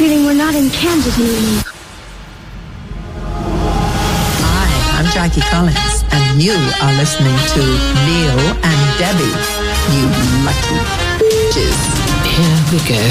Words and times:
feeling 0.00 0.24
we're 0.24 0.32
not 0.32 0.54
in 0.54 0.70
Kansas 0.70 1.14
anymore. 1.18 1.62
Hi, 4.40 4.98
I'm 4.98 5.04
Jackie 5.12 5.42
Collins, 5.52 6.04
and 6.10 6.40
you 6.42 6.52
are 6.80 6.94
listening 6.96 7.36
to 7.52 7.60
Neil 8.08 8.40
and 8.64 8.80
Debbie. 8.96 9.36
You 9.92 10.08
lucky 10.48 10.78
bitches. 11.20 11.78
Here 12.32 12.60
we 12.72 12.78
go. 12.88 13.02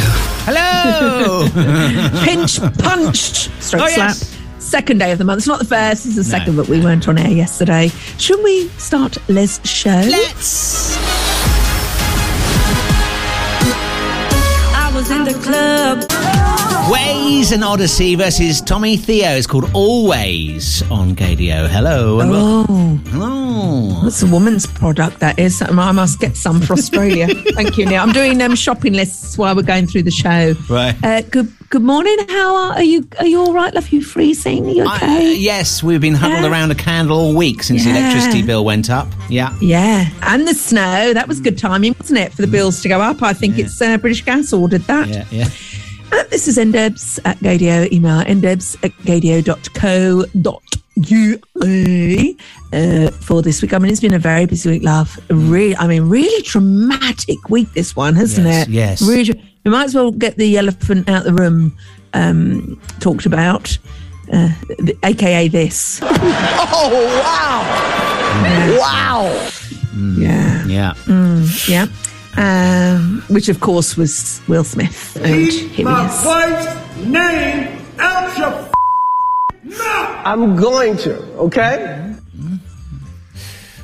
Hello. 0.49 2.23
Pinch 2.25 2.59
punched. 2.80 3.52
Stroke 3.62 3.84
Oh, 3.84 3.88
slap. 3.88 4.09
yes. 4.16 4.35
Second 4.58 4.98
day 4.98 5.12
of 5.12 5.20
the 5.20 5.26
month. 5.26 5.38
It's 5.40 5.48
not 5.48 5.59
the 5.59 5.66
first, 5.66 6.08
it's 6.08 6.16
the 6.16 6.23
No. 6.23 6.27
second, 6.40 6.55
but 6.55 6.67
we 6.70 6.80
weren't 6.81 7.08
on 7.08 7.20
air 7.20 7.30
yesterday. 7.30 7.90
Should 8.17 8.44
we 8.44 8.67
start 8.80 9.16
Les' 9.30 9.59
show? 9.63 9.90
Let's. 10.09 10.98
I 14.76 14.91
was 14.95 15.12
in 15.12 15.23
the 15.23 15.34
club. 15.35 16.38
Ways 16.91 17.52
and 17.52 17.64
Odyssey 17.64 18.16
versus 18.16 18.62
Tommy 18.62 18.98
Theo. 18.98 19.30
It's 19.30 19.46
called 19.48 19.70
Always 19.73 20.82
on 20.92 21.16
Gaydio. 21.16 21.68
Hello. 21.68 22.20
And 22.20 22.32
Oh, 22.34 23.00
Hello. 23.12 24.02
that's 24.04 24.23
a 24.23 24.28
woman's 24.28 24.66
product, 24.66 25.20
that 25.20 25.38
is. 25.38 25.62
I 25.62 25.92
must 25.92 26.20
get 26.20 26.36
some 26.36 26.62
for 26.62 26.73
Australia. 26.73 27.28
Thank 27.54 27.78
you, 27.78 27.86
Neil. 27.86 28.02
I'm 28.02 28.12
doing 28.12 28.42
um, 28.42 28.55
shopping 28.55 28.94
lists 28.94 29.38
while 29.38 29.55
we're 29.55 29.62
going 29.62 29.86
through 29.88 30.04
the 30.04 30.12
show. 30.12 30.55
Right. 30.70 30.95
Uh, 31.04 31.22
good 31.22 31.54
Good 31.72 31.84
morning. 31.84 32.18
How 32.30 32.55
are, 32.55 32.72
are 32.78 32.84
you? 32.84 33.08
Are 33.20 33.28
you 33.28 33.40
all 33.42 33.54
right, 33.54 33.72
love? 33.72 33.90
You 33.90 34.02
freezing? 34.02 34.66
Are 34.66 34.72
you 34.72 34.86
I- 34.88 34.95
okay? 34.95 35.36
yes, 35.36 35.84
we've 35.84 36.02
been 36.02 36.16
huddled 36.16 36.42
Yeah. 36.42 36.50
around 36.50 36.72
a 36.72 36.76
candle 36.76 37.16
all 37.20 37.36
week 37.36 37.62
since 37.62 37.84
the 37.84 37.92
electricity 37.92 38.42
bill 38.42 38.66
went 38.66 38.90
up. 38.90 39.08
Yeah. 39.30 39.56
Yeah, 39.62 40.09
and 40.23 40.48
the 40.48 40.56
snow. 40.56 41.14
That 41.14 41.28
was 41.28 41.40
good 41.40 41.59
timing, 41.59 41.94
wasn't 42.00 42.22
it, 42.22 42.34
for 42.34 42.42
the 42.42 42.48
bills 42.48 42.81
to 42.81 42.90
go 42.90 43.00
up? 43.02 43.22
I 43.22 43.34
think 43.34 43.59
it's 43.59 43.80
uh, 43.80 43.98
British 44.00 44.26
Gas 44.26 44.52
ordered 44.52 44.81
that. 44.86 45.09
Yeah, 45.09 45.26
yeah. 45.30 45.48
Uh, 46.11 46.23
this 46.29 46.47
is 46.47 46.57
ndebs 46.57 47.19
at 47.25 47.38
Gaydio. 47.39 47.91
Email 47.91 48.23
ndebs 48.25 48.75
at 48.83 48.91
gaydio.co.uk 49.05 50.35
uh, 52.73 53.11
for 53.21 53.41
this 53.41 53.61
week. 53.61 53.73
I 53.73 53.77
mean, 53.77 53.91
it's 53.91 54.02
been 54.02 54.13
a 54.13 54.19
very 54.19 54.45
busy 54.45 54.69
week, 54.69 54.83
love. 54.83 55.17
Really, 55.30 55.75
I 55.77 55.87
mean, 55.87 56.03
really 56.09 56.41
dramatic 56.43 57.49
week, 57.49 57.71
this 57.73 57.95
one, 57.95 58.15
hasn't 58.15 58.47
Yes, 58.47 58.67
it? 58.67 58.71
yes. 58.71 59.02
Really, 59.02 59.23
dra- 59.23 59.41
we 59.65 59.71
might 59.71 59.85
as 59.85 59.95
well 59.95 60.11
get 60.11 60.37
the 60.37 60.57
elephant 60.57 61.09
out 61.09 61.23
the 61.23 61.33
room 61.33 61.75
um, 62.13 62.80
talked 62.99 63.25
about, 63.25 63.77
uh, 64.33 64.49
th- 64.85 64.97
aka 65.03 65.47
this. 65.47 65.99
Oh, 66.81 66.91
wow. 67.21 68.77
Wow. 68.80 69.49
Yeah. 70.17 70.65
Yeah. 70.65 70.93
Yeah. 71.67 71.87
Um, 72.38 73.23
which, 73.30 73.49
of 73.49 73.59
course, 73.59 73.97
was 73.97 74.41
Will 74.47 74.63
Smith 74.63 75.16
and 75.17 75.25
Hideous. 75.52 76.25
wife's 76.25 76.97
name 77.05 77.81
out 77.99 78.38
your 78.38 78.52
mouth. 79.77 80.25
I'm 80.25 80.55
going 80.55 80.95
to, 80.97 81.16
okay? 81.38 82.16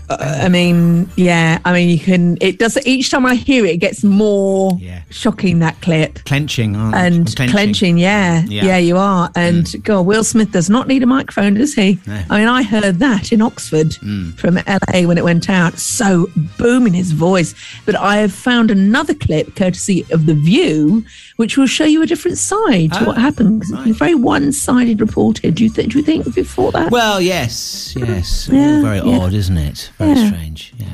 I 0.09 0.49
mean, 0.49 1.09
yeah. 1.15 1.59
I 1.65 1.73
mean, 1.73 1.89
you 1.89 1.99
can. 1.99 2.37
It 2.41 2.59
does. 2.59 2.77
Each 2.85 3.09
time 3.09 3.25
I 3.25 3.35
hear 3.35 3.65
it, 3.65 3.71
it 3.75 3.77
gets 3.77 4.03
more 4.03 4.77
Yeah. 4.79 5.01
shocking. 5.09 5.59
That 5.59 5.79
clip 5.81 6.23
Clenching. 6.25 6.75
aren't- 6.75 6.95
and 6.95 7.35
clenching. 7.51 7.97
yeah, 7.97 8.43
Yeah. 8.47 8.65
yeah, 8.65 8.77
you 8.77 8.97
are. 8.97 9.29
Mm. 9.29 9.37
And 9.75 9.83
God, 9.83 10.05
Will 10.05 10.23
Smith 10.23 10.51
does 10.51 10.69
not 10.69 10.87
need 10.87 11.01
a 11.03 11.05
microphone, 11.05 11.55
does 11.55 11.73
he? 11.73 11.97
No. 12.05 12.21
I 12.29 12.39
mean, 12.39 12.47
I 12.47 12.63
heard 12.63 12.99
that 12.99 13.31
in 13.31 13.41
Oxford 13.41 13.91
mm. 14.03 14.37
from 14.37 14.55
LA 14.67 15.07
when 15.07 15.17
it 15.17 15.23
went 15.23 15.49
out. 15.49 15.79
So 15.79 16.29
booming 16.57 16.93
his 16.93 17.11
voice. 17.11 17.55
But 17.85 17.95
I 17.95 18.17
have 18.17 18.33
found 18.33 18.71
another 18.71 19.13
clip, 19.13 19.55
courtesy 19.55 20.05
of 20.11 20.25
The 20.25 20.33
View, 20.35 21.03
which 21.37 21.57
will 21.57 21.67
show 21.67 21.85
you 21.85 22.01
a 22.01 22.05
different 22.05 22.37
side 22.37 22.91
to 22.93 23.03
Oh, 23.03 23.05
what 23.07 23.17
happened. 23.17 23.63
'Cause 23.63 23.71
it's 23.87 23.97
very 23.97 24.15
one-sided 24.15 25.01
reported. 25.01 25.55
Do 25.55 25.63
you 25.63 25.69
think? 25.69 25.91
Do 25.91 25.99
you 25.99 26.03
think 26.05 26.33
before 26.35 26.71
that? 26.73 26.91
Well, 26.91 27.19
yes, 27.21 27.93
yes. 27.97 28.49
Yeah, 28.51 28.81
very 28.81 28.97
yeah. 28.97 29.19
odd, 29.19 29.33
isn't 29.33 29.57
it? 29.57 29.89
Very 29.97 30.13
Yeah. 30.19 30.27
strange. 30.27 30.73
Yeah. 30.77 30.85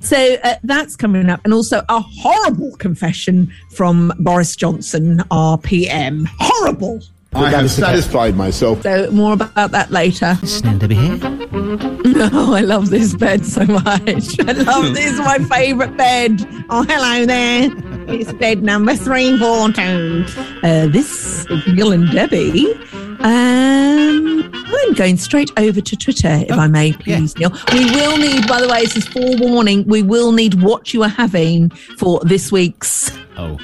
So 0.00 0.36
uh, 0.44 0.54
that's 0.62 0.94
coming 0.96 1.28
up, 1.28 1.40
and 1.44 1.52
also 1.52 1.82
a 1.88 2.00
horrible 2.00 2.76
confession 2.76 3.50
from 3.74 4.12
Boris 4.18 4.54
Johnson, 4.56 5.18
RPM. 5.30 6.26
Horrible. 6.38 7.00
I 7.34 7.50
have 7.50 7.70
satisfied 7.70 8.34
myself. 8.34 8.82
So 8.82 9.10
more 9.10 9.34
about 9.34 9.70
that 9.72 9.90
later. 9.90 10.38
Snell 10.44 10.78
Debbie 10.78 10.94
here. 10.94 11.18
Oh, 12.18 12.54
I 12.54 12.60
love 12.60 12.88
this 12.88 13.14
bed 13.14 13.44
so 13.44 13.62
much. 13.66 13.84
I 14.40 14.52
love 14.52 14.94
this. 14.94 15.18
My 15.18 15.38
favourite 15.38 15.96
bed. 15.98 16.40
Oh, 16.70 16.82
hello 16.88 17.26
there. 17.26 17.68
It's 18.08 18.32
bed 18.34 18.62
number 18.62 18.94
three, 18.94 19.30
three 19.30 19.38
four 19.38 19.70
two. 19.72 20.24
Uh, 20.62 20.86
this 20.86 21.44
is 21.46 21.66
Neil 21.66 21.92
and 21.92 22.10
Debbie. 22.12 22.72
Um, 23.20 24.50
I'm 24.54 24.92
going 24.94 25.16
straight 25.16 25.50
over 25.58 25.80
to 25.80 25.96
Twitter, 25.96 26.44
if 26.48 26.52
I 26.52 26.66
may, 26.68 26.92
please, 26.92 27.36
Neil. 27.36 27.50
We 27.72 27.84
will 27.86 28.16
need, 28.18 28.46
by 28.46 28.60
the 28.60 28.68
way, 28.68 28.82
this 28.84 28.96
is 28.96 29.08
forewarning. 29.08 29.84
We 29.86 30.02
will 30.02 30.32
need 30.32 30.62
what 30.62 30.94
you 30.94 31.02
are 31.02 31.08
having 31.08 31.70
for 31.98 32.20
this 32.20 32.52
week's 32.52 33.10
Oh. 33.38 33.58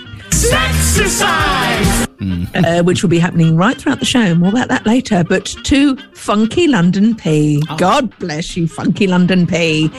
uh, 2.54 2.82
which 2.82 3.02
will 3.02 3.10
be 3.10 3.18
happening 3.18 3.56
right 3.56 3.76
throughout 3.76 4.00
the 4.00 4.04
show. 4.04 4.34
More 4.34 4.50
about 4.50 4.68
that 4.68 4.84
later. 4.86 5.22
But 5.24 5.46
to 5.64 5.96
Funky 6.14 6.66
London 6.66 7.14
P. 7.14 7.62
God 7.78 8.16
bless 8.18 8.56
you, 8.56 8.66
Funky 8.68 9.06
London 9.06 9.46
P. 9.46 9.90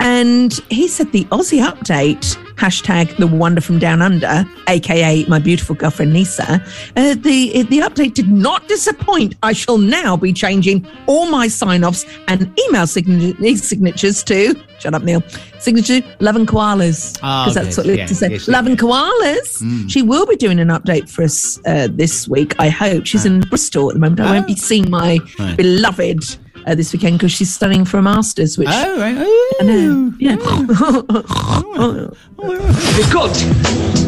And 0.00 0.52
he 0.70 0.88
said 0.88 1.12
the 1.12 1.24
Aussie 1.26 1.64
update, 1.64 2.36
hashtag 2.60 3.16
the 3.16 3.26
wonder 3.26 3.60
from 3.62 3.78
down 3.78 4.02
under, 4.02 4.44
aka 4.68 5.24
my 5.28 5.38
beautiful 5.38 5.74
girlfriend 5.74 6.12
Lisa, 6.12 6.62
uh, 6.96 7.14
the, 7.14 7.62
the 7.70 7.78
update 7.78 8.14
did 8.14 8.28
not 8.30 8.68
disappoint. 8.68 9.34
I 9.42 9.52
shall 9.54 9.78
now 9.78 10.16
be 10.16 10.32
changing 10.32 10.86
all 11.06 11.26
my 11.30 11.48
sign 11.48 11.84
offs 11.84 12.04
and 12.28 12.52
email 12.68 12.86
sign- 12.86 13.56
signatures 13.56 14.22
to, 14.24 14.54
shut 14.78 14.92
up, 14.94 15.02
Neil, 15.02 15.22
signature 15.58 16.00
Love 16.20 16.36
and 16.36 16.46
Koalas. 16.46 17.18
Oh, 17.22 17.44
Because 17.44 17.54
that's 17.54 17.76
good. 17.76 17.86
what 17.86 17.96
Yeah, 17.96 18.02
Lisa 18.04 18.14
said. 18.14 18.32
yeah. 18.32 18.38
Love 18.48 18.66
and 18.66 18.78
Koalas. 18.78 19.90
She 19.90 20.02
will 20.02 20.26
be 20.26 20.36
doing 20.36 20.58
an 20.60 20.68
update 20.68 21.08
for 21.08 21.22
us 21.24 21.58
uh, 21.66 21.88
this 21.90 22.28
week, 22.28 22.54
I 22.58 22.68
hope. 22.68 23.06
She's 23.06 23.24
in 23.24 23.40
Bristol 23.40 23.88
at 23.88 23.94
the 23.94 24.00
moment. 24.00 24.20
I 24.20 24.32
won't 24.34 24.46
be 24.46 24.54
seeing 24.56 24.90
my 24.90 25.18
Ah. 25.38 25.44
Right. 25.44 25.56
beloved 25.56 26.36
uh, 26.66 26.74
this 26.74 26.92
weekend 26.92 27.18
because 27.18 27.32
she's 27.32 27.52
studying 27.52 27.84
for 27.84 27.98
a 27.98 28.02
master's, 28.02 28.56
which 28.58 28.68
Oh, 28.70 28.98
right. 29.00 29.16
I 29.60 29.64
know. 29.64 30.12
Yeah. 30.18 30.36
The 30.36 32.16
good, 33.12 33.34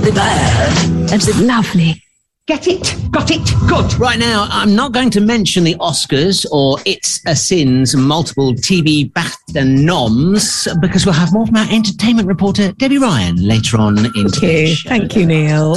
the 0.04 0.12
bad, 0.14 1.12
and 1.12 1.20
the 1.22 1.44
lovely. 1.44 2.02
Get 2.48 2.66
it? 2.66 2.96
Got 3.12 3.30
it? 3.30 3.48
Good. 3.68 3.94
Right 4.00 4.18
now, 4.18 4.48
I'm 4.50 4.74
not 4.74 4.90
going 4.90 5.10
to 5.10 5.20
mention 5.20 5.62
the 5.62 5.76
Oscars 5.76 6.44
or 6.50 6.76
It's 6.84 7.20
a 7.26 7.36
Sin's 7.36 7.94
multiple 7.94 8.52
TV 8.54 9.12
BAFTA 9.12 9.64
noms 9.64 10.66
because 10.80 11.06
we'll 11.06 11.14
have 11.14 11.32
more 11.32 11.46
from 11.46 11.54
our 11.56 11.68
entertainment 11.70 12.26
reporter, 12.26 12.72
Debbie 12.72 12.98
Ryan, 12.98 13.36
later 13.36 13.76
on 13.78 13.96
in 13.98 14.04
Thank 14.12 14.34
today's 14.34 14.68
you. 14.70 14.74
show. 14.74 14.88
Thank 14.88 15.14
you, 15.14 15.24
Neil. 15.24 15.76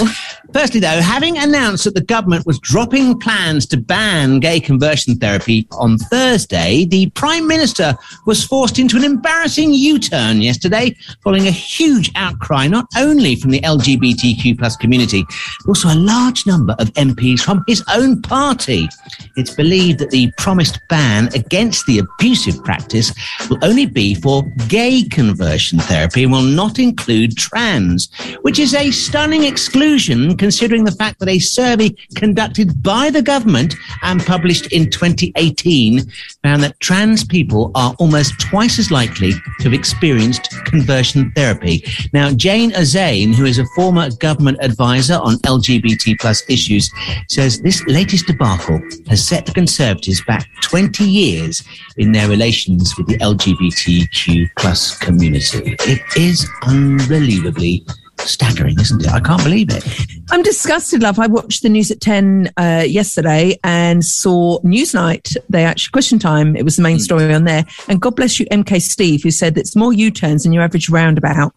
Firstly, 0.55 0.79
though, 0.79 1.01
having 1.01 1.37
announced 1.37 1.83
that 1.83 1.95
the 1.95 2.01
government 2.01 2.45
was 2.45 2.59
dropping 2.59 3.19
plans 3.19 3.65
to 3.65 3.75
ban 3.75 4.39
gay 4.39 4.61
conversion 4.61 5.15
therapy 5.17 5.67
on 5.71 5.97
Thursday, 5.97 6.85
the 6.85 7.09
Prime 7.09 7.45
Minister 7.45 7.93
was 8.25 8.45
forced 8.45 8.79
into 8.79 8.95
an 8.95 9.03
embarrassing 9.03 9.73
U 9.73 9.99
turn 9.99 10.41
yesterday 10.41 10.95
following 11.25 11.45
a 11.49 11.51
huge 11.51 12.09
outcry 12.15 12.67
not 12.67 12.87
only 12.95 13.35
from 13.35 13.51
the 13.51 13.59
LGBTQ 13.59 14.57
plus 14.57 14.77
community, 14.77 15.25
but 15.65 15.71
also 15.71 15.89
a 15.89 15.99
large 15.99 16.47
number 16.47 16.73
of 16.79 16.87
MPs 16.93 17.41
from 17.41 17.61
his 17.67 17.83
own 17.93 18.21
party. 18.21 18.87
It's 19.35 19.53
believed 19.53 19.99
that 19.99 20.11
the 20.11 20.31
promised 20.37 20.79
ban 20.87 21.27
against 21.35 21.85
the 21.85 21.99
abusive 21.99 22.63
practice 22.63 23.13
will 23.49 23.59
only 23.61 23.87
be 23.87 24.15
for 24.15 24.43
gay 24.69 25.03
conversion 25.03 25.79
therapy 25.79 26.23
and 26.23 26.31
will 26.31 26.41
not 26.41 26.79
include 26.79 27.35
trans, 27.35 28.09
which 28.43 28.57
is 28.57 28.73
a 28.73 28.89
stunning 28.91 29.43
exclusion 29.43 30.37
considering 30.45 30.83
the 30.83 30.91
fact 30.91 31.17
that 31.19 31.27
a 31.27 31.39
survey 31.39 31.89
conducted 32.13 32.83
by 32.83 33.09
the 33.09 33.19
government 33.19 33.73
and 34.03 34.23
published 34.23 34.71
in 34.71 34.87
2018 34.91 36.01
found 36.43 36.61
that 36.61 36.79
trans 36.79 37.25
people 37.25 37.71
are 37.73 37.95
almost 37.97 38.39
twice 38.39 38.77
as 38.77 38.91
likely 38.91 39.31
to 39.31 39.63
have 39.63 39.73
experienced 39.73 40.51
conversion 40.65 41.31
therapy. 41.31 41.83
Now, 42.13 42.31
Jayne 42.31 42.73
Ozanne, 42.73 43.33
who 43.33 43.45
is 43.45 43.57
a 43.57 43.65
former 43.75 44.11
government 44.19 44.59
advisor 44.61 45.15
on 45.15 45.37
LGBT 45.37 46.19
plus 46.19 46.47
issues, 46.47 46.91
says 47.27 47.59
this 47.59 47.83
latest 47.87 48.27
debacle 48.27 48.79
has 49.07 49.27
set 49.27 49.47
the 49.47 49.51
Conservatives 49.51 50.23
back 50.25 50.47
20 50.61 51.03
years 51.05 51.63
in 51.97 52.11
their 52.11 52.29
relations 52.29 52.95
with 52.99 53.07
the 53.07 53.17
LGBTQ 53.17 54.45
plus 54.57 54.95
community. 54.99 55.75
It 55.79 56.03
is 56.15 56.47
unbelievably 56.61 57.87
staggering, 58.19 58.79
isn't 58.79 59.05
it? 59.05 59.11
I 59.11 59.19
can't 59.19 59.43
believe 59.43 59.67
it. 59.69 59.83
I'm 60.31 60.41
disgusted, 60.41 61.01
love. 61.01 61.19
I 61.19 61.27
watched 61.27 61.61
the 61.63 61.69
news 61.69 61.91
at 61.91 62.01
10 62.01 62.51
uh, 62.57 62.83
yesterday 62.87 63.57
and 63.63 64.03
saw 64.03 64.59
Newsnight. 64.61 65.35
They 65.49 65.63
actually, 65.63 65.91
question 65.91 66.19
time, 66.19 66.55
it 66.55 66.63
was 66.63 66.75
the 66.75 66.81
main 66.81 66.99
story 66.99 67.33
on 67.33 67.43
there. 67.43 67.65
And 67.87 68.01
God 68.01 68.15
bless 68.15 68.39
you, 68.39 68.45
MK 68.47 68.81
Steve, 68.81 69.23
who 69.23 69.31
said 69.31 69.57
it's 69.57 69.75
more 69.75 69.93
U 69.93 70.11
turns 70.11 70.43
than 70.43 70.53
your 70.53 70.63
average 70.63 70.89
roundabout. 70.89 71.53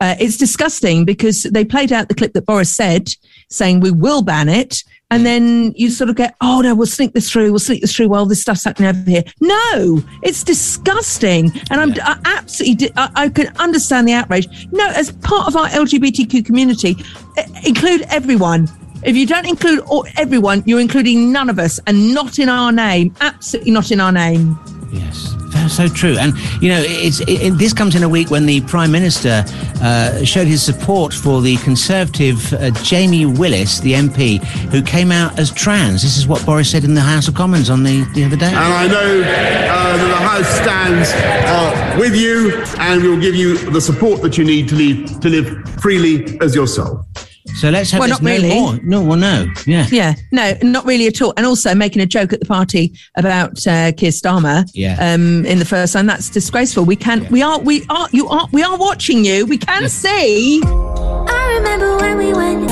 Uh, 0.00 0.16
it's 0.18 0.36
disgusting 0.36 1.04
because 1.04 1.44
they 1.44 1.64
played 1.64 1.92
out 1.92 2.08
the 2.08 2.14
clip 2.14 2.32
that 2.32 2.46
Boris 2.46 2.74
said, 2.74 3.08
saying 3.48 3.80
we 3.80 3.90
will 3.90 4.22
ban 4.22 4.48
it. 4.48 4.82
And 5.12 5.20
mm. 5.20 5.24
then 5.24 5.72
you 5.76 5.90
sort 5.90 6.08
of 6.08 6.16
get, 6.16 6.34
oh 6.40 6.62
no, 6.62 6.74
we'll 6.74 6.86
sneak 6.86 7.12
this 7.12 7.30
through. 7.30 7.50
We'll 7.50 7.58
sneak 7.58 7.82
this 7.82 7.94
through 7.94 8.08
while 8.08 8.24
this 8.24 8.40
stuff's 8.40 8.64
happening 8.64 8.88
over 8.88 9.10
here. 9.10 9.22
No, 9.40 10.02
it's 10.22 10.42
disgusting. 10.42 11.52
And 11.70 11.80
I'm 11.80 11.92
I 12.02 12.18
absolutely, 12.24 12.90
I, 12.96 13.10
I 13.14 13.28
can 13.28 13.54
understand 13.58 14.08
the 14.08 14.14
outrage. 14.14 14.48
No, 14.72 14.88
as 14.88 15.12
part 15.12 15.48
of 15.48 15.54
our 15.54 15.68
LGBTQ 15.68 16.46
community, 16.46 16.96
eh, 17.36 17.46
include 17.66 18.06
everyone. 18.08 18.70
If 19.02 19.14
you 19.14 19.26
don't 19.26 19.46
include 19.46 19.80
all, 19.80 20.06
everyone, 20.16 20.62
you're 20.64 20.80
including 20.80 21.30
none 21.30 21.50
of 21.50 21.58
us 21.58 21.78
and 21.86 22.14
not 22.14 22.38
in 22.38 22.48
our 22.48 22.72
name. 22.72 23.14
Absolutely 23.20 23.72
not 23.72 23.90
in 23.90 24.00
our 24.00 24.12
name. 24.12 24.58
Yes, 24.92 25.31
so 25.68 25.88
true. 25.88 26.16
And 26.18 26.36
you 26.62 26.68
know, 26.68 26.82
it's 26.84 27.20
it, 27.20 27.58
this 27.58 27.72
comes 27.72 27.94
in 27.94 28.02
a 28.02 28.08
week 28.08 28.30
when 28.30 28.46
the 28.46 28.60
Prime 28.62 28.92
Minister 28.92 29.44
uh, 29.82 30.24
showed 30.24 30.46
his 30.46 30.62
support 30.62 31.12
for 31.12 31.40
the 31.40 31.56
Conservative 31.58 32.52
uh, 32.54 32.70
Jamie 32.82 33.26
Wallis, 33.26 33.80
the 33.80 33.92
MP, 33.92 34.42
who 34.70 34.82
came 34.82 35.12
out 35.12 35.38
as 35.38 35.50
trans. 35.50 36.02
This 36.02 36.16
is 36.16 36.26
what 36.26 36.44
Boris 36.44 36.70
said 36.70 36.84
in 36.84 36.94
the 36.94 37.00
House 37.00 37.28
of 37.28 37.34
Commons 37.34 37.70
on 37.70 37.82
the, 37.82 38.04
the 38.14 38.24
other 38.24 38.36
day. 38.36 38.46
And 38.46 38.56
I 38.56 38.86
know 38.86 39.20
uh, 39.20 39.96
that 39.96 40.08
the 40.08 40.16
House 40.16 40.48
stands 40.60 41.12
uh, 41.14 41.96
with 41.98 42.14
you 42.16 42.62
and 42.78 43.02
we 43.02 43.08
will 43.08 43.20
give 43.20 43.34
you 43.34 43.58
the 43.70 43.80
support 43.80 44.22
that 44.22 44.38
you 44.38 44.44
need 44.44 44.68
to 44.68 44.74
live, 44.74 45.20
to 45.20 45.28
live 45.28 45.68
freely 45.80 46.38
as 46.40 46.54
yourself. 46.54 47.04
So 47.54 47.70
let's 47.70 47.90
have 47.92 48.00
Well, 48.00 48.08
this 48.08 48.20
not 48.20 48.22
no 48.22 48.30
really. 48.30 48.48
more. 48.48 48.78
No, 48.82 49.02
well, 49.04 49.18
no, 49.18 49.46
yeah. 49.66 49.86
Yeah, 49.90 50.14
no, 50.32 50.54
not 50.62 50.84
really 50.84 51.06
at 51.06 51.20
all. 51.22 51.32
And 51.36 51.46
also 51.46 51.74
making 51.74 52.02
a 52.02 52.06
joke 52.06 52.32
at 52.32 52.40
the 52.40 52.46
party 52.46 52.92
about 53.16 53.64
uh, 53.66 53.92
Keir 53.92 54.10
Starmer. 54.10 54.68
Yeah. 54.74 54.96
Um, 54.98 55.44
in 55.46 55.58
the 55.58 55.64
first 55.64 55.94
line, 55.94 56.06
that's 56.06 56.28
disgraceful. 56.30 56.84
We 56.84 56.96
can, 56.96 57.26
we 57.30 57.42
are, 57.42 57.58
we 57.60 57.84
are, 57.88 58.08
you 58.12 58.26
are, 58.28 58.48
we 58.52 58.62
are 58.62 58.76
watching 58.76 59.24
you. 59.24 59.46
We 59.46 59.58
can 59.58 59.88
see. 59.88 60.60
I 60.64 61.54
remember 61.58 61.96
when 61.98 62.18
we 62.18 62.32
went. 62.32 62.70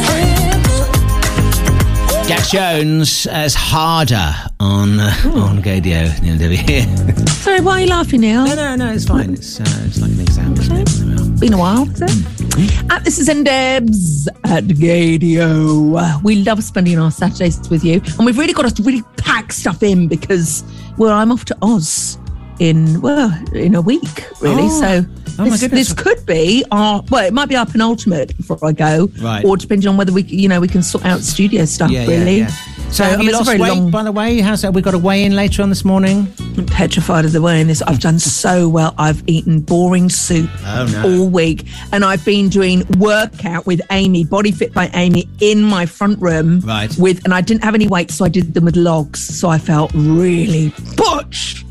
Jack 2.26 2.46
Jones 2.48 3.26
as 3.26 3.54
harder 3.54 4.32
on 4.60 5.00
uh, 5.00 5.12
on 5.34 5.60
Gaydio. 5.62 6.22
Neil 6.22 6.38
Debbie. 6.38 7.26
Sorry, 7.26 7.60
why 7.60 7.72
are 7.72 7.80
you 7.80 7.86
laughing, 7.88 8.20
Neil? 8.20 8.44
no, 8.46 8.54
no, 8.54 8.76
no, 8.76 8.92
it's 8.92 9.04
fine. 9.04 9.32
It's 9.34 9.58
uh, 9.58 9.64
it's 9.86 10.00
like 10.00 10.12
an 10.12 10.20
exam, 10.20 10.52
isn't? 10.56 11.40
Been 11.40 11.54
a 11.54 11.58
while, 11.58 11.90
is 11.90 12.02
it? 12.02 12.39
Uh, 12.60 12.98
this 12.98 13.18
is 13.18 13.28
Ndebs 13.28 14.28
at 14.44 14.64
Gaydio. 14.64 16.22
We 16.22 16.42
love 16.44 16.62
spending 16.62 16.98
our 16.98 17.10
Saturdays 17.10 17.58
with 17.70 17.82
you, 17.82 18.02
and 18.18 18.26
we've 18.26 18.36
really 18.36 18.52
got 18.52 18.74
to 18.76 18.82
really 18.82 19.02
pack 19.16 19.50
stuff 19.52 19.82
in 19.82 20.08
because, 20.08 20.62
well, 20.98 21.12
I'm 21.12 21.32
off 21.32 21.46
to 21.46 21.56
Oz 21.62 22.18
in 22.58 23.00
well 23.00 23.32
in 23.54 23.74
a 23.74 23.80
week, 23.80 24.26
really. 24.40 24.64
Oh. 24.64 24.80
so 24.80 25.19
Oh, 25.40 25.44
my 25.44 25.56
this, 25.56 25.60
this 25.70 25.92
could 25.92 26.24
be 26.26 26.64
our 26.70 27.02
well, 27.10 27.24
it 27.26 27.32
might 27.32 27.48
be 27.48 27.56
our 27.56 27.66
penultimate 27.66 28.36
before 28.36 28.58
I 28.62 28.72
go, 28.72 29.08
Right. 29.20 29.44
Or 29.44 29.56
depending 29.56 29.88
on 29.88 29.96
whether 29.96 30.12
we, 30.12 30.22
you 30.22 30.48
know, 30.48 30.60
we 30.60 30.68
can 30.68 30.82
sort 30.82 31.04
out 31.04 31.20
studio 31.20 31.64
stuff. 31.64 31.90
Yeah, 31.90 32.06
really. 32.06 32.38
yeah, 32.38 32.48
yeah. 32.48 32.90
So, 32.90 33.04
uh, 33.04 33.06
I 33.06 33.10
have 33.10 33.18
mean, 33.20 33.28
you 33.28 33.34
lost 33.34 33.48
weight, 33.48 33.60
long- 33.60 33.90
by 33.92 34.02
the 34.02 34.10
way? 34.10 34.40
How's 34.40 34.62
that? 34.62 34.74
We 34.74 34.82
got 34.82 34.94
a 34.94 34.98
weigh 34.98 35.22
in 35.24 35.36
later 35.36 35.62
on 35.62 35.68
this 35.68 35.84
morning. 35.84 36.26
I'm 36.58 36.66
petrified 36.66 37.24
of 37.24 37.30
the 37.30 37.40
way 37.40 37.60
in 37.60 37.68
this. 37.68 37.82
I've 37.82 38.00
done 38.00 38.18
so 38.18 38.68
well. 38.68 38.94
I've 38.98 39.22
eaten 39.28 39.60
boring 39.60 40.08
soup 40.10 40.50
Oh, 40.64 40.86
no. 40.90 41.04
all 41.20 41.28
week, 41.28 41.66
and 41.92 42.04
I've 42.04 42.24
been 42.24 42.48
doing 42.48 42.84
workout 42.98 43.64
with 43.64 43.80
Amy, 43.92 44.24
Body 44.24 44.50
Fit 44.50 44.74
by 44.74 44.90
Amy, 44.94 45.28
in 45.40 45.62
my 45.62 45.86
front 45.86 46.20
room. 46.20 46.60
Right. 46.60 46.92
With, 46.98 47.24
and 47.24 47.32
I 47.32 47.42
didn't 47.42 47.62
have 47.62 47.76
any 47.76 47.86
weights, 47.86 48.16
so 48.16 48.24
I 48.24 48.28
did 48.28 48.54
them 48.54 48.64
with 48.64 48.74
logs. 48.76 49.20
So 49.38 49.48
I 49.48 49.58
felt 49.58 49.92
really 49.94 50.72
butch. 50.96 51.64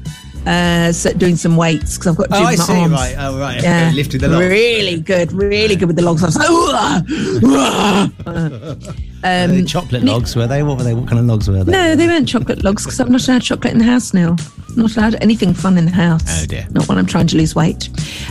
Uh, 0.45 0.91
so 0.91 1.11
doing 1.13 1.35
some 1.35 1.55
weights 1.57 1.97
because 1.97 2.07
I've 2.07 2.17
got 2.17 2.23
to 2.25 2.29
do 2.29 2.35
Oh, 2.37 2.47
I 2.47 2.55
my 2.55 2.63
see. 2.63 2.73
arms. 2.73 2.93
Right. 2.93 3.15
Oh, 3.19 3.39
right. 3.39 3.61
Yeah, 3.61 3.87
Okay, 3.87 3.95
lifted 3.95 4.21
the 4.21 4.29
logs. 4.29 4.45
Really 4.45 4.99
good, 5.01 5.31
really 5.33 5.75
good 5.75 5.87
with 5.87 5.95
the 5.97 6.01
logs. 6.01 6.23
I 6.23 6.27
was 6.27 6.35
like, 6.37 6.49
"Ugh, 7.43 8.11
ugh." 8.25 8.95
Were 9.21 9.47
they 9.47 9.63
chocolate 9.65 10.03
logs 10.03 10.33
were 10.35 10.47
they? 10.47 10.63
What 10.63 10.77
were 10.77 10.83
they? 10.83 10.93
What 10.93 11.07
kind 11.07 11.19
of 11.19 11.25
logs 11.25 11.49
were 11.49 11.61
they? 11.63 11.71
No, 11.73 11.93
they 11.95 12.07
weren't 12.07 12.27
chocolate 12.27 12.63
logs 12.63 12.85
because 12.85 12.99
I'm 13.01 13.11
not 13.11 13.27
allowed 13.27 13.41
chocolate 13.41 13.73
in 13.73 13.79
the 13.79 13.85
house 13.85 14.13
now. 14.13 14.37
I'm 14.69 14.75
not 14.83 14.95
allowed 14.95 15.15
anything 15.21 15.53
fun 15.53 15.77
in 15.77 15.83
the 15.85 15.91
house. 15.91 16.23
Oh, 16.41 16.45
dear. 16.45 16.65
Not 16.71 16.87
when 16.87 16.97
I'm 16.97 17.05
trying 17.05 17.27
to 17.27 17.35
lose 17.37 17.53
weight. 17.53 17.89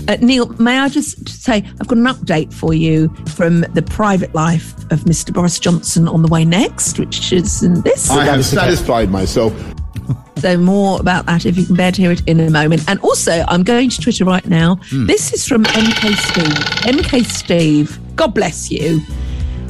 Uh, 0.08 0.16
Neil, 0.22 0.46
may 0.54 0.78
I 0.78 0.88
just 0.88 1.28
say 1.28 1.56
I've 1.78 1.88
got 1.88 1.98
an 1.98 2.04
update 2.06 2.54
for 2.54 2.72
you 2.72 3.08
from 3.34 3.60
the 3.74 3.82
private 3.82 4.34
life 4.34 4.74
of 4.90 5.00
Mr. 5.00 5.32
Boris 5.34 5.58
Johnson 5.58 6.08
on 6.08 6.22
the 6.22 6.28
way 6.28 6.46
next, 6.46 6.98
which 6.98 7.32
is 7.34 7.62
in 7.62 7.82
this. 7.82 8.08
I 8.10 8.24
have 8.24 8.42
satisfied 8.44 9.10
myself. 9.10 9.52
So 10.38 10.56
more 10.56 11.00
about 11.00 11.26
that 11.26 11.44
if 11.46 11.58
you 11.58 11.66
can 11.66 11.74
bear 11.74 11.90
to 11.90 12.00
hear 12.00 12.12
it 12.12 12.22
in 12.28 12.38
a 12.38 12.48
moment. 12.48 12.84
And 12.86 13.00
also, 13.00 13.44
I'm 13.48 13.64
going 13.64 13.90
to 13.90 14.00
Twitter 14.00 14.24
right 14.24 14.46
now. 14.46 14.76
Hmm. 14.84 15.06
This 15.06 15.32
is 15.32 15.44
from 15.48 15.64
MK 15.64 16.14
Steve. 16.14 16.94
MK 16.94 17.24
Steve, 17.24 17.98
God 18.14 18.34
bless 18.34 18.70
you. 18.70 19.00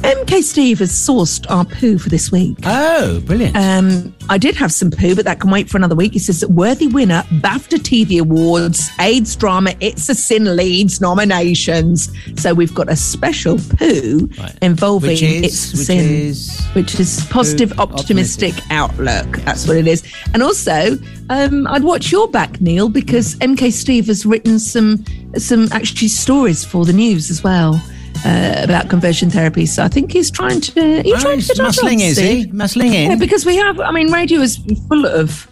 MK 0.03 0.41
Steve 0.43 0.79
has 0.79 0.91
sourced 0.91 1.45
our 1.49 1.65
poo 1.65 1.97
for 1.97 2.07
this 2.09 2.31
week. 2.31 2.57
Oh, 2.63 3.19
brilliant. 3.25 3.55
Um, 3.57 4.15
I 4.29 4.37
did 4.37 4.55
have 4.55 4.71
some 4.71 4.91
poo, 4.91 5.13
but 5.13 5.25
that 5.25 5.39
can 5.41 5.51
wait 5.51 5.69
for 5.69 5.77
another 5.77 5.95
week. 5.95 6.13
He 6.13 6.19
says, 6.19 6.39
that 6.39 6.49
worthy 6.51 6.87
winner, 6.87 7.23
BAFTA 7.41 7.79
TV 7.79 8.19
Awards, 8.19 8.89
AIDS 8.99 9.35
drama, 9.35 9.73
It's 9.81 10.07
a 10.09 10.15
Sin 10.15 10.55
leads 10.55 11.01
nominations. 11.01 12.11
So 12.37 12.53
we've 12.53 12.73
got 12.73 12.89
a 12.89 12.95
special 12.95 13.57
poo 13.77 14.29
Right. 14.39 14.55
involving 14.61 15.11
is- 15.11 15.21
It's 15.43 15.73
a 15.73 15.77
which 15.77 15.85
Sin, 15.87 16.09
is- 16.11 16.61
which 16.73 16.99
is 16.99 17.25
positive, 17.29 17.71
Poo 17.71 17.83
optimistic, 17.83 18.53
outlook. 18.71 19.39
That's 19.43 19.67
what 19.67 19.75
it 19.77 19.87
is. 19.87 20.01
And 20.33 20.41
also, 20.41 20.97
um, 21.29 21.67
I'd 21.67 21.83
watch 21.83 22.11
your 22.11 22.27
back, 22.29 22.61
Neil, 22.61 22.87
because 22.89 23.35
MK 23.41 23.69
Steve 23.71 24.07
has 24.07 24.25
written 24.25 24.59
some 24.59 25.03
some 25.37 25.67
actually 25.71 26.07
stories 26.07 26.63
for 26.65 26.85
the 26.85 26.93
news 26.93 27.29
as 27.29 27.43
well. 27.43 27.79
Uh, 28.25 28.61
about 28.63 28.89
conversion 28.89 29.29
therapy, 29.29 29.65
so 29.65 29.81
I 29.83 29.87
think 29.87 30.11
he's 30.11 30.29
trying 30.29 30.59
to. 30.61 31.01
He's 31.03 31.13
Oh, 31.15 31.19
trying 31.19 31.39
to 31.39 31.53
muscling, 31.53 32.01
is 32.01 32.17
he? 32.17 32.45
Muscling 32.47 32.93
in. 32.93 33.11
Yeah, 33.11 33.15
because 33.15 33.45
we 33.45 33.55
have. 33.55 33.79
I 33.79 33.91
mean, 33.91 34.11
radio 34.11 34.41
is 34.41 34.57
full 34.89 35.05
of 35.05 35.47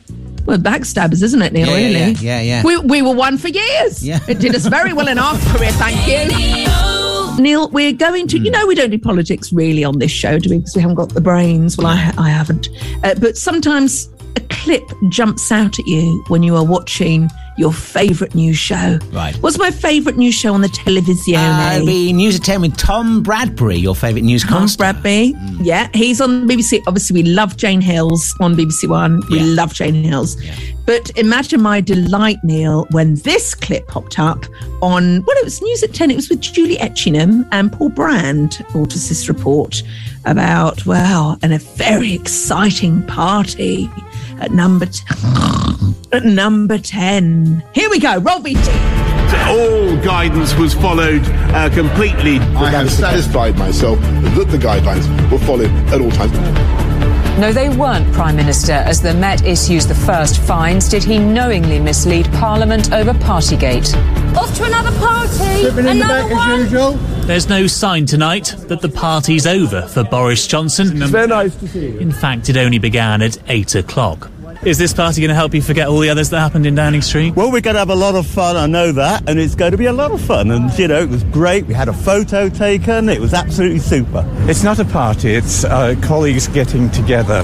well 0.46 0.58
backstabbers, 0.58 1.24
isn't 1.24 1.42
it, 1.42 1.54
Neil? 1.54 1.68
Yeah, 1.68 1.76
really? 1.76 1.94
yeah, 1.94 2.22
yeah, 2.22 2.42
yeah. 2.42 2.64
We, 2.64 2.78
we 2.80 3.02
were 3.02 3.14
one 3.16 3.38
for 3.38 3.48
years. 3.48 4.06
Yeah. 4.06 4.20
It 4.28 4.40
did 4.40 4.54
us 4.56 4.66
very 4.66 4.92
well 4.92 5.08
in 5.08 5.18
our 5.18 5.38
career. 5.54 5.72
Thank 5.74 6.08
you. 6.08 7.42
Neil, 7.42 7.70
we're 7.70 7.94
going 7.94 8.28
to. 8.30 8.38
You 8.40 8.52
know, 8.52 8.66
we 8.68 8.76
don't 8.76 8.90
do 8.90 9.00
politics 9.00 9.54
really 9.54 9.84
on 9.84 10.00
this 10.00 10.12
show, 10.12 10.38
do 10.40 10.50
we? 10.50 10.58
Because 10.58 10.76
we 10.76 10.82
haven't 10.82 10.96
got 10.98 11.14
the 11.14 11.22
brains. 11.22 11.78
Well, 11.78 11.88
I, 11.88 12.14
I 12.18 12.30
haven't. 12.30 12.68
Uh, 13.04 13.16
but 13.16 13.38
sometimes 13.38 14.10
a 14.36 14.42
clip 14.50 14.84
jumps 15.10 15.52
out 15.52 15.80
at 15.80 15.88
you 15.88 16.24
when 16.28 16.44
you 16.44 16.56
are 16.56 16.66
watching 16.66 17.30
your 17.58 17.74
favourite 17.74 18.36
news 18.36 18.58
show. 18.58 19.00
Right. 19.12 19.36
What's 19.38 19.58
my 19.58 19.72
favourite 19.72 20.18
news 20.18 20.36
show 20.36 20.54
on 20.54 20.62
the 20.62 20.70
television? 20.70 21.36
Uh, 21.36 21.82
be 21.86 22.14
News 22.14 22.36
at 22.36 22.44
10 22.44 22.62
with 22.62 22.78
Tom 22.78 23.24
Bradbury, 23.24 23.78
your 23.78 23.96
favourite 23.96 24.22
Tom 24.22 24.28
newscaster. 24.28 24.78
Bradby. 24.84 25.34
Yeah, 25.66 25.90
he's 25.94 26.22
on 26.22 26.48
BBC. 26.48 26.82
Obviously, 26.88 27.22
we 27.24 27.30
love 27.30 27.58
Jane 27.58 27.82
Hills 27.82 28.34
on 28.40 28.56
BBC 28.56 28.88
One. 28.88 29.22
We 29.30 29.40
Yeah. 29.40 29.46
love 29.56 29.74
Jane 29.74 30.04
Hills. 30.04 30.38
But 30.86 31.12
imagine 31.18 31.62
my 31.62 31.82
delight, 31.82 32.38
Neil, 32.44 32.88
when 32.92 33.16
this 33.16 33.54
clip 33.54 33.88
popped 33.88 34.20
up 34.20 34.46
on, 34.82 35.24
well, 35.28 35.38
it 35.38 35.44
was 35.44 35.62
News 35.62 35.84
at 35.84 35.94
10. 35.94 36.12
It 36.12 36.16
was 36.16 36.30
with 36.30 36.40
Julie 36.40 36.78
Etchingham 36.78 37.46
and 37.52 37.72
Paul 37.74 37.90
Brand, 37.90 38.52
Autism 38.72 39.28
Report, 39.28 39.84
about, 40.26 40.86
well, 40.86 41.38
and 41.42 41.54
a 41.54 41.58
very 41.60 42.14
exciting 42.14 43.02
party 43.08 43.90
at 44.40 44.52
number, 44.52 44.86
t- 44.86 45.04
at 46.12 46.24
number 46.24 46.78
10. 46.78 47.64
Here 47.74 47.90
we 47.90 48.00
go. 48.00 48.18
Roll 48.20 48.40
VT. 48.40 48.68
All 49.48 49.96
guidance 50.04 50.54
was 50.56 50.74
followed 50.74 51.22
uh, 51.26 51.70
completely. 51.74 52.40
I 52.40 52.70
have 52.72 52.92
satisfied 52.92 53.58
myself 53.58 54.00
that 54.02 54.48
the 54.50 54.58
guidelines 54.58 55.32
were 55.32 55.40
followed 55.40 55.72
at 55.92 56.02
all 56.02 56.12
times. 56.12 56.34
No, 57.40 57.54
they 57.54 57.70
weren't, 57.70 58.12
Prime 58.14 58.36
Minister. 58.36 58.72
As 58.74 59.02
the 59.02 59.14
Met 59.14 59.46
issues 59.46 59.86
the 59.86 59.94
first 59.94 60.40
fines, 60.42 60.90
did 60.90 61.04
he 61.04 61.20
knowingly 61.20 61.80
mislead 61.80 62.26
Parliament 62.34 62.92
over 62.92 63.14
Partygate? 63.14 63.94
Off 64.36 64.56
to 64.58 64.64
another 64.64 64.92
party. 64.98 65.68
Another 65.68 66.34
one. 66.34 67.17
There's 67.28 67.50
no 67.50 67.68
sign 67.68 68.06
tonight 68.06 68.56
that 68.70 68.80
the 68.80 68.88
party's 68.88 69.46
over 69.46 69.82
for 69.82 70.06
Boris 70.06 70.48
Johnson. 70.48 70.96
Very 70.96 71.28
nice 71.28 71.54
to 71.58 71.68
see 71.68 71.90
you. 71.90 72.00
In 72.00 72.10
fact, 72.10 72.48
it 72.48 72.56
only 72.56 72.80
began 72.80 73.22
at 73.22 73.38
8 73.50 73.76
o'clock. 73.76 74.32
Is 74.64 74.78
this 74.78 74.94
party 74.94 75.20
going 75.20 75.30
to 75.30 75.36
help 75.36 75.54
you 75.54 75.62
forget 75.62 75.90
all 75.90 76.00
the 76.00 76.10
others 76.10 76.30
that 76.30 76.40
happened 76.40 76.66
in 76.66 76.74
Downing 76.74 77.02
Street? 77.02 77.36
Well, 77.36 77.52
we're 77.52 77.62
going 77.62 77.76
to 77.76 77.80
have 77.80 77.90
a 77.90 77.96
lot 77.96 78.16
of 78.16 78.26
fun, 78.26 78.56
I 78.56 78.66
know 78.66 78.94
that, 78.94 79.30
and 79.30 79.40
it's 79.40 79.56
going 79.56 79.72
to 79.72 79.78
be 79.78 79.86
a 79.88 79.94
lot 79.94 80.12
of 80.12 80.22
fun. 80.22 80.52
And, 80.52 80.72
you 80.80 80.88
know, 80.88 81.02
it 81.02 81.10
was 81.10 81.26
great. 81.26 81.68
We 81.68 81.74
had 81.74 81.90
a 81.90 81.94
photo 81.94 82.48
taken, 82.48 83.10
it 83.10 83.20
was 83.20 83.34
absolutely 83.34 83.80
super. 83.80 84.24
It's 84.50 84.64
not 84.64 84.80
a 84.80 84.86
party, 84.86 85.36
it's 85.36 85.66
uh, 85.66 85.96
colleagues 86.02 86.48
getting 86.48 86.90
together. 86.92 87.44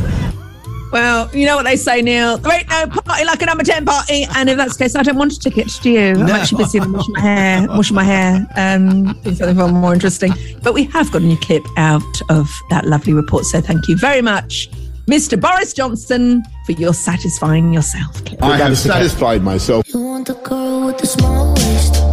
Well, 0.94 1.28
you 1.36 1.48
know 1.48 1.56
what 1.56 1.64
they 1.64 1.76
say, 1.76 2.04
Neil. 2.04 2.38
There 2.38 2.54
ain't 2.54 2.70
no 2.70 2.86
party 2.86 3.26
like 3.26 3.42
a 3.42 3.48
number 3.48 3.64
10 3.64 3.84
party. 3.84 4.28
And 4.36 4.48
if 4.48 4.58
that's 4.58 4.78
the 4.78 4.84
case, 4.84 4.96
I 4.96 5.02
don't 5.02 5.18
want 5.18 5.34
a 5.34 5.40
ticket, 5.40 5.68
do 5.82 5.90
you? 5.90 6.12
I'm 6.12 6.30
actually 6.30 6.64
busy 6.66 6.80
washing 6.80 7.14
my 7.14 7.20
hair, 7.20 7.68
washing 7.68 7.96
my 7.96 8.04
hair, 8.04 8.48
um, 8.56 9.14
doing 9.24 9.36
something 9.36 9.56
far 9.58 9.70
more 9.70 9.96
interesting. 9.96 10.32
But 10.62 10.76
we 10.76 10.84
have 10.84 11.12
got 11.12 11.24
a 11.24 11.26
new 11.26 11.38
clip 11.38 11.66
out 11.78 12.22
of 12.30 12.48
that 12.70 12.86
lovely 12.86 13.14
report. 13.14 13.46
So 13.46 13.60
thank 13.60 13.88
you 13.88 13.98
very 13.98 14.22
much, 14.22 14.70
Mr. 15.08 15.42
Boris 15.42 15.74
Johnson, 15.74 16.44
for 16.68 16.74
your 16.74 16.94
satisfying 16.94 17.74
yourself 17.74 18.24
clip. 18.24 18.44
I 18.44 18.58
have 18.58 18.78
satisfied 18.78 19.42
myself. 19.42 19.92
You 19.92 20.00
want 20.00 20.28
the 20.28 20.36
girl 20.36 20.86
with 20.86 21.00
the 21.00 21.08
small 21.08 21.56
waist. 21.56 22.13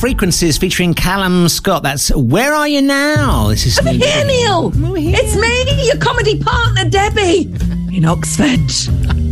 Frequencies 0.00 0.56
featuring 0.56 0.94
Calum 0.94 1.46
Scott. 1.46 1.82
That's 1.82 2.08
Where 2.16 2.54
Are 2.54 2.66
You 2.66 2.80
Now? 2.80 3.48
This 3.48 3.66
is 3.66 3.78
Over 3.78 3.90
here, 3.90 4.24
Neil. 4.24 4.72
It's 4.96 5.36
me, 5.36 5.86
your 5.86 5.98
comedy 5.98 6.42
partner, 6.42 6.88
Debbie, 6.88 7.54
in 7.94 8.06
Oxford. 8.06 8.72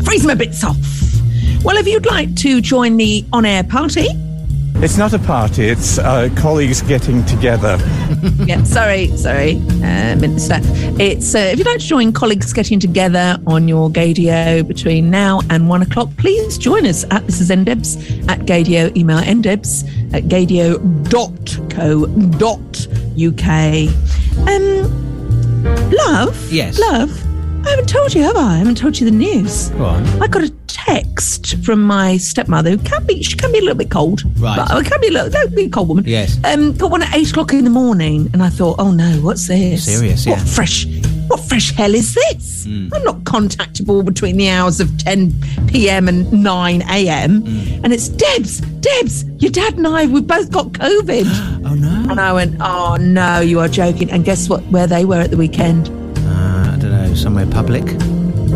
Freeze 0.04 0.26
my 0.26 0.34
bits 0.34 0.62
off. 0.62 0.76
Well, 1.64 1.78
if 1.78 1.86
you'd 1.86 2.04
like 2.04 2.36
to 2.36 2.60
join 2.60 2.98
the 2.98 3.24
on-air 3.32 3.64
party, 3.64 4.08
It's 4.80 4.96
not 4.96 5.12
a 5.12 5.18
party, 5.18 5.66
it's 5.66 5.98
uh, 5.98 6.28
colleagues 6.36 6.82
getting 6.82 7.24
together. 7.26 7.76
yeah, 8.46 8.62
sorry, 8.62 9.08
sorry, 9.16 9.56
uh, 9.82 10.14
Minister. 10.16 10.60
It's 11.02 11.34
uh, 11.34 11.38
if 11.38 11.58
you'd 11.58 11.66
like 11.66 11.80
to 11.80 11.84
join 11.86 12.12
colleagues 12.12 12.52
getting 12.52 12.78
together 12.78 13.38
on 13.48 13.66
your 13.66 13.90
Gaydio 13.90 14.66
between 14.68 15.10
now 15.10 15.40
and 15.50 15.68
one 15.68 15.82
o'clock, 15.82 16.10
please 16.16 16.56
join 16.58 16.86
us 16.86 17.04
at 17.10 17.26
this 17.26 17.40
is 17.40 17.50
ndebs 17.50 17.96
at 18.28 18.40
Gaydio. 18.46 18.96
Email 18.96 19.18
ndebs 19.18 19.82
at 20.14 20.24
gaydio.co.uk. 20.24 21.08
Um, 24.48 25.90
love, 25.90 26.52
Yes. 26.52 26.78
love. 26.78 27.10
I 27.66 27.70
haven't 27.70 27.88
told 27.88 28.14
you, 28.14 28.22
have 28.22 28.36
I? 28.36 28.54
I 28.54 28.58
haven't 28.58 28.76
told 28.78 28.98
you 29.00 29.04
the 29.10 29.16
news. 29.16 29.70
Go 29.70 29.84
on. 29.86 30.06
I 30.22 30.28
got 30.28 30.44
a 30.44 30.52
text 30.88 31.56
from 31.64 31.82
my 31.82 32.16
stepmother 32.16 32.70
who 32.70 32.78
can 32.78 33.04
be 33.06 33.22
she 33.22 33.36
can 33.36 33.52
be 33.52 33.58
a 33.58 33.62
little 33.62 33.76
bit 33.76 33.90
cold. 33.90 34.22
Right. 34.40 34.56
But 34.56 34.70
I 34.70 34.82
can 34.82 35.00
be 35.00 35.08
a 35.08 35.12
little 35.12 35.30
no, 35.30 35.46
be 35.48 35.64
a 35.64 35.70
cold 35.70 35.88
woman. 35.88 36.04
Yes. 36.06 36.38
Um 36.44 36.72
got 36.76 36.90
one 36.90 37.02
at 37.02 37.14
eight 37.14 37.30
o'clock 37.30 37.52
in 37.52 37.64
the 37.64 37.70
morning 37.70 38.28
and 38.32 38.42
I 38.42 38.48
thought, 38.48 38.76
oh 38.78 38.92
no, 38.92 39.10
what's 39.20 39.48
this? 39.48 39.84
Serious, 39.84 40.26
What 40.26 40.38
yeah. 40.38 40.44
fresh 40.44 40.86
what 41.28 41.40
fresh 41.40 41.72
hell 41.72 41.94
is 41.94 42.14
this? 42.14 42.66
Mm. 42.66 42.90
I'm 42.94 43.04
not 43.04 43.16
contactable 43.24 44.02
between 44.02 44.38
the 44.38 44.48
hours 44.48 44.80
of 44.80 44.96
10 44.96 45.34
p.m. 45.66 46.08
and 46.08 46.32
9 46.32 46.82
a.m. 46.82 47.42
Mm. 47.42 47.84
And 47.84 47.92
it's 47.92 48.08
Debs, 48.08 48.60
Debs, 48.80 49.24
your 49.36 49.50
dad 49.50 49.74
and 49.76 49.86
I, 49.86 50.06
we've 50.06 50.26
both 50.26 50.50
got 50.50 50.68
COVID. 50.68 51.26
oh 51.66 51.74
no. 51.74 52.06
And 52.10 52.18
I 52.18 52.32
went, 52.32 52.56
oh 52.60 52.96
no, 52.98 53.40
you 53.40 53.60
are 53.60 53.68
joking. 53.68 54.10
And 54.10 54.24
guess 54.24 54.48
what? 54.48 54.62
Where 54.68 54.86
they 54.86 55.04
were 55.04 55.16
at 55.20 55.30
the 55.30 55.36
weekend? 55.36 55.90
Uh, 56.20 56.72
I 56.72 56.78
don't 56.80 56.90
know, 56.92 57.14
somewhere 57.14 57.46
public. 57.46 57.84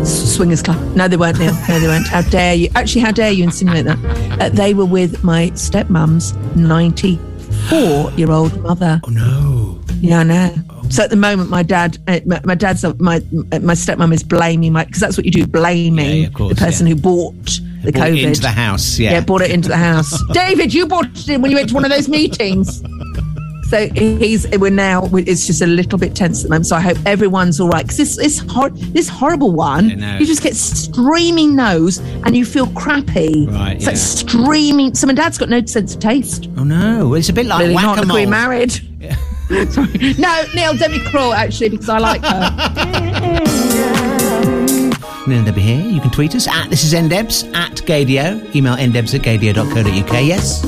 Swingers 0.05 0.61
Club. 0.61 0.77
No, 0.95 1.07
they 1.07 1.17
weren't, 1.17 1.39
Neil. 1.39 1.53
No, 1.67 1.79
they 1.79 1.87
weren't. 1.87 2.07
How 2.07 2.21
dare 2.21 2.53
you? 2.55 2.69
Actually, 2.75 3.01
how 3.01 3.11
dare 3.11 3.31
you 3.31 3.43
insinuate 3.43 3.85
that? 3.85 3.97
Uh, 4.41 4.49
they 4.49 4.73
were 4.73 4.85
with 4.85 5.23
my 5.23 5.49
stepmom's 5.51 6.33
94 6.55 8.11
year 8.11 8.31
old 8.31 8.59
mother. 8.61 8.99
Oh 9.05 9.09
no. 9.09 9.79
Yeah, 10.01 10.19
I 10.19 10.23
know. 10.23 10.53
So 10.89 11.03
at 11.03 11.09
the 11.09 11.15
moment, 11.15 11.49
my 11.49 11.63
dad, 11.63 11.97
uh, 12.07 12.19
my, 12.25 12.41
my 12.43 12.55
dad's, 12.55 12.83
uh, 12.83 12.93
my 12.99 13.17
uh, 13.51 13.59
my 13.59 13.73
stepmom 13.73 14.13
is 14.13 14.21
blaming 14.23 14.73
my, 14.73 14.83
because 14.83 14.99
that's 14.99 15.15
what 15.17 15.25
you 15.25 15.31
do, 15.31 15.47
blaming 15.47 16.05
Yeah, 16.05 16.13
yeah, 16.13 16.29
course, 16.29 16.53
the 16.53 16.59
person 16.59 16.87
yeah. 16.87 16.93
who 16.95 17.01
bought 17.01 17.33
the 17.83 17.91
Brought 17.91 18.07
it 18.09 18.13
COVID. 18.15 18.23
into 18.27 18.41
the 18.41 18.49
house, 18.49 18.99
yeah. 18.99 19.11
Yeah, 19.11 19.21
brought 19.21 19.41
it 19.41 19.51
into 19.51 19.69
the 19.69 19.77
house. 19.77 20.21
David, 20.33 20.73
you 20.73 20.87
bought 20.87 21.05
it 21.05 21.29
in 21.29 21.41
when 21.41 21.51
you 21.51 21.57
went 21.57 21.69
to 21.69 21.75
one 21.75 21.85
of 21.85 21.91
those 21.91 22.09
meetings. 22.09 22.81
So 23.73 23.89
he's 23.89 24.47
we're 24.59 24.69
now 24.69 25.09
it's 25.13 25.47
just 25.47 25.63
a 25.63 25.65
little 25.65 25.97
bit 25.97 26.15
tense 26.15 26.41
at 26.41 26.43
the 26.43 26.49
moment. 26.49 26.67
So 26.67 26.75
I 26.75 26.79
hope 26.79 26.95
everyone's 27.07 27.59
all 27.59 27.69
right 27.69 27.81
because 27.83 27.97
this 27.97 28.15
this 28.17 28.37
hor- 28.47 28.69
this 28.69 29.09
horrible 29.09 29.51
one 29.51 29.89
you 30.19 30.27
just 30.27 30.43
get 30.43 30.55
streaming 30.55 31.55
nose 31.55 31.97
and 31.97 32.37
you 32.37 32.45
feel 32.45 32.67
crappy. 32.67 33.47
Right, 33.47 33.77
It's 33.77 33.87
like 33.87 33.95
yeah. 33.95 33.99
streaming. 33.99 34.93
So 34.93 35.07
my 35.07 35.13
dad's 35.13 35.39
got 35.39 35.49
no 35.49 35.65
sense 35.65 35.95
of 35.95 36.01
taste. 36.01 36.49
Oh 36.55 36.63
no. 36.63 37.15
It's 37.15 37.29
a 37.29 37.33
bit 37.33 37.47
like 37.47 37.61
Really 37.61 37.73
not. 37.73 38.05
We're 38.07 38.27
married. 38.27 38.73
Sorry. 39.71 40.13
No, 40.19 40.43
Neil, 40.53 40.75
Demi 40.75 40.99
Crawl 41.09 41.33
actually 41.33 41.69
because 41.69 41.89
I 41.89 41.97
like 41.97 42.21
her. 42.23 42.51
Neil 45.25 45.43
Debbie 45.45 45.61
here. 45.61 45.81
You 45.81 45.99
can 45.99 46.11
tweet 46.11 46.35
us 46.35 46.47
at 46.47 46.69
this 46.69 46.83
is 46.83 46.93
ndebs 46.93 47.51
at 47.55 47.77
gaydio. 47.77 48.55
Email 48.55 48.75
ndebs 48.75 49.15
at 49.15 49.21
gaydio.co.uk. 49.21 50.13
Yes. 50.23 50.63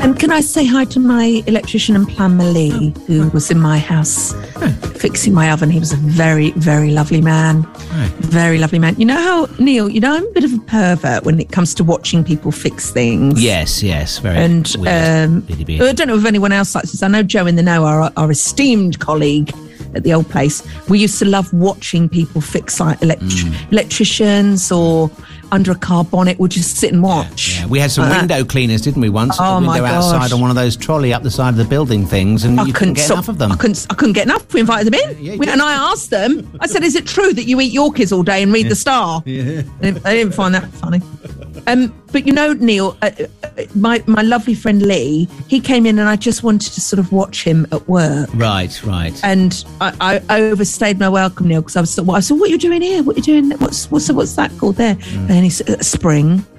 And 0.00 0.18
can 0.18 0.30
I 0.30 0.40
say 0.40 0.64
hi 0.64 0.84
to 0.86 1.00
my 1.00 1.42
electrician 1.46 1.94
and 1.96 2.08
plumber 2.08 2.44
Lee, 2.44 2.94
who 3.06 3.28
was 3.30 3.50
in 3.50 3.58
my 3.58 3.78
house 3.78 4.32
fixing 4.96 5.34
my 5.34 5.50
oven? 5.50 5.70
He 5.70 5.78
was 5.78 5.92
a 5.92 5.96
very, 5.96 6.52
very 6.52 6.90
lovely 6.92 7.20
man. 7.20 7.66
Very 8.20 8.58
lovely 8.58 8.78
man. 8.78 8.94
You 8.96 9.06
know 9.06 9.16
how, 9.16 9.46
Neil, 9.58 9.88
you 9.88 10.00
know, 10.00 10.14
I'm 10.14 10.26
a 10.26 10.30
bit 10.30 10.44
of 10.44 10.54
a 10.54 10.58
pervert 10.60 11.24
when 11.24 11.38
it 11.40 11.50
comes 11.50 11.74
to 11.74 11.84
watching 11.84 12.24
people 12.24 12.52
fix 12.52 12.90
things. 12.90 13.42
Yes, 13.42 13.82
yes. 13.82 14.18
Very 14.18 14.36
And 14.38 14.74
um. 14.86 15.46
I 15.50 15.92
don't 15.92 16.06
know 16.08 16.16
if 16.16 16.24
anyone 16.24 16.52
else 16.52 16.74
likes 16.74 16.92
this. 16.92 17.02
I 17.02 17.08
know 17.08 17.22
Joe 17.22 17.46
in 17.46 17.56
the 17.56 17.62
Know, 17.62 17.84
our, 17.84 18.10
our 18.16 18.30
esteemed 18.30 19.00
colleague 19.00 19.52
at 19.94 20.04
the 20.04 20.12
old 20.14 20.28
place, 20.28 20.62
we 20.88 20.98
used 21.00 21.18
to 21.18 21.24
love 21.24 21.52
watching 21.52 22.08
people 22.08 22.40
fix 22.40 22.78
like 22.80 23.02
elect- 23.02 23.22
Mm. 23.22 23.72
electricians 23.72 24.70
or 24.72 25.10
under 25.52 25.72
a 25.72 25.74
car 25.74 26.04
bonnet. 26.04 26.38
We'd 26.38 26.50
just 26.50 26.76
sit 26.76 26.92
and 26.92 27.02
watch. 27.02 27.58
Yeah, 27.58 27.66
we 27.66 27.78
had 27.78 27.90
some 27.90 28.04
Like 28.04 28.12
that. 28.12 28.20
window 28.36 28.44
cleaners, 28.44 28.82
didn't 28.82 29.00
we? 29.02 29.08
Once, 29.08 29.36
Oh, 29.40 29.56
a 29.56 29.60
my 29.60 29.80
window 29.80 29.86
outside 29.96 30.18
gosh. 30.20 30.32
on 30.32 30.40
one 30.40 30.50
of 30.50 30.56
those 30.56 30.76
trolley 30.76 31.12
up 31.12 31.22
the 31.22 31.30
side 31.30 31.50
of 31.50 31.56
the 31.56 31.64
building 31.64 32.06
things, 32.06 32.44
and 32.44 32.58
you 32.66 32.72
couldn't 32.72 32.94
get 32.94 33.04
stop- 33.06 33.16
enough 33.18 33.28
of 33.28 33.38
them. 33.38 33.52
I 33.52 33.56
couldn't. 33.56 33.86
I 33.90 33.94
couldn't 33.94 34.14
get 34.14 34.24
enough. 34.26 34.52
We 34.52 34.60
invited 34.60 34.92
them 34.92 35.00
in, 35.10 35.16
Yeah, 35.24 35.36
We- 35.36 35.46
and 35.48 35.60
I 35.62 35.72
asked 35.92 36.10
them. 36.10 36.48
I 36.60 36.66
said, 36.66 36.82
"Is 36.84 36.94
it 36.94 37.06
true 37.06 37.32
that 37.32 37.44
you 37.44 37.60
eat 37.60 37.74
Yorkies 37.74 38.12
all 38.12 38.22
day 38.22 38.42
and 38.42 38.52
read 38.52 38.68
the 38.68 38.76
Star?" 38.76 39.22
Yeah. 39.26 39.62
They 39.80 39.92
didn't 39.92 40.34
find 40.34 40.54
that 40.54 40.72
funny. 40.74 41.00
Um, 41.68 41.94
but 42.12 42.26
you 42.26 42.32
know, 42.32 42.54
Neil, 42.54 42.96
uh, 43.02 43.10
uh, 43.18 43.48
my 43.74 44.02
my 44.06 44.22
lovely 44.22 44.54
friend 44.54 44.80
Lee, 44.82 45.28
he 45.48 45.60
came 45.60 45.84
in, 45.84 45.98
and 45.98 46.08
I 46.08 46.16
just 46.16 46.42
wanted 46.42 46.72
to 46.72 46.80
sort 46.80 46.98
of 46.98 47.12
watch 47.12 47.44
him 47.44 47.66
at 47.72 47.86
work. 47.88 48.30
Right, 48.32 48.82
right. 48.84 49.20
And 49.22 49.64
I, 49.80 50.22
I 50.30 50.40
overstayed 50.40 50.98
my 50.98 51.10
welcome, 51.10 51.48
Neil, 51.48 51.60
because 51.60 51.76
I 51.76 51.80
was. 51.82 51.98
of- 51.98 52.08
I 52.08 52.20
said, 52.20 52.38
"What 52.38 52.48
are 52.48 52.52
you 52.52 52.58
doing 52.58 52.80
here? 52.80 53.02
What 53.02 53.16
are 53.16 53.18
you 53.18 53.24
doing? 53.24 53.50
What's 53.58 53.90
what's 53.90 54.10
what's 54.10 54.34
that 54.36 54.50
called 54.58 54.76
there?" 54.76 54.94
Mm. 54.94 55.30
And 55.30 55.44
he 55.44 55.50
said, 55.50 55.68
"Uh, 55.70 55.82
"Spring." 55.82 56.44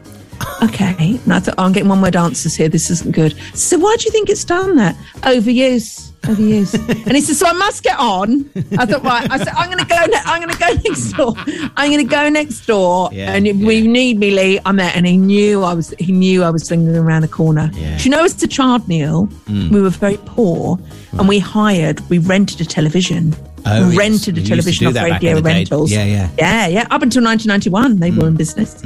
Okay. 0.64 1.20
And 1.24 1.34
I 1.34 1.40
thought, 1.40 1.56
oh, 1.58 1.64
I'm 1.64 1.72
getting 1.74 1.90
one 1.90 2.02
word 2.02 2.16
answers 2.16 2.56
here. 2.56 2.70
This 2.70 2.90
isn't 2.90 3.14
good. 3.14 3.36
So 3.54 3.78
why 3.78 3.96
do 3.98 4.06
you 4.06 4.12
think 4.12 4.30
it's 4.30 4.44
done 4.44 4.76
that? 4.78 4.96
Overuse. 5.22 6.09
Overuse. 6.30 6.74
and 7.06 7.12
he 7.16 7.22
said, 7.22 7.36
so 7.36 7.48
I 7.48 7.54
must 7.54 7.84
get 7.84 7.98
on. 8.00 8.50
I 8.78 8.86
thought, 8.86 9.04
right. 9.04 9.30
I 9.32 9.38
said, 9.38 9.50
I'm 9.50 9.70
going 9.72 9.80
to 9.84 9.86
go. 9.86 10.06
Ne- 10.06 10.22
I'm 10.26 10.42
going 10.42 10.54
to 10.54 10.60
go 10.60 10.68
next 10.90 11.12
door. 11.14 11.34
I'm 11.76 11.92
going 11.92 12.06
to 12.08 12.10
go 12.10 12.30
next 12.30 12.66
door. 12.68 13.10
Yeah, 13.12 13.34
and 13.34 13.48
if 13.48 13.58
we 13.58 13.88
need 13.88 14.20
me, 14.20 14.32
Lee. 14.32 14.60
I'm 14.66 14.76
there. 14.78 14.92
And 14.94 15.06
he 15.08 15.18
knew 15.18 15.64
I 15.64 15.74
was. 15.74 15.94
He 16.00 16.12
knew 16.12 16.44
I 16.44 16.50
was 16.50 16.66
swinging 16.68 16.96
around 16.96 17.22
the 17.24 17.28
corner. 17.28 17.72
Yeah. 17.74 17.98
Do 17.98 18.04
you 18.04 18.10
know, 18.12 18.24
as 18.24 18.42
a 18.44 18.48
child, 18.48 18.88
Neil, 18.88 19.28
Mm. 19.50 19.72
we 19.72 19.82
were 19.82 19.90
very 19.90 20.18
poor, 20.26 20.78
and 21.14 21.28
we 21.28 21.40
hired. 21.40 22.00
We 22.10 22.20
rented 22.20 22.62
a 22.62 22.66
television. 22.66 23.36
Oh, 23.66 23.88
we 23.90 23.96
yes. 23.96 23.98
rented 23.98 24.38
a 24.38 24.42
We 24.42 24.42
used 24.42 24.46
to 24.46 24.50
television 24.50 24.88
off 24.88 24.96
Radio 24.96 25.36
day. 25.36 25.42
Rentals. 25.42 25.92
Yeah, 25.92 26.06
yeah. 26.06 26.30
Yeah, 26.38 26.68
yeah. 26.68 26.82
Up 26.92 27.02
until 27.02 27.24
1991, 27.24 28.00
they 28.00 28.12
were 28.12 28.28
in 28.28 28.36
business. 28.36 28.82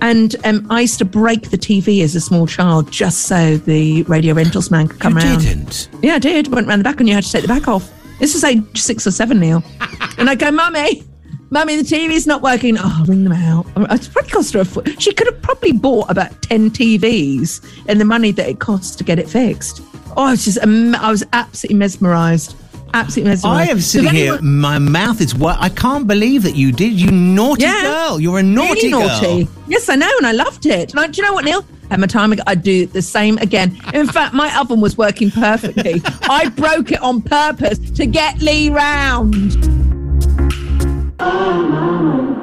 And 0.00 0.36
um, 0.44 0.66
I 0.70 0.82
used 0.82 0.98
to 0.98 1.04
break 1.04 1.50
the 1.50 1.58
TV 1.58 2.02
as 2.02 2.14
a 2.14 2.20
small 2.20 2.46
child 2.46 2.90
just 2.92 3.22
so 3.22 3.56
the 3.58 4.02
radio 4.04 4.34
rentals 4.34 4.70
man 4.70 4.88
could 4.88 5.00
come 5.00 5.14
You 5.14 5.24
round. 5.24 5.42
didn't. 5.42 5.88
Yeah, 6.02 6.14
I 6.14 6.18
did. 6.18 6.48
Went 6.52 6.66
round 6.68 6.80
the 6.80 6.84
back 6.84 7.00
and 7.00 7.08
you 7.08 7.14
had 7.14 7.24
to 7.24 7.32
take 7.32 7.42
the 7.42 7.48
back 7.48 7.68
off. 7.68 7.90
This 8.18 8.34
was 8.34 8.42
age 8.44 8.64
six 8.80 9.06
or 9.06 9.10
seven, 9.12 9.38
Neil. 9.40 9.62
and 10.18 10.28
I 10.28 10.34
go, 10.34 10.50
Mummy, 10.50 11.04
Mummy, 11.50 11.76
the 11.76 11.82
TV's 11.82 12.26
not 12.26 12.42
working. 12.42 12.76
Oh, 12.78 13.04
ring 13.06 13.24
them 13.24 13.32
out. 13.32 13.66
It's 13.92 14.08
probably 14.08 14.30
cost 14.30 14.52
her 14.54 14.60
a 14.60 14.64
foot. 14.64 15.00
She 15.00 15.12
could 15.14 15.26
have 15.28 15.40
probably 15.40 15.72
bought 15.72 16.10
about 16.10 16.42
10 16.42 16.70
TVs 16.70 17.84
and 17.88 18.00
the 18.00 18.04
money 18.04 18.32
that 18.32 18.48
it 18.48 18.58
costs 18.58 18.96
to 18.96 19.04
get 19.04 19.18
it 19.18 19.28
fixed. 19.28 19.80
Oh, 20.16 20.24
I 20.24 20.30
was 20.32 20.44
just, 20.44 20.58
I 20.60 21.10
was 21.10 21.24
absolutely 21.32 21.78
mesmerised. 21.78 22.56
Absolutely 22.94 23.30
mesmerised. 23.30 23.68
I 23.68 23.70
am 23.72 23.80
sitting 23.80 24.10
here. 24.10 24.34
anyone- 24.34 24.56
My 24.60 24.78
mouth 24.78 25.20
is 25.20 25.34
what 25.34 25.56
I 25.60 25.68
can't 25.68 26.06
believe 26.06 26.42
that 26.44 26.56
you 26.56 26.72
did. 26.72 26.92
You 27.00 27.10
naughty 27.10 27.62
Yeah. 27.62 27.82
girl. 27.82 28.20
You're 28.20 28.38
a 28.38 28.42
naughty 28.42 28.88
really 28.88 28.90
girl. 28.90 29.06
naughty. 29.08 29.48
Yes, 29.68 29.88
I 29.88 29.96
know, 29.96 30.10
and 30.18 30.26
I 30.26 30.32
loved 30.32 30.66
it. 30.66 30.92
I, 30.96 31.06
do 31.06 31.20
you 31.20 31.26
know 31.26 31.34
what, 31.34 31.44
Neil? 31.44 31.64
At 31.90 32.00
my 32.00 32.06
time, 32.06 32.34
I'd 32.46 32.62
do 32.62 32.86
the 32.86 33.00
same 33.02 33.38
again. 33.38 33.78
In 33.94 34.06
fact, 34.06 34.34
my 34.34 34.54
oven 34.58 34.80
was 34.80 34.98
working 34.98 35.30
perfectly. 35.30 36.02
I 36.28 36.48
broke 36.50 36.92
it 36.92 37.00
on 37.02 37.22
purpose 37.22 37.78
to 37.78 38.04
get 38.06 38.40
Lee 38.42 38.68
round. 38.70 39.56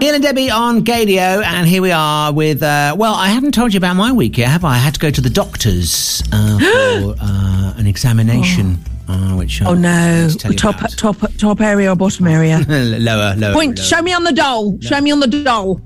Neil 0.02 0.14
and 0.14 0.22
Debbie 0.24 0.50
on 0.52 0.84
Gaydio, 0.84 1.44
and 1.44 1.68
here 1.68 1.82
we 1.82 1.92
are 1.92 2.32
with. 2.34 2.62
Uh, 2.62 2.96
well, 2.98 3.14
I 3.16 3.28
haven't 3.30 3.54
told 3.54 3.74
you 3.74 3.78
about 3.78 3.96
my 3.96 4.12
week 4.12 4.38
yet, 4.38 4.50
have 4.50 4.64
I? 4.66 4.76
I 4.76 4.78
had 4.78 4.94
to 4.96 5.00
go 5.00 5.10
to 5.10 5.22
the 5.22 5.30
doctors 5.30 6.22
uh, 6.32 6.60
for 6.60 7.16
uh, 7.22 7.74
an 7.78 7.88
examination, 7.88 8.80
uh, 9.08 9.34
which 9.36 9.62
Oh 9.62 9.74
no! 9.74 10.24
need 10.26 10.32
to 10.32 10.38
tell 10.38 10.52
you 10.52 10.58
Top, 10.58 10.78
about. 10.80 10.92
top, 10.98 11.18
top 11.38 11.62
area 11.62 11.92
or 11.92 11.96
bottom 11.96 12.28
area? 12.28 12.60
lower, 12.68 13.36
lower. 13.36 13.54
Point. 13.54 13.78
lower. 13.78 13.86
Show 13.86 14.02
me 14.02 14.14
on 14.14 14.24
the 14.24 14.34
doll. 14.34 14.78
Show 14.82 15.02
me 15.02 15.12
on 15.12 15.20
the 15.20 15.28
doll. 15.28 15.82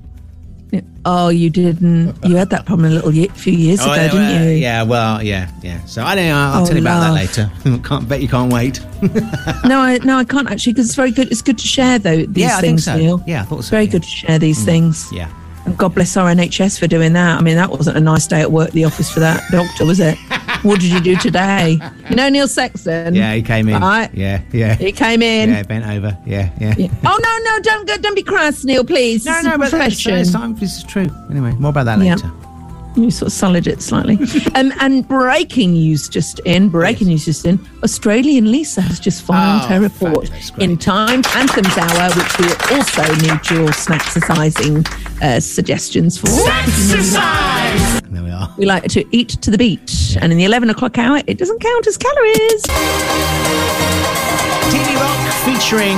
Oh, 1.06 1.30
you 1.30 1.50
didn't. 1.50 2.16
You 2.26 2.36
had 2.36 2.50
that 2.52 2.66
problem 2.66 2.92
a 2.92 2.94
little 2.94 3.14
ye- 3.14 3.30
few 3.30 3.54
years 3.54 3.80
Oh, 3.82 3.86
ago, 3.92 3.96
yeah, 3.96 4.08
didn't 4.12 4.44
you? 4.44 4.50
Yeah, 4.58 4.84
well, 4.84 5.24
yeah, 5.24 5.50
yeah. 5.64 5.84
So 5.86 6.04
I 6.04 6.14
don't 6.14 6.28
know. 6.28 6.36
I'll 6.38 6.62
Oh, 6.62 6.66
tell 6.66 6.76
you 6.76 6.82
about 6.84 7.00
love. 7.00 7.16
that 7.16 7.38
later. 7.66 7.82
can't 7.88 8.08
bet 8.08 8.22
you 8.22 8.28
can't 8.28 8.52
wait. 8.54 8.80
No, 9.66 9.80
I, 9.80 9.98
no, 10.04 10.18
I 10.18 10.26
can't 10.26 10.50
actually 10.52 10.74
because 10.74 10.88
it's 10.88 10.96
very 10.96 11.12
good. 11.12 11.32
It's 11.32 11.42
good 11.42 11.58
to 11.58 11.66
share 11.68 11.98
though 12.00 12.26
these 12.26 12.44
Yeah, 12.44 12.58
I 12.58 12.62
think 12.62 12.80
things, 12.80 12.84
so. 12.86 12.98
Neil. 12.98 13.24
Yeah, 13.26 13.42
I 13.42 13.46
thought 13.46 13.60
It's 13.60 13.68
so, 13.68 13.72
very 13.72 13.86
yeah. 13.86 13.92
good 13.92 14.04
to 14.04 14.10
share 14.10 14.38
these 14.40 14.64
things. 14.64 15.08
Yeah. 15.12 15.32
And 15.66 15.76
God 15.78 15.96
bless 15.96 16.16
our 16.18 16.30
NHS 16.30 16.78
for 16.80 16.88
doing 16.88 17.14
that. 17.14 17.40
I 17.40 17.42
mean, 17.42 17.56
that 17.56 17.70
wasn't 17.72 17.98
a 17.98 18.02
nice 18.02 18.28
day 18.28 18.42
at 18.42 18.52
work, 18.52 18.72
the 18.72 18.86
office 18.86 19.12
for 19.12 19.22
that 19.22 19.42
doctor, 19.52 19.86
was 19.86 20.00
it? 20.00 20.18
What 20.64 20.80
did 20.80 20.90
you 20.92 21.00
do 21.02 21.16
today? 21.16 21.78
You 22.10 22.16
know 22.16 22.30
Neil 22.30 22.48
Sexton? 22.48 23.16
Yeah, 23.16 23.34
he 23.34 23.42
came 23.42 23.70
in. 23.70 23.82
Right. 23.82 24.14
Yeah, 24.14 24.42
yeah. 24.52 24.76
He 24.76 24.92
came 24.92 25.22
in. 25.22 25.50
Yeah, 25.50 25.64
bent 25.64 25.86
over. 25.86 26.18
Yeah, 26.26 26.50
yeah. 26.60 26.74
Oh 27.06 27.20
no, 27.22 27.52
no, 27.52 27.60
don't 27.62 27.88
go, 27.88 27.98
don't 27.98 28.16
be 28.16 28.24
crass, 28.24 28.64
Neil, 28.64 28.84
please. 28.84 29.26
No, 29.26 29.32
This 29.34 29.40
is 29.40 29.46
no, 29.46 29.54
a 29.54 29.58
but 29.58 29.72
that's, 29.72 30.04
that's 30.04 30.32
time. 30.32 30.56
This 30.56 30.78
is 30.78 30.84
true. 30.84 31.08
Anyway, 31.30 31.52
more 31.54 31.70
about 31.70 31.86
that 31.86 32.00
Yeah. 32.00 32.16
later. 32.16 32.32
You 32.96 33.12
sort 33.12 33.28
of 33.28 33.34
sullied 33.34 33.68
it 33.68 33.82
slightly. 33.84 34.16
um, 34.56 34.74
and 34.82 35.08
breaking 35.08 35.74
news 35.74 36.10
just 36.10 36.40
in, 36.40 36.70
breaking 36.70 37.08
news 37.08 37.24
just 37.26 37.46
in, 37.46 37.60
Australian 37.84 38.52
Lisa 38.52 38.82
has 38.82 39.00
just 39.00 39.22
filed 39.22 39.62
Oh, 39.64 39.68
her 39.68 39.80
report 39.80 40.30
in 40.58 40.76
time 40.76 41.22
for 41.22 41.38
Anthems 41.38 41.78
Hour, 41.78 42.10
which 42.16 42.40
we 42.40 42.48
also 42.76 43.04
need 43.18 43.50
your 43.52 43.70
snacksisizing 43.70 44.86
uh, 45.22 45.40
suggestions 45.40 46.18
for. 46.18 46.28
There 48.20 48.28
we 48.28 48.34
are. 48.34 48.54
We 48.58 48.66
like 48.66 48.84
to 48.84 49.06
eat 49.16 49.30
to 49.30 49.50
the 49.50 49.58
beach. 49.58 50.18
And 50.20 50.34
in 50.34 50.38
the 50.38 50.44
11 50.44 50.70
o'clock 50.70 50.98
hour, 50.98 51.22
it 51.26 51.38
doesn't 51.38 51.62
count 51.62 51.88
as 51.88 51.98
calories. 51.98 52.66
Featuring 55.54 55.98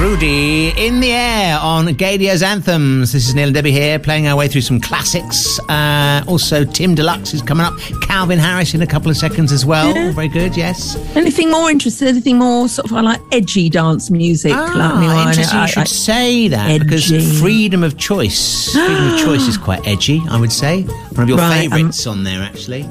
Rudy 0.00 0.70
in 0.76 0.98
the 0.98 1.12
air 1.12 1.56
on 1.60 1.86
Gaydio's 1.86 2.42
Anthems. 2.42 3.12
This 3.12 3.28
is 3.28 3.34
Neil 3.34 3.46
and 3.46 3.54
Debbie 3.54 3.70
here, 3.70 3.96
playing 4.00 4.26
our 4.26 4.34
way 4.36 4.48
through 4.48 4.62
some 4.62 4.80
classics. 4.80 5.60
Uh, 5.68 6.24
also, 6.26 6.64
Tim 6.64 6.96
Deluxe 6.96 7.32
is 7.32 7.40
coming 7.40 7.64
up. 7.64 7.78
Calvin 8.02 8.40
Harris 8.40 8.74
in 8.74 8.82
a 8.82 8.86
couple 8.88 9.08
of 9.08 9.16
seconds 9.16 9.52
as 9.52 9.64
well. 9.64 9.94
Yeah. 9.94 10.10
Very 10.10 10.26
good, 10.26 10.56
yes. 10.56 10.96
Anything 11.16 11.48
more 11.48 11.70
interesting? 11.70 12.08
Anything 12.08 12.38
more 12.38 12.68
sort 12.68 12.86
of 12.86 12.90
like 13.04 13.20
edgy 13.30 13.70
dance 13.70 14.10
music? 14.10 14.52
Ah, 14.52 14.72
like- 14.76 15.28
interesting 15.28 15.58
I- 15.58 15.62
you 15.66 15.68
should 15.68 15.80
I- 15.82 15.84
say 15.84 16.48
that 16.48 16.68
Edgy. 16.70 16.84
because 16.84 17.40
freedom 17.40 17.84
of 17.84 17.98
choice. 17.98 18.72
Freedom 18.72 19.14
of 19.14 19.20
choice 19.20 19.46
is 19.46 19.56
quite 19.56 19.86
edgy, 19.86 20.20
I 20.28 20.40
would 20.40 20.52
say. 20.52 20.82
One 20.82 21.22
of 21.22 21.28
your 21.28 21.38
Right, 21.38 21.66
um, 21.66 21.70
favourites 21.70 22.04
on 22.08 22.24
there, 22.24 22.42
actually. 22.42 22.84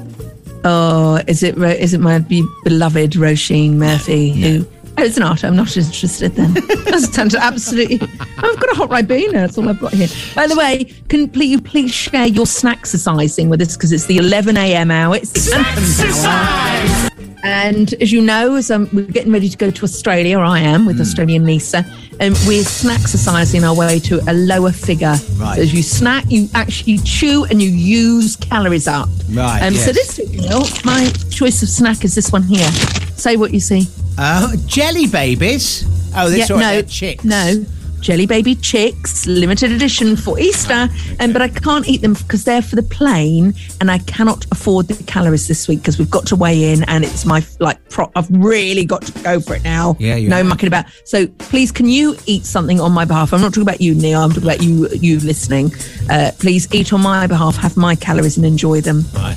Oh, 0.64 1.20
is 1.28 1.42
it 1.42 1.56
is 1.58 1.92
it 1.94 2.00
my 2.00 2.18
beloved 2.64 3.12
Roisin 3.12 3.74
Murphy 3.74 4.30
who? 4.32 4.64
Oh, 4.66 4.77
it's 5.00 5.18
not. 5.18 5.44
I'm 5.44 5.56
not 5.56 5.76
interested 5.76 6.32
then. 6.34 6.54
That 6.88 7.00
sounds 7.12 7.34
absolutely. 7.34 8.00
I've 8.02 8.58
got 8.60 8.72
a 8.72 8.74
hot 8.74 8.88
ribena. 8.90 9.32
That's 9.32 9.58
all 9.58 9.68
I've 9.68 9.78
got 9.78 9.92
here. 9.92 10.08
By 10.34 10.46
the 10.46 10.56
way, 10.56 10.84
can 11.08 11.28
please, 11.28 11.50
you 11.50 11.60
please 11.60 11.92
share 11.92 12.26
your 12.26 12.46
snacksising 12.46 13.48
with 13.50 13.60
us 13.60 13.76
because 13.76 13.92
it's 13.92 14.06
the 14.06 14.16
11 14.16 14.56
a.m. 14.56 14.90
hour. 14.90 15.16
It's 15.16 15.32
the 15.32 16.24
hour. 16.26 17.10
And 17.44 17.94
as 17.94 18.10
you 18.10 18.20
know, 18.20 18.56
as 18.56 18.70
um, 18.70 18.88
we're 18.92 19.06
getting 19.06 19.32
ready 19.32 19.48
to 19.48 19.56
go 19.56 19.70
to 19.70 19.84
Australia, 19.84 20.38
I 20.40 20.58
am 20.58 20.86
with 20.86 21.00
Australian 21.00 21.44
Lisa, 21.44 21.78
and 22.20 22.34
we're 22.48 22.64
snacksising 22.64 23.62
our 23.68 23.74
way 23.76 24.00
to 24.00 24.20
a 24.28 24.32
lower 24.34 24.72
figure. 24.72 25.14
Right. 25.36 25.54
So 25.56 25.62
as 25.62 25.72
you 25.72 25.82
snack, 25.82 26.24
you 26.28 26.48
actually 26.54 26.98
chew 26.98 27.44
and 27.44 27.62
you 27.62 27.68
use 27.70 28.34
calories 28.36 28.88
up. 28.88 29.08
Right, 29.30 29.62
Um, 29.62 29.74
So 29.74 29.92
this 29.92 30.18
Neil, 30.30 30.64
my 30.84 31.10
choice 31.30 31.62
of 31.62 31.68
snack 31.68 32.04
is 32.04 32.14
this 32.14 32.32
one 32.32 32.42
here. 32.42 32.68
Say 33.16 33.36
what 33.36 33.54
you 33.54 33.60
see. 33.60 33.86
Uh, 34.18 34.56
jelly 34.66 35.06
babies. 35.06 35.84
Oh, 36.16 36.28
this 36.28 36.50
Yeah, 36.50 36.56
no, 36.56 36.60
they're 36.72 36.82
chicks. 36.82 37.24
No. 37.24 37.64
Jelly 38.00 38.26
Baby 38.26 38.54
Chicks, 38.54 39.26
limited 39.26 39.72
edition 39.72 40.14
for 40.16 40.38
Easter. 40.38 40.88
Um, 41.18 41.32
but 41.32 41.42
I 41.42 41.48
can't 41.48 41.86
eat 41.88 42.00
them 42.00 42.14
because 42.14 42.44
they're 42.44 42.62
for 42.62 42.76
the 42.76 42.82
plane 42.82 43.54
and 43.80 43.90
I 43.90 43.98
cannot 43.98 44.46
afford 44.52 44.86
the 44.86 45.02
calories 45.04 45.48
this 45.48 45.66
week 45.66 45.80
because 45.80 45.98
we've 45.98 46.10
got 46.10 46.24
to 46.28 46.36
weigh 46.36 46.72
in 46.72 46.84
and 46.84 47.04
it's 47.04 47.24
my, 47.26 47.44
like, 47.58 47.76
pro- 47.90 48.10
I've 48.14 48.30
really 48.30 48.84
got 48.84 49.02
to 49.02 49.12
go 49.22 49.40
for 49.40 49.56
it 49.56 49.64
now. 49.64 49.96
Yeah, 49.98 50.16
No 50.28 50.36
have. 50.36 50.46
mucking 50.46 50.68
about. 50.68 50.86
So 51.04 51.26
please, 51.26 51.72
can 51.72 51.86
you 51.86 52.16
eat 52.26 52.44
something 52.44 52.80
on 52.80 52.92
my 52.92 53.04
behalf? 53.04 53.32
I'm 53.32 53.40
not 53.40 53.48
talking 53.48 53.62
about 53.62 53.80
you, 53.80 53.94
Neil. 53.96 54.20
I'm 54.20 54.30
talking 54.30 54.44
about 54.44 54.62
you, 54.62 54.88
you 54.90 55.18
listening. 55.20 55.72
Uh, 56.08 56.30
please 56.38 56.72
eat 56.72 56.92
on 56.92 57.02
my 57.02 57.26
behalf, 57.26 57.56
have 57.56 57.76
my 57.76 57.96
calories 57.96 58.36
and 58.36 58.46
enjoy 58.46 58.80
them. 58.80 59.04
Right. 59.14 59.36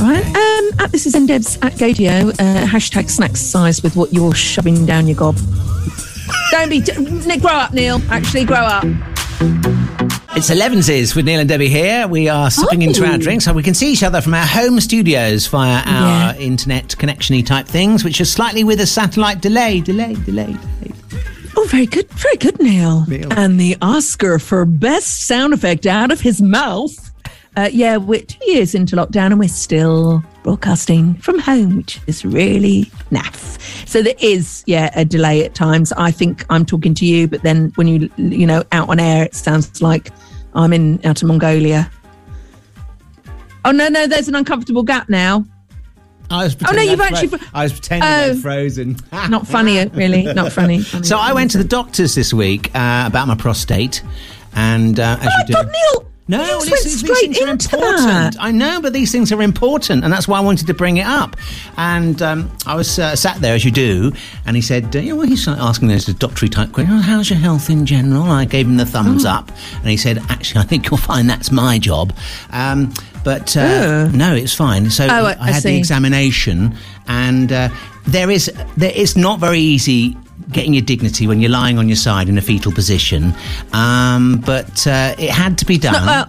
Right. 0.00 0.24
Um, 0.24 0.80
at 0.80 0.92
this 0.92 1.06
is 1.06 1.14
Ndebs 1.14 1.62
at 1.64 1.74
Gaydio. 1.74 2.30
Uh, 2.30 2.66
hashtag 2.66 3.10
snacks 3.10 3.40
size 3.40 3.82
with 3.82 3.96
what 3.96 4.12
you're 4.12 4.34
shoving 4.34 4.86
down 4.86 5.06
your 5.06 5.16
gob. 5.16 5.36
Don't 6.50 6.70
be. 6.70 6.80
Nick, 7.26 7.40
grow 7.42 7.50
up, 7.52 7.72
Neil. 7.74 8.00
Actually, 8.10 8.44
grow 8.44 8.56
up. 8.56 8.84
It's 10.36 10.48
11s 10.48 11.14
with 11.14 11.26
Neil 11.26 11.40
and 11.40 11.48
Debbie 11.48 11.68
here. 11.68 12.08
We 12.08 12.28
are 12.30 12.50
sipping 12.50 12.80
into 12.82 13.04
our 13.04 13.14
Oh. 13.14 13.18
drinks 13.18 13.44
so 13.44 13.52
we 13.52 13.62
can 13.62 13.74
see 13.74 13.92
each 13.92 14.02
other 14.02 14.20
from 14.22 14.32
our 14.32 14.46
home 14.46 14.80
studios 14.80 15.46
via 15.48 15.82
our 15.84 16.34
internet 16.36 16.96
connection 16.96 17.42
type 17.44 17.66
things, 17.66 18.02
which 18.02 18.20
are 18.22 18.24
slightly 18.24 18.64
with 18.64 18.80
a 18.80 18.86
satellite 18.86 19.42
delay, 19.42 19.80
delay, 19.80 20.14
delay, 20.24 20.46
delay. 20.46 20.92
Oh, 21.56 21.66
very 21.68 21.84
good. 21.86 22.08
Very 22.12 22.36
good, 22.36 22.58
Neil. 22.62 23.04
Neil. 23.06 23.30
And 23.34 23.60
the 23.60 23.76
Oscar 23.82 24.38
for 24.38 24.64
best 24.64 25.26
sound 25.26 25.52
effect 25.52 25.84
out 25.84 26.10
of 26.10 26.20
his 26.22 26.40
mouth. 26.40 27.09
Uh, 27.56 27.68
yeah, 27.72 27.96
we're 27.96 28.20
two 28.22 28.38
years 28.50 28.74
into 28.74 28.94
lockdown 28.96 29.26
and 29.26 29.38
we're 29.38 29.48
still 29.48 30.22
broadcasting 30.44 31.14
from 31.16 31.38
home, 31.38 31.76
which 31.78 32.00
is 32.06 32.24
really 32.24 32.84
naff. 33.10 33.58
So 33.88 34.02
there 34.02 34.14
is, 34.20 34.62
yeah, 34.66 34.90
a 34.94 35.04
delay 35.04 35.44
at 35.44 35.54
times. 35.54 35.92
I 35.92 36.12
think 36.12 36.44
I'm 36.48 36.64
talking 36.64 36.94
to 36.94 37.04
you, 37.04 37.26
but 37.26 37.42
then 37.42 37.72
when 37.74 37.88
you, 37.88 38.08
you 38.16 38.46
know, 38.46 38.62
out 38.72 38.88
on 38.88 39.00
air, 39.00 39.24
it 39.24 39.34
sounds 39.34 39.82
like 39.82 40.10
I'm 40.54 40.72
in 40.72 41.04
out 41.04 41.22
of 41.22 41.28
Mongolia. 41.28 41.90
Oh 43.64 43.72
no, 43.72 43.88
no, 43.88 44.06
there's 44.06 44.28
an 44.28 44.36
uncomfortable 44.36 44.82
gap 44.84 45.08
now. 45.08 45.44
I 46.30 46.44
was 46.44 46.56
Oh, 46.64 46.72
no, 46.72 46.80
you've 46.80 47.00
I'd 47.00 47.12
actually 47.12 47.28
fro- 47.36 47.48
I 47.52 47.64
was 47.64 47.72
pretending 47.72 48.08
Oh. 48.08 48.30
I'd 48.30 48.38
frozen. 48.38 48.96
Not 49.28 49.48
funny, 49.48 49.84
really. 49.88 50.22
Not 50.32 50.52
funny. 50.60 50.82
So 50.82 51.18
I 51.18 51.32
went 51.32 51.50
to 51.50 51.58
the 51.58 51.64
doctors 51.64 52.14
this 52.14 52.32
week 52.32 52.68
uh, 52.76 53.04
about 53.08 53.26
my 53.26 53.34
prostate, 53.34 54.02
and 54.54 55.00
uh, 55.00 55.18
as 55.20 55.24
you 55.40 55.46
do. 55.48 55.52
God, 55.54 55.72
Neil, 55.72 56.09
No, 56.30 56.42
you 56.58 56.60
these, 56.62 56.70
went 56.70 56.84
these 56.84 57.00
straight 57.00 57.34
things 57.34 57.38
are 57.42 57.48
important. 57.48 58.06
that. 58.06 58.36
I 58.38 58.50
know, 58.52 58.80
but 58.80 58.92
these 58.92 59.10
things 59.12 59.32
are 59.32 59.42
important, 59.42 60.04
and 60.04 60.12
that's 60.12 60.28
why 60.28 60.38
I 60.38 60.40
wanted 60.40 60.66
to 60.68 60.74
bring 60.74 60.96
it 60.98 61.06
up. 61.06 61.36
And 61.76 62.20
um, 62.22 62.50
I 62.66 62.74
was 62.76 62.98
uh, 62.98 63.16
sat 63.16 63.40
there 63.40 63.54
as 63.54 63.64
you 63.64 63.70
do, 63.70 64.12
and 64.46 64.54
he 64.56 64.62
said, 64.62 64.94
uh, 64.94 65.00
you 65.00 65.10
know, 65.10 65.16
well, 65.16 65.26
he's 65.26 65.46
asking 65.48 65.88
those 65.88 66.06
doctory 66.06 66.48
type 66.48 66.72
question. 66.72 66.94
"Oh, 66.94 67.00
how's 67.00 67.28
your 67.30 67.38
health 67.38 67.68
in 67.68 67.84
general? 67.86 68.22
I 68.24 68.44
gave 68.44 68.66
him 68.66 68.76
the 68.76 68.86
thumbs 68.86 69.24
Oh. 69.26 69.30
up, 69.30 69.50
and 69.80 69.88
he 69.88 69.96
said, 69.96 70.18
actually, 70.28 70.60
I 70.60 70.64
think 70.64 70.88
you'll 70.90 70.98
find 70.98 71.28
that's 71.28 71.50
my 71.50 71.78
job. 71.78 72.14
Um, 72.50 72.92
but 73.24 73.56
uh, 73.56 73.60
Oh. 73.60 74.08
no, 74.14 74.34
it's 74.34 74.54
fine. 74.54 74.88
So 74.90 75.04
Oh, 75.06 75.26
I- 75.26 75.36
I 75.40 75.50
had 75.50 75.62
the 75.62 75.76
examination, 75.76 76.74
and 77.08 77.50
uh, 77.52 77.68
there 78.06 78.30
is 78.30 78.50
there. 78.76 78.92
It's 78.94 79.16
not 79.16 79.40
very 79.40 79.58
easy 79.60 80.16
getting 80.52 80.74
your 80.74 80.82
dignity 80.82 81.26
when 81.26 81.40
you're 81.40 81.50
lying 81.50 81.78
on 81.78 81.88
your 81.88 81.96
side 81.96 82.28
in 82.28 82.38
a 82.38 82.42
fetal 82.42 82.72
position, 82.72 83.34
um, 83.72 84.42
but 84.44 84.86
uh, 84.86 85.14
it 85.18 85.30
had 85.30 85.58
to 85.58 85.64
be 85.66 85.78
done. 85.78 86.04
No, 86.04 86.12
uh, 86.12 86.26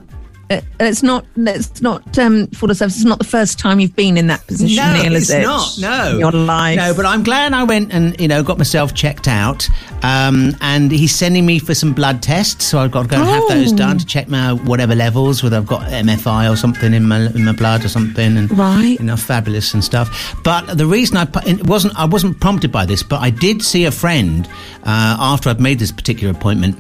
it's 0.80 1.02
not. 1.04 1.26
It's 1.38 1.82
not. 1.82 2.18
Um, 2.20 2.48
for 2.48 2.68
the 2.68 2.76
service. 2.76 2.98
It's 2.98 3.06
not 3.06 3.20
the 3.20 3.24
first 3.24 3.58
time 3.60 3.80
you've 3.80 3.96
been 3.96 4.18
in 4.18 4.28
that 4.28 4.46
position, 4.48 4.76
no, 4.84 5.02
Neil, 5.02 5.16
it's 5.16 5.30
it? 5.30 5.42
not. 5.44 5.78
No, 5.80 6.12
in 6.14 6.20
your 6.20 6.32
life. 6.32 6.78
No, 6.78 6.94
but 6.94 7.06
I'm 7.06 7.24
glad 7.24 7.54
I 7.54 7.64
went 7.64 7.94
and 7.94 8.20
you 8.20 8.28
know 8.28 8.44
got 8.44 8.58
myself 8.58 8.94
checked 8.94 9.28
out. 9.28 9.68
Um, 10.04 10.56
and 10.62 10.92
he's 10.92 11.14
sending 11.16 11.46
me 11.46 11.60
for 11.60 11.76
some 11.76 11.94
blood 11.94 12.24
tests, 12.24 12.66
so 12.66 12.80
I've 12.80 12.92
got 12.92 13.04
to 13.04 13.08
go 13.08 13.18
and 13.18 13.26
have 13.28 13.48
those 13.50 13.72
Oh. 13.74 13.78
done 13.78 13.98
to 14.00 14.06
check 14.06 14.28
my 14.28 14.54
whatever 14.54 14.96
levels, 14.96 15.44
whether 15.44 15.58
I've 15.58 15.68
got 15.68 15.82
MFI 15.92 16.52
or 16.52 16.56
something 16.56 16.94
in 16.94 17.08
my 17.08 17.28
in 17.28 17.46
my 17.46 17.52
blood 17.54 17.86
or 17.86 17.90
something, 17.90 18.38
and 18.38 18.52
Right. 18.58 19.00
you 19.00 19.06
know, 19.06 19.16
fabulous 19.16 19.74
and 19.74 19.84
stuff. 19.84 20.36
But 20.44 20.78
the 20.78 20.86
reason 20.88 21.18
I 21.18 21.28
it 21.46 21.66
wasn't 21.68 21.98
I 21.98 22.06
wasn't 22.06 22.40
prompted 22.40 22.72
by 22.72 22.86
this, 22.86 23.04
but 23.04 23.22
I 23.22 23.30
did 23.30 23.62
see 23.64 23.86
a 23.86 23.92
friend 23.92 24.48
uh, 24.84 25.16
after 25.20 25.50
I'd 25.50 25.62
made 25.62 25.80
this 25.80 25.92
particular 25.92 26.32
appointment 26.34 26.78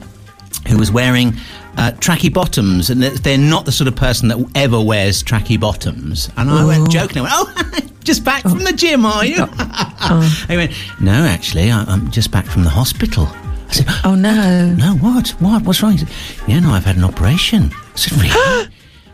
who 0.67 0.77
was 0.77 0.91
wearing 0.91 1.36
uh, 1.77 1.91
tracky 1.99 2.31
bottoms, 2.34 2.89
and 2.89 3.01
they're- 3.01 3.38
not 3.38 3.65
the 3.65 3.71
sort 3.71 3.88
of 3.88 3.95
person 3.95 4.27
that 4.29 4.38
ever 4.55 4.79
wears 4.81 5.23
tracky 5.23 5.60
bottoms. 5.60 6.29
And 6.38 6.49
I 6.49 6.65
went 6.65 6.89
joking, 6.91 7.19
I 7.19 7.21
went, 7.21 7.34
"Oh, 7.36 7.79
just 8.03 8.23
back 8.23 8.41
from 8.43 8.63
the 8.63 8.73
gym, 8.73 9.05
are 9.05 9.25
you?" 9.25 9.45
He 10.47 10.57
went, 10.57 10.71
"No, 10.99 11.13
actually, 11.25 11.71
I, 11.71 11.84
I'm 11.84 12.12
just 12.12 12.31
back 12.31 12.45
from 12.45 12.63
the 12.63 12.69
hospital." 12.69 13.27
I 13.69 13.73
said, 13.73 13.86
Oh 14.03 14.15
no. 14.15 14.73
"No, 14.75 14.95
what? 14.97 15.29
What? 15.39 15.63
What's 15.63 15.81
wrong?" 15.81 15.93
He 15.93 15.99
said, 15.99 16.10
"Yeah, 16.47 16.60
no, 16.60 16.71
I've 16.71 16.86
had 16.86 16.97
an 16.97 17.03
operation." 17.03 17.71
I 17.73 17.95
said, 17.95 18.13
"Really?" 18.13 18.29
I 18.36 18.67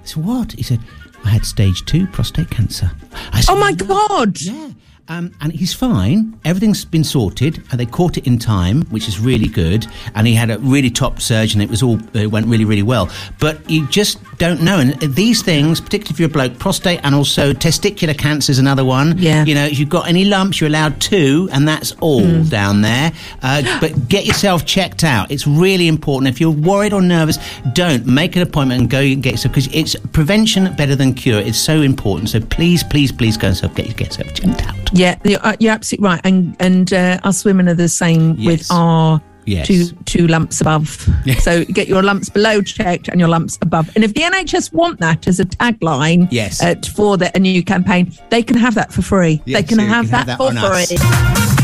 said, 0.04 0.26
"What?" 0.26 0.52
He 0.54 0.64
said, 0.64 0.80
"I 1.24 1.30
had 1.30 1.46
stage 1.46 1.86
two 1.86 2.08
prostate 2.08 2.50
cancer." 2.50 2.92
I 3.34 3.42
said, 3.42 3.54
Oh 3.54 3.60
my 3.60 3.74
God. 3.74 4.42
yeah. 4.42 4.70
Um, 5.10 5.34
and 5.42 5.54
he's 5.54 5.74
fine. 5.74 6.38
Everything's 6.44 6.84
been 6.84 7.04
sorted, 7.04 7.64
and 7.72 7.80
they 7.80 7.86
caught 7.86 8.18
it 8.18 8.28
in 8.28 8.38
time, 8.40 8.84
which 8.90 9.08
is 9.08 9.20
really 9.20 9.48
good. 9.48 9.88
And 10.16 10.28
he 10.28 10.34
had 10.34 10.50
a 10.50 10.60
really 10.60 10.90
top 10.90 11.22
surge, 11.22 11.54
and 11.54 11.64
It 11.64 11.70
was 11.70 11.82
all 11.82 12.00
it 12.14 12.28
went 12.28 12.48
really, 12.48 12.66
really 12.66 12.84
well. 12.84 13.10
But 13.40 13.70
you 13.70 13.88
just 13.88 14.20
don't 14.38 14.62
know. 14.62 14.80
And 14.80 14.94
these 15.02 15.42
things, 15.42 15.82
particularly 15.82 16.14
if 16.14 16.20
you're 16.20 16.30
a 16.30 16.32
bloke, 16.32 16.60
prostate 16.60 17.00
and 17.04 17.16
also 17.16 17.54
testicular 17.54 18.18
cancer 18.18 18.52
is 18.52 18.60
another 18.60 18.86
one. 18.86 19.18
Yeah. 19.18 19.44
You 19.46 19.56
know, 19.56 19.66
if 19.66 19.80
you've 19.80 19.90
got 19.90 20.08
any 20.08 20.26
lumps, 20.26 20.60
you're 20.62 20.70
allowed 20.70 21.00
two, 21.02 21.50
and 21.52 21.68
that's 21.68 21.92
all 22.00 22.24
Hmm. 22.24 22.44
down 22.44 22.82
there. 22.82 23.12
Uh, 23.42 23.64
but 23.80 24.08
get 24.08 24.26
yourself 24.26 24.66
checked 24.66 25.04
out. 25.04 25.32
It's 25.32 25.48
really 25.48 25.88
important. 25.88 26.30
If 26.34 26.40
you're 26.40 26.52
worried 26.52 26.94
or 26.94 27.02
nervous, 27.02 27.40
don't 27.74 28.06
make 28.06 28.36
an 28.36 28.42
appointment 28.42 28.82
and 28.82 28.90
go 28.90 29.00
and 29.00 29.24
get 29.24 29.32
yourself 29.34 29.54
because 29.56 29.74
it's 29.74 29.96
prevention 30.12 30.74
better 30.76 30.96
than 30.96 31.14
cure. 31.14 31.40
It's 31.40 31.58
so 31.60 31.82
important. 31.82 32.30
So 32.30 32.40
please, 32.40 32.84
please, 32.84 33.12
please 33.12 33.38
go 33.38 33.48
and 33.48 33.58
self- 33.58 33.76
get, 33.76 33.96
get 33.98 34.08
yourself 34.18 34.34
checked 34.34 34.64
out. 34.68 34.76
Yeah, 34.94 35.18
you're, 35.24 35.46
uh, 35.46 35.56
you're 35.60 35.74
absolutely 35.74 36.06
right. 36.08 36.22
And 36.24 36.56
and 36.60 36.94
uh, 36.94 37.20
us 37.24 37.44
women 37.44 37.68
are 37.70 37.74
the 37.74 37.90
same 37.90 38.36
Yes. 38.38 38.46
with 38.46 38.72
our 38.72 39.22
Yes. 39.48 39.66
two 39.68 39.86
two 40.06 40.28
lumps 40.28 40.62
above. 40.62 41.08
So 41.40 41.64
get 41.66 41.88
your 41.88 42.04
lumps 42.04 42.30
below 42.30 42.62
checked 42.62 43.08
and 43.08 43.20
your 43.20 43.30
lumps 43.30 43.58
above. 43.62 43.90
And 43.96 44.04
if 44.04 44.14
the 44.14 44.22
NHS 44.22 44.74
want 44.74 45.00
that 45.00 45.28
as 45.28 45.40
a 45.40 45.46
tagline, 45.46 46.28
Yes. 46.32 46.62
uh, 46.62 46.76
for 46.94 47.18
the, 47.18 47.32
a 47.36 47.40
new 47.40 47.64
campaign, 47.64 48.12
they 48.30 48.44
can 48.44 48.58
have 48.58 48.76
that 48.76 48.92
for 48.94 49.02
free. 49.02 49.42
Yes, 49.46 49.62
they 49.62 49.68
can 49.68 49.80
you 49.80 49.88
have 49.88 50.06
can 50.10 50.12
that, 50.12 50.28
have 50.28 50.38
that 50.38 50.38
for 50.38 50.52
free. 50.52 50.98
us. 50.98 51.57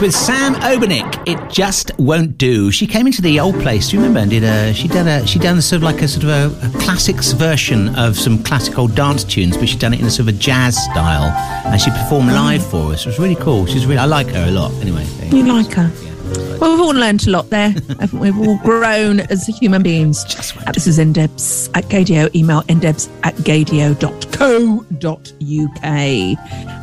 With 0.00 0.14
Sam 0.14 0.54
Obernik, 0.56 1.22
it 1.26 1.50
just 1.50 1.92
won't 1.98 2.36
do. 2.36 2.70
She 2.70 2.86
came 2.86 3.06
into 3.06 3.22
the 3.22 3.40
old 3.40 3.54
place. 3.60 3.88
Do 3.88 3.96
you 3.96 4.02
remember? 4.02 4.20
And 4.20 4.30
did 4.30 4.42
a 4.44 4.74
she 4.74 4.88
did 4.88 5.06
a 5.06 5.26
she 5.26 5.38
done 5.38 5.62
sort 5.62 5.78
of 5.78 5.82
like 5.84 6.02
a 6.02 6.08
sort 6.08 6.24
of 6.24 6.30
a, 6.30 6.66
a 6.66 6.80
classics 6.80 7.32
version 7.32 7.94
of 7.96 8.18
some 8.18 8.42
classic 8.42 8.76
old 8.78 8.94
dance 8.94 9.24
tunes, 9.24 9.56
but 9.56 9.68
she 9.68 9.78
done 9.78 9.94
it 9.94 10.00
in 10.00 10.06
a 10.06 10.10
sort 10.10 10.28
of 10.28 10.34
a 10.34 10.38
jazz 10.38 10.76
style, 10.76 11.30
and 11.66 11.80
she 11.80 11.90
performed 11.90 12.32
live 12.32 12.66
for 12.66 12.92
us. 12.92 13.06
It 13.06 13.06
was 13.06 13.18
really 13.18 13.36
cool. 13.36 13.66
She's 13.66 13.86
really 13.86 13.98
I 13.98 14.04
like 14.04 14.28
her 14.28 14.46
a 14.46 14.50
lot. 14.50 14.72
Anyway, 14.74 15.06
you 15.30 15.38
You 15.38 15.44
like 15.46 15.72
her? 15.72 16.13
Well, 16.60 16.72
we've 16.72 16.80
all 16.80 16.94
learnt 16.94 17.26
a 17.26 17.30
lot 17.30 17.50
there, 17.50 17.70
haven't 17.70 18.18
we? 18.18 18.30
We've 18.30 18.48
all 18.48 18.58
grown 18.58 19.20
as 19.20 19.46
human 19.46 19.82
beings. 19.82 20.24
Uh, 20.66 20.72
this 20.72 20.86
is 20.86 20.98
ndebs 20.98 21.68
at 21.76 21.84
Gaydio. 21.84 22.34
Email 22.34 22.62
ndebs 22.62 23.10
at 23.22 23.34
gaydio.co.uk. 23.36 24.04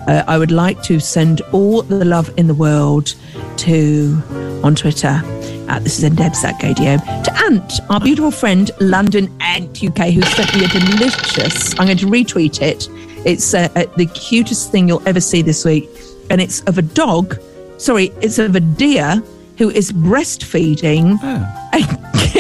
Uh, 0.08 0.24
I 0.28 0.38
would 0.38 0.52
like 0.52 0.84
to 0.84 1.00
send 1.00 1.42
all 1.52 1.82
the 1.82 2.06
love 2.06 2.32
in 2.38 2.48
the 2.48 2.54
world 2.54 3.16
to, 3.58 4.22
on 4.64 4.76
Twitter, 4.76 5.22
at 5.68 5.84
this 5.84 6.04
is 6.04 6.10
ndebs 6.10 6.44
at 6.44 6.60
Gaydio, 6.62 7.24
to 7.24 7.38
Ant, 7.46 7.80
our 7.90 8.00
beautiful 8.00 8.32
friend, 8.32 8.70
London 8.80 9.36
Ant 9.42 9.84
UK, 9.84 10.10
who 10.10 10.22
sent 10.22 10.54
me 10.56 10.66
a 10.66 10.68
delicious, 10.68 11.72
I'm 11.80 11.88
going 11.88 11.98
to 11.98 12.06
retweet 12.06 12.62
it. 12.62 12.88
It's 13.26 13.54
uh, 13.54 13.70
uh, 13.76 13.86
the 13.98 14.06
cutest 14.08 14.72
thing 14.72 14.88
you'll 14.88 15.08
ever 15.08 15.22
see 15.22 15.42
this 15.42 15.66
week. 15.66 15.90
And 16.30 16.42
it's 16.42 16.62
of 16.62 16.78
a 16.78 16.82
dog 16.82 17.40
sorry, 17.82 18.12
it's 18.22 18.38
of 18.40 18.56
a 18.56 18.60
deer 18.60 19.22
who 19.58 19.70
is 19.70 19.92
breastfeeding. 19.92 21.18
Oh. 21.22 21.58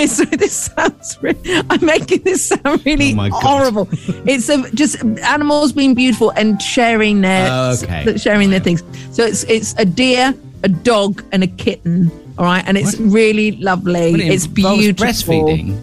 so 0.07 0.23
this 0.25 0.53
sounds. 0.53 1.17
I'm 1.69 1.85
making 1.85 2.23
this 2.23 2.47
sound 2.47 2.85
really 2.85 3.13
Oh 3.13 3.29
horrible. 3.31 3.87
it's 4.25 4.49
of 4.49 4.73
just 4.73 5.03
animals 5.03 5.73
being 5.73 5.93
beautiful 5.93 6.31
and 6.31 6.61
sharing 6.61 7.21
their 7.21 7.47
Oh, 7.51 7.75
okay. 7.83 8.17
sharing 8.17 8.49
their 8.49 8.59
things. 8.59 8.83
So 9.11 9.23
it's 9.23 9.43
it's 9.43 9.75
a 9.77 9.85
deer, 9.85 10.33
a 10.63 10.69
dog, 10.69 11.23
and 11.31 11.43
a 11.43 11.47
kitten. 11.47 12.09
All 12.37 12.45
right, 12.45 12.63
and 12.65 12.77
it's 12.77 12.97
really 12.99 13.51
lovely. 13.57 14.13
It 14.13 14.33
it's 14.33 14.47
beautiful. 14.47 15.05
breastfeeding. 15.05 15.77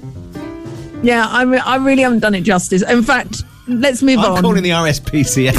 Yeah, 1.03 1.27
I, 1.29 1.43
re- 1.43 1.59
I 1.59 1.77
really 1.77 2.03
haven't 2.03 2.21
done 2.21 2.35
it 2.35 2.41
justice. 2.41 2.83
In 2.83 3.03
fact, 3.05 3.45
let's 3.69 4.03
move 4.03 4.19
on. 4.19 4.37
I'm 4.37 4.43
calling 4.43 4.63
the 4.63 4.71
RSPCA. 4.71 5.55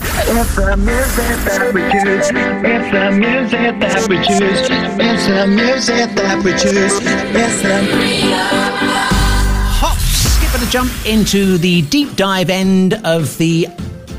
It's 0.30 0.54
the 0.54 0.76
music 0.76 1.44
that 1.44 1.74
we 1.74 1.80
choose. 1.90 2.30
It's 2.30 2.90
the 2.92 3.10
music 3.10 3.80
that 3.80 4.08
we 4.08 4.16
choose. 4.18 4.60
It's 5.00 5.26
the 5.26 5.46
music 5.46 6.14
that 6.14 6.44
we 6.44 6.52
choose. 6.52 6.92
It's 7.02 7.62
the 7.62 7.80
Hop, 9.80 9.98
skip 9.98 10.54
and 10.54 10.62
a 10.62 10.70
jump 10.70 10.92
into 11.04 11.58
the 11.58 11.82
deep 11.82 12.14
dive 12.16 12.50
end 12.50 12.94
of 13.04 13.36
the 13.38 13.66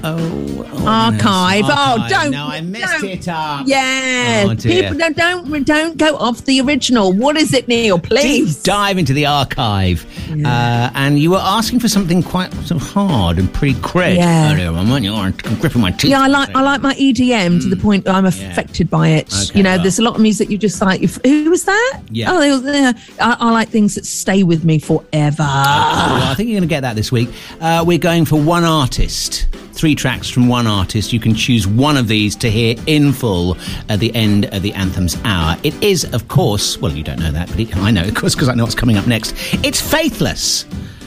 oh, 0.04 0.68
oh 0.74 0.88
Archive. 0.88 1.62
goodness, 1.62 1.78
Oh, 1.80 2.06
don't. 2.10 2.32
No, 2.32 2.48
I 2.48 2.62
messed 2.62 3.02
don't. 3.02 3.10
it 3.10 3.28
up. 3.28 3.64
Yeah. 3.68 4.46
Oh. 4.50 4.56
People 4.56 4.98
don't, 4.98 5.16
don't 5.18 5.66
don't 5.66 5.98
go 5.98 6.16
off 6.18 6.46
the 6.46 6.62
original. 6.62 7.14
What 7.14 7.38
is 7.38 7.54
it, 7.54 7.68
Neil? 7.68 8.00
Please. 8.00 8.56
Deep 8.58 8.64
dive 8.64 8.98
into 8.98 9.14
the 9.14 9.26
archive, 9.26 10.06
uh, 10.46 10.90
and 10.96 11.20
you 11.20 11.32
were 11.32 11.40
asking 11.42 11.80
for 11.80 11.88
something 11.88 12.24
quite 12.24 12.54
sort 12.54 12.82
of 12.82 12.90
hard 12.90 13.38
and 13.40 13.54
pretty 13.54 13.80
cred 13.82 14.16
Yeah. 14.16 14.54
earlier 14.54 14.70
on, 14.72 14.90
weren't 14.90 15.04
you? 15.06 15.14
I'm 15.14 15.32
gripping 15.60 15.82
my 15.82 15.92
teeth. 15.92 16.12
Yeah, 16.12 16.22
I 16.22 16.28
like 16.28 16.50
I 16.56 16.62
like 16.62 16.82
my 16.82 16.94
EDM 16.96 17.62
to 17.62 17.70
the 17.70 17.76
point 17.78 18.06
that 18.06 18.16
I'm 18.16 18.26
affected 18.26 18.90
by 18.90 19.10
it. 19.10 19.28
Mm. 19.28 19.50
Okay, 19.50 19.58
you 19.60 19.64
know, 19.64 19.72
well. 19.76 19.82
there's 19.82 20.00
a 20.00 20.04
lot 20.04 20.16
of 20.16 20.22
music 20.22 20.50
you 20.50 20.58
just 20.58 20.82
like. 20.82 21.02
Who 21.02 21.50
was 21.50 21.66
that? 21.66 22.02
Yeah. 22.10 22.32
Oh, 22.32 22.38
was, 22.60 22.64
yeah. 22.64 22.94
I, 23.20 23.38
I 23.40 23.52
like 23.52 23.70
things 23.70 23.96
that 23.96 24.06
stay 24.06 24.44
with 24.44 24.64
me 24.64 24.80
forever. 24.80 25.44
Well, 25.44 26.24
I 26.30 26.34
think 26.36 26.50
you're 26.50 26.60
going 26.60 26.68
to 26.70 26.74
get 26.74 26.82
that 26.82 26.96
this 26.96 27.12
week. 27.12 27.30
Uh, 27.60 27.84
we're 27.86 27.98
going 27.98 28.26
for 28.26 28.40
one 28.42 28.64
artist, 28.64 29.48
three 29.74 29.91
tracks 29.96 30.30
from 30.30 30.48
one 30.48 30.68
artist. 30.68 31.14
You 31.14 31.20
can 31.20 31.36
choose 31.36 31.68
one 31.68 31.98
of 31.98 32.08
these 32.08 32.36
to 32.38 32.50
hear 32.50 32.76
in 32.88 33.14
full 33.14 33.58
at 33.90 34.00
the 34.00 34.14
end 34.16 34.46
of 34.54 34.62
the 34.62 34.74
Anthems 34.74 35.18
hour. 35.24 35.58
It 35.64 35.82
is, 35.84 36.06
of 36.14 36.28
course, 36.28 36.78
well, 36.78 36.92
you 36.92 37.04
don't 37.04 37.20
know 37.20 37.32
that, 37.32 37.50
but 37.50 37.78
I 37.78 37.92
know, 37.92 38.04
of 38.04 38.16
course, 38.16 38.36
because 38.36 38.50
I 38.50 38.54
know 38.54 38.64
what's 38.64 38.76
coming 38.76 38.98
up 38.98 39.08
next. 39.08 39.34
It's 39.64 39.82
Faithless. 39.82 40.66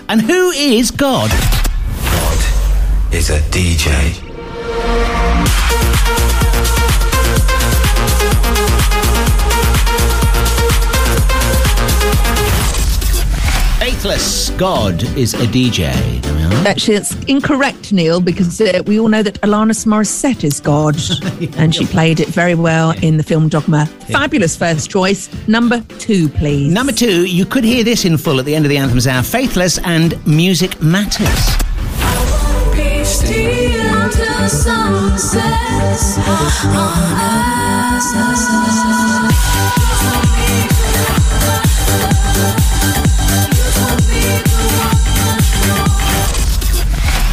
And 0.08 0.20
who 0.20 0.50
is 0.50 0.90
God? 0.90 1.30
God 1.30 3.14
is 3.14 3.30
a 3.30 3.38
DJ. 3.50 4.20
Faithless. 13.78 14.50
God 14.50 15.02
is 15.16 15.34
a 15.34 15.46
DJ. 15.46 15.92
There 16.22 16.34
we 16.34 16.42
are. 16.42 16.66
Actually, 16.66 16.96
it's 16.96 17.14
incorrect, 17.24 17.92
Neil, 17.92 18.20
because 18.20 18.60
uh, 18.60 18.82
we 18.86 18.98
all 18.98 19.08
know 19.08 19.22
that 19.22 19.40
Alanis 19.42 19.84
Morissette 19.84 20.44
is 20.44 20.60
God, 20.60 20.96
and 21.58 21.74
she 21.74 21.84
played 21.86 22.20
it 22.20 22.28
very 22.28 22.54
well 22.54 22.92
in 23.02 23.16
the 23.18 23.22
film 23.22 23.48
Dogma. 23.48 23.86
Fabulous 24.08 24.56
first 24.56 24.90
choice. 24.90 25.28
Number 25.48 25.80
two, 25.98 26.28
please. 26.28 26.72
Number 26.72 26.92
two, 26.92 27.26
you 27.26 27.44
could 27.44 27.64
hear 27.64 27.84
this 27.84 28.04
in 28.04 28.16
full 28.16 28.38
at 28.38 28.46
the 28.46 28.54
end 28.54 28.64
of 28.64 28.70
the 28.70 28.78
Anthems 28.78 29.06
hour. 29.06 29.22
Faithless 29.22 29.78
and 29.78 30.24
Music 30.26 30.80
Matters. 30.80 31.28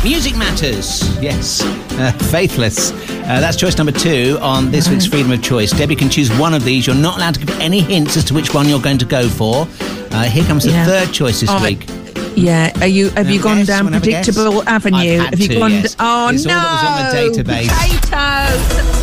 Music 0.03 0.35
Matters, 0.35 1.03
yes. 1.21 1.61
Uh, 1.93 2.11
faithless. 2.31 2.91
Uh, 2.91 3.39
that's 3.39 3.55
choice 3.55 3.77
number 3.77 3.91
two 3.91 4.39
on 4.41 4.71
this 4.71 4.89
week's 4.89 5.05
Freedom 5.05 5.31
of 5.31 5.43
Choice. 5.43 5.69
Debbie 5.71 5.95
can 5.95 6.09
choose 6.09 6.31
one 6.39 6.55
of 6.55 6.63
these. 6.63 6.87
You're 6.87 6.95
not 6.95 7.17
allowed 7.17 7.35
to 7.35 7.39
give 7.45 7.51
any 7.59 7.81
hints 7.81 8.17
as 8.17 8.23
to 8.25 8.33
which 8.33 8.51
one 8.51 8.67
you're 8.67 8.81
going 8.81 8.97
to 8.97 9.05
go 9.05 9.29
for. 9.29 9.67
Uh, 10.11 10.23
here 10.23 10.43
comes 10.45 10.63
the 10.63 10.71
Yeah. 10.71 10.85
third 10.85 11.13
choice 11.13 11.41
this 11.41 11.51
Oh, 11.51 11.61
week. 11.61 11.85
Yeah, 12.35 12.71
are 12.81 12.87
you? 12.87 13.09
Have 13.11 13.29
you 13.29 13.39
gone 13.41 13.57
guess? 13.57 13.67
down 13.67 13.83
Wanna 13.85 13.97
have 13.97 14.03
a 14.03 14.09
guess? 14.09 14.25
predictable 14.25 14.67
avenue? 14.67 15.19
Have 15.19 15.39
you 15.39 15.47
to, 15.49 15.59
gone? 15.59 15.71
yes. 15.71 15.95
Oh 15.99 16.29
It's 16.29 16.45
no! 16.45 16.55
all 16.55 16.59
that 16.61 17.13
was 17.13 17.35
on 17.35 17.35
the 17.35 17.43
database. 17.43 17.69
Potatoes. 18.01 19.00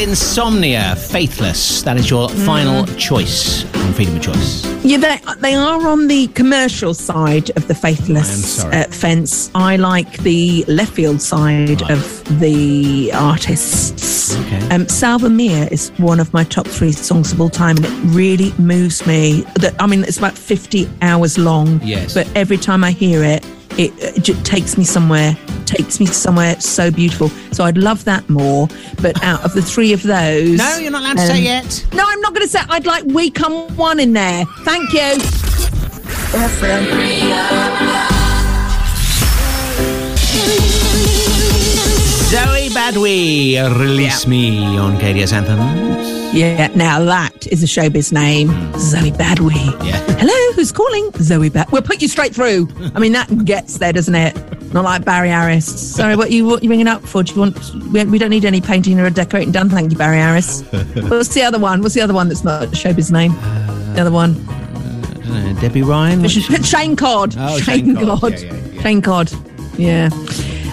Insomnia, 0.00 0.96
Faithless. 0.96 1.82
That 1.82 1.98
is 1.98 2.08
your 2.08 2.28
Mm. 2.30 2.46
final 2.46 2.86
choice 2.96 3.64
on 3.74 3.92
Freedom 3.92 4.16
of 4.16 4.22
Choice. 4.22 4.66
Yeah, 4.82 4.96
they, 4.96 5.20
they 5.40 5.54
are 5.54 5.86
on 5.86 6.08
the 6.08 6.26
commercial 6.28 6.94
side 6.94 7.50
of 7.56 7.68
the 7.68 7.74
faithless 7.74 8.64
uh, 8.64 8.84
fence. 8.90 9.50
I 9.54 9.76
like 9.76 10.10
the 10.22 10.64
left 10.68 10.92
field 10.94 11.20
side 11.20 11.82
of 11.90 12.00
the 12.40 13.12
artists. 13.12 14.34
Okay. 14.36 14.68
Um, 14.74 14.88
Salva 14.88 15.28
Mea 15.28 15.68
is 15.70 15.90
one 15.98 16.18
of 16.18 16.32
my 16.32 16.44
top 16.44 16.66
three 16.66 16.92
songs 16.92 17.30
of 17.32 17.38
all 17.40 17.50
time, 17.50 17.76
and 17.76 17.84
it 17.84 17.92
really 18.16 18.54
moves 18.58 19.06
me. 19.06 19.42
That 19.56 19.74
I 19.78 19.86
mean, 19.86 20.04
it's 20.04 20.16
about 20.16 20.32
fifty 20.38 20.88
hours 21.02 21.36
long. 21.36 21.78
Yes. 21.84 22.14
But 22.14 22.26
every 22.34 22.56
time 22.56 22.84
I 22.84 22.92
hear 22.92 23.22
it, 23.22 23.44
it, 23.80 24.16
it 24.16 24.22
just 24.22 24.44
takes 24.44 24.76
me 24.76 24.84
somewhere. 24.84 25.36
Takes 25.64 26.00
me 26.00 26.06
somewhere 26.06 26.60
so 26.60 26.90
beautiful. 26.90 27.28
So 27.52 27.64
I'd 27.64 27.78
love 27.78 28.04
that 28.04 28.28
more. 28.28 28.68
But 29.00 29.22
out 29.22 29.42
of 29.44 29.54
the 29.54 29.62
three 29.62 29.92
of 29.92 30.02
those, 30.02 30.58
No, 30.58 30.76
you're 30.76 30.90
not 30.90 31.02
allowed 31.02 31.16
to 31.16 31.26
say 31.26 31.38
um, 31.38 31.44
yet. 31.44 31.86
No, 31.94 32.04
I'm 32.06 32.20
not 32.20 32.34
going 32.34 32.46
to 32.46 32.52
say. 32.52 32.60
I'd 32.68 32.86
like 32.86 33.04
We 33.04 33.30
Come 33.30 33.74
One 33.76 33.98
in 33.98 34.12
there. 34.12 34.44
Thank 34.64 34.92
you. 34.92 35.18
Zoe 42.30 42.68
Badwi, 42.68 43.78
Release 43.78 44.26
Me 44.26 44.76
on 44.78 44.96
KDS 44.98 45.32
Anthems. 45.32 45.99
Yeah, 46.32 46.68
now 46.76 47.02
that 47.04 47.46
is 47.48 47.62
a 47.62 47.66
showbiz 47.66 48.12
name. 48.12 48.48
Zoe 48.78 49.10
Badwi. 49.10 49.54
Yeah. 49.84 49.98
Hello, 50.16 50.52
who's 50.54 50.70
calling? 50.70 51.10
Zoe 51.16 51.48
Bad. 51.48 51.70
We'll 51.72 51.82
put 51.82 52.00
you 52.00 52.06
straight 52.06 52.34
through. 52.34 52.68
I 52.94 53.00
mean, 53.00 53.12
that 53.12 53.44
gets 53.44 53.78
there, 53.78 53.92
doesn't 53.92 54.14
it? 54.14 54.36
Not 54.72 54.84
like 54.84 55.04
Barry 55.04 55.30
Harris. 55.30 55.66
Sorry, 55.66 56.14
what 56.14 56.30
you 56.30 56.46
what 56.46 56.62
you 56.62 56.70
ringing 56.70 56.86
up 56.86 57.02
for? 57.02 57.24
Do 57.24 57.34
you 57.34 57.40
want? 57.40 57.74
We, 57.92 58.04
we 58.04 58.18
don't 58.18 58.30
need 58.30 58.44
any 58.44 58.60
painting 58.60 59.00
or 59.00 59.10
decorating 59.10 59.50
done. 59.50 59.68
Thank 59.68 59.90
you, 59.90 59.98
Barry 59.98 60.18
Harris. 60.18 60.62
What's 60.94 61.34
the 61.34 61.42
other 61.42 61.58
one? 61.58 61.82
What's 61.82 61.94
the 61.94 62.00
other 62.00 62.14
one 62.14 62.28
that's 62.28 62.44
not 62.44 62.62
a 62.62 62.66
showbiz 62.68 63.10
name? 63.10 63.32
The 63.94 64.02
other 64.02 64.12
one. 64.12 64.36
Uh, 65.26 65.56
Debbie 65.60 65.82
Ryan. 65.82 66.28
Shane 66.28 66.94
Codd. 66.94 67.34
Oh, 67.36 67.58
Shane, 67.58 67.86
Shane 67.86 67.96
Codd. 67.96 68.20
Codd. 68.20 68.40
Yeah, 68.40 68.54
yeah, 68.54 68.82
Shane 68.82 69.02
Codd. 69.02 69.32
Yeah. 69.76 70.10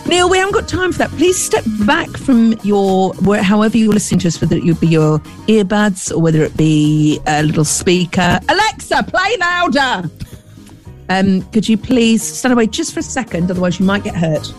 Neil, 0.08 0.30
we 0.30 0.38
haven't 0.38 0.54
got 0.54 0.70
time 0.70 0.94
for 0.94 1.00
that. 1.00 1.10
Please 1.12 1.38
step 1.38 1.66
back 1.86 2.10
from 2.10 2.54
your, 2.64 3.14
where, 3.16 3.44
however 3.44 3.78
you're 3.78 3.92
listening 3.92 4.20
to 4.22 4.30
us, 4.30 4.40
whether 4.40 4.56
it 4.56 4.80
be 4.80 4.88
your 4.88 5.20
earbuds 5.48 6.16
or 6.16 6.20
whether 6.20 6.42
it 6.44 6.56
be 6.56 7.20
a 7.28 7.44
little 7.44 7.66
speaker. 7.66 8.40
Alexa, 8.48 9.04
play 9.04 9.36
louder. 9.38 10.10
Um, 11.10 11.42
could 11.52 11.68
you 11.68 11.78
please 11.78 12.24
stand 12.24 12.54
away 12.54 12.68
just 12.68 12.94
for 12.94 13.02
a 13.02 13.04
second? 13.04 13.52
Otherwise, 13.52 13.80
you 13.80 13.86
might 13.86 14.04
get 14.04 14.16
hurt. 14.16 14.52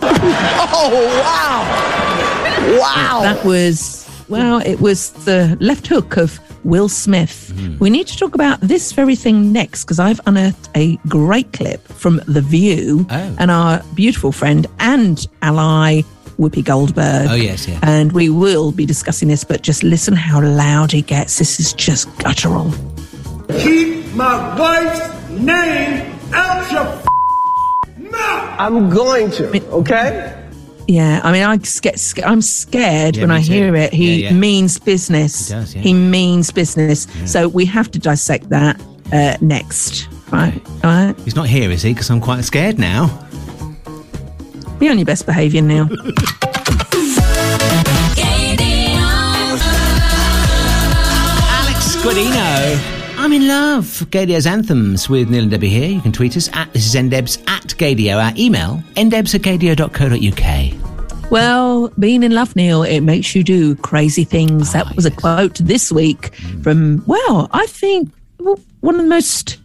Oh, 0.70 0.92
wow. 1.22 2.78
Wow. 2.78 3.20
That 3.22 3.44
was, 3.44 4.08
well, 4.28 4.60
it 4.60 4.80
was 4.80 5.10
the 5.24 5.56
left 5.60 5.86
hook 5.86 6.16
of 6.16 6.38
Will 6.64 6.88
Smith. 6.88 7.52
Mm-hmm. 7.54 7.78
We 7.78 7.90
need 7.90 8.06
to 8.08 8.16
talk 8.16 8.34
about 8.34 8.60
this 8.60 8.92
very 8.92 9.16
thing 9.16 9.52
next 9.52 9.84
because 9.84 9.98
I've 9.98 10.20
unearthed 10.26 10.68
a 10.74 10.96
great 11.08 11.52
clip 11.52 11.86
from 11.88 12.20
The 12.26 12.40
View 12.40 13.06
oh. 13.10 13.36
and 13.38 13.50
our 13.50 13.82
beautiful 13.94 14.32
friend 14.32 14.66
and 14.78 15.26
ally. 15.42 16.02
Whoopi 16.38 16.64
Goldberg. 16.64 17.26
Oh, 17.28 17.34
yes, 17.34 17.66
yeah. 17.66 17.80
And 17.82 18.12
we 18.12 18.28
will 18.28 18.70
be 18.70 18.86
discussing 18.86 19.26
this, 19.26 19.42
but 19.42 19.62
just 19.62 19.82
listen 19.82 20.14
how 20.14 20.40
loud 20.40 20.92
he 20.92 21.02
gets. 21.02 21.38
This 21.38 21.58
is 21.58 21.72
just 21.72 22.06
guttural. 22.18 22.72
Keep 23.58 24.14
my 24.14 24.56
wife's 24.56 25.30
name 25.30 26.16
out 26.32 26.70
your 26.70 26.84
mouth. 28.08 28.56
I'm 28.60 28.88
going 28.88 29.32
to, 29.32 29.68
okay? 29.70 30.37
Yeah, 30.90 31.20
I 31.22 31.32
mean, 31.32 31.42
I 31.42 31.58
get 31.82 32.00
I'm 32.24 32.40
scared 32.40 33.16
Yeah, 33.16 33.24
when 33.24 33.30
I 33.30 33.42
too. 33.42 33.52
hear 33.52 33.76
it. 33.76 33.92
He 33.92 34.22
Yeah, 34.22 34.30
yeah. 34.30 34.34
means 34.34 34.78
business. 34.78 35.48
He 35.48 35.54
does. 35.54 35.72
He 35.74 35.92
means 35.92 36.50
business. 36.50 37.06
So 37.26 37.46
we 37.46 37.66
have 37.66 37.90
to 37.90 37.98
dissect 37.98 38.48
that 38.48 38.80
uh, 39.12 39.36
next. 39.42 40.08
Right, 40.32 40.58
all 40.82 40.90
right. 40.90 41.14
He's 41.24 41.36
not 41.36 41.46
here, 41.46 41.70
is 41.70 41.82
he? 41.82 41.92
Because 41.92 42.08
I'm 42.10 42.20
quite 42.22 42.42
scared 42.44 42.78
now. 42.78 43.08
Be 44.78 44.88
on 44.88 44.96
your 44.98 45.04
best 45.06 45.26
behaviour, 45.26 45.60
Neil. 45.60 45.88
Alex 51.58 51.96
Gaudino. 51.96 52.94
I'm 53.18 53.32
in 53.32 53.46
love. 53.48 53.84
Gaydio's 54.10 54.46
anthems 54.46 55.08
with 55.08 55.28
Neil 55.30 55.42
and 55.42 55.50
Debbie 55.50 55.68
here. 55.68 55.88
You 55.88 56.00
can 56.00 56.12
tweet 56.12 56.36
us 56.36 56.48
at 56.52 56.72
this 56.72 56.86
is 56.86 56.94
ndebs 56.94 57.42
at 57.48 57.57
Gaydio. 57.78 58.22
Our 58.22 58.32
email 58.36 58.82
ndebs 58.94 59.34
Well, 61.30 61.88
being 61.98 62.22
in 62.22 62.32
love, 62.32 62.56
Neil, 62.56 62.82
it 62.82 63.00
makes 63.00 63.34
you 63.34 63.44
do 63.44 63.76
crazy 63.76 64.24
things. 64.24 64.72
That 64.72 64.96
was 64.96 65.04
a 65.04 65.10
quote 65.10 65.56
this 65.56 65.92
week 65.92 66.34
from, 66.62 67.04
well, 67.06 67.48
I 67.52 67.66
think 67.66 68.10
one 68.38 68.94
of 68.94 69.02
the 69.02 69.08
most 69.08 69.58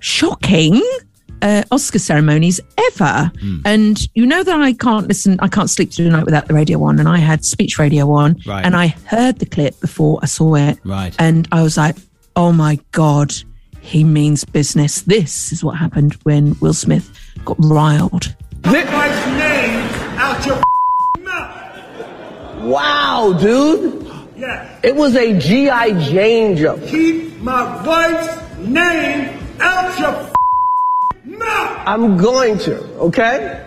shocking 0.00 0.82
uh, 1.42 1.62
Oscar 1.70 1.98
ceremonies 1.98 2.60
ever. 2.78 3.30
Mm. 3.36 3.62
And 3.64 4.08
you 4.14 4.26
know 4.26 4.42
that 4.42 4.60
I 4.60 4.72
can't 4.72 5.06
listen, 5.06 5.38
I 5.40 5.48
can't 5.48 5.70
sleep 5.70 5.92
through 5.92 6.06
the 6.06 6.10
night 6.10 6.24
without 6.24 6.48
the 6.48 6.54
radio 6.54 6.82
on. 6.82 6.98
And 6.98 7.08
I 7.08 7.18
had 7.18 7.44
speech 7.44 7.78
radio 7.78 8.10
on. 8.10 8.40
Right. 8.46 8.64
And 8.64 8.76
I 8.76 8.88
heard 9.06 9.38
the 9.38 9.46
clip 9.46 9.78
before 9.80 10.18
I 10.22 10.26
saw 10.26 10.54
it. 10.56 10.78
Right. 10.84 11.14
And 11.18 11.46
I 11.52 11.62
was 11.62 11.76
like, 11.76 11.96
oh 12.34 12.52
my 12.52 12.78
God, 12.92 13.32
he 13.86 14.02
means 14.02 14.44
business. 14.44 15.02
This 15.02 15.52
is 15.52 15.62
what 15.62 15.76
happened 15.76 16.14
when 16.24 16.56
Will 16.60 16.74
Smith 16.74 17.08
got 17.44 17.56
riled. 17.60 18.34
My 18.64 18.72
wife's 18.72 19.26
name 19.38 20.18
out 20.18 20.44
your 20.44 20.60
mouth. 21.24 22.64
Wow, 22.64 23.38
dude. 23.40 24.10
Yes. 24.36 24.80
It 24.82 24.96
was 24.96 25.14
a 25.14 25.38
G.I. 25.38 26.10
Jane 26.10 26.56
jump. 26.56 26.84
Keep 26.86 27.38
my 27.38 27.86
wife's 27.86 28.58
name 28.58 29.38
out 29.60 29.98
your 30.00 31.38
mouth. 31.38 31.82
I'm 31.86 32.16
going 32.16 32.58
to, 32.58 32.82
okay? 32.98 33.65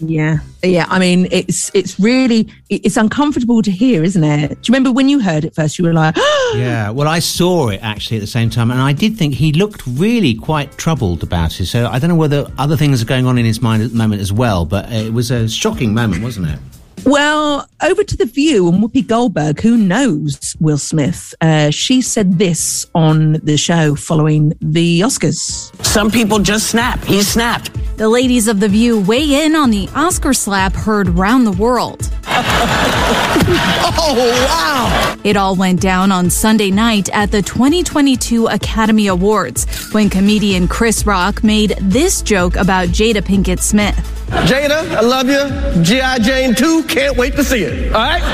Yeah, 0.00 0.38
yeah. 0.62 0.86
I 0.88 0.98
mean, 0.98 1.28
it's 1.30 1.70
it's 1.74 1.98
really 1.98 2.48
it's 2.68 2.96
uncomfortable 2.96 3.62
to 3.62 3.70
hear, 3.70 4.02
isn't 4.02 4.22
it? 4.22 4.48
Do 4.48 4.54
you 4.54 4.72
remember 4.72 4.92
when 4.92 5.08
you 5.08 5.20
heard 5.20 5.44
it 5.44 5.54
first? 5.54 5.78
You 5.78 5.84
were 5.84 5.92
like, 5.92 6.16
Yeah, 6.54 6.90
well, 6.90 7.08
I 7.08 7.18
saw 7.18 7.68
it 7.68 7.80
actually 7.82 8.18
at 8.18 8.20
the 8.20 8.26
same 8.26 8.50
time, 8.50 8.70
and 8.70 8.80
I 8.80 8.92
did 8.92 9.16
think 9.16 9.34
he 9.34 9.52
looked 9.52 9.82
really 9.86 10.34
quite 10.34 10.76
troubled 10.78 11.22
about 11.22 11.60
it. 11.60 11.66
So 11.66 11.88
I 11.88 11.98
don't 11.98 12.10
know 12.10 12.16
whether 12.16 12.46
other 12.58 12.76
things 12.76 13.02
are 13.02 13.06
going 13.06 13.26
on 13.26 13.38
in 13.38 13.44
his 13.44 13.60
mind 13.60 13.82
at 13.82 13.90
the 13.90 13.96
moment 13.96 14.20
as 14.20 14.32
well, 14.32 14.64
but 14.64 14.90
it 14.92 15.12
was 15.12 15.30
a 15.30 15.48
shocking 15.48 15.94
moment, 15.94 16.22
wasn't 16.22 16.48
it? 16.48 16.58
Well, 17.04 17.68
over 17.82 18.04
to 18.04 18.16
the 18.16 18.26
View 18.26 18.68
and 18.68 18.82
Whoopi 18.82 19.06
Goldberg, 19.06 19.60
who 19.60 19.76
knows 19.76 20.56
Will 20.60 20.78
Smith. 20.78 21.34
Uh, 21.40 21.70
she 21.70 22.02
said 22.02 22.38
this 22.38 22.86
on 22.94 23.34
the 23.34 23.56
show 23.56 23.94
following 23.94 24.52
the 24.60 25.00
Oscars. 25.00 25.74
Some 25.84 26.10
people 26.10 26.38
just 26.38 26.70
snap. 26.70 27.02
He 27.04 27.22
snapped. 27.22 27.70
The 27.96 28.08
ladies 28.08 28.46
of 28.46 28.60
The 28.60 28.68
View 28.68 29.00
weigh 29.00 29.44
in 29.44 29.56
on 29.56 29.70
the 29.70 29.88
Oscar 29.94 30.32
slap 30.32 30.74
heard 30.74 31.08
round 31.08 31.46
the 31.46 31.52
world. 31.52 32.08
oh, 33.96 34.14
wow. 34.46 35.16
It 35.24 35.36
all 35.36 35.56
went 35.56 35.80
down 35.80 36.12
on 36.12 36.30
Sunday 36.30 36.70
night 36.70 37.08
at 37.12 37.30
the 37.30 37.42
2022 37.42 38.46
Academy 38.46 39.08
Awards 39.08 39.66
when 39.92 40.10
comedian 40.10 40.68
Chris 40.68 41.06
Rock 41.06 41.42
made 41.42 41.70
this 41.80 42.22
joke 42.22 42.56
about 42.56 42.88
Jada 42.88 43.22
Pinkett 43.22 43.60
Smith. 43.60 44.17
Jada, 44.30 44.94
I 44.94 45.00
love 45.00 45.28
you. 45.28 45.82
G.I. 45.82 46.18
Jane 46.18 46.54
2, 46.54 46.84
can't 46.84 47.16
wait 47.16 47.34
to 47.36 47.44
see 47.44 47.62
it. 47.62 47.94
All 47.94 48.00
right? 48.00 48.22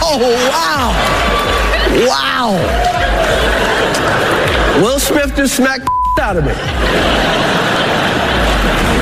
oh, 0.00 0.18
wow. 0.50 0.92
Wow. 2.08 2.52
Will 4.82 4.98
Smith 4.98 5.36
just 5.36 5.56
smacked 5.56 5.86
out 6.20 6.36
of 6.36 6.44
me. 6.44 6.52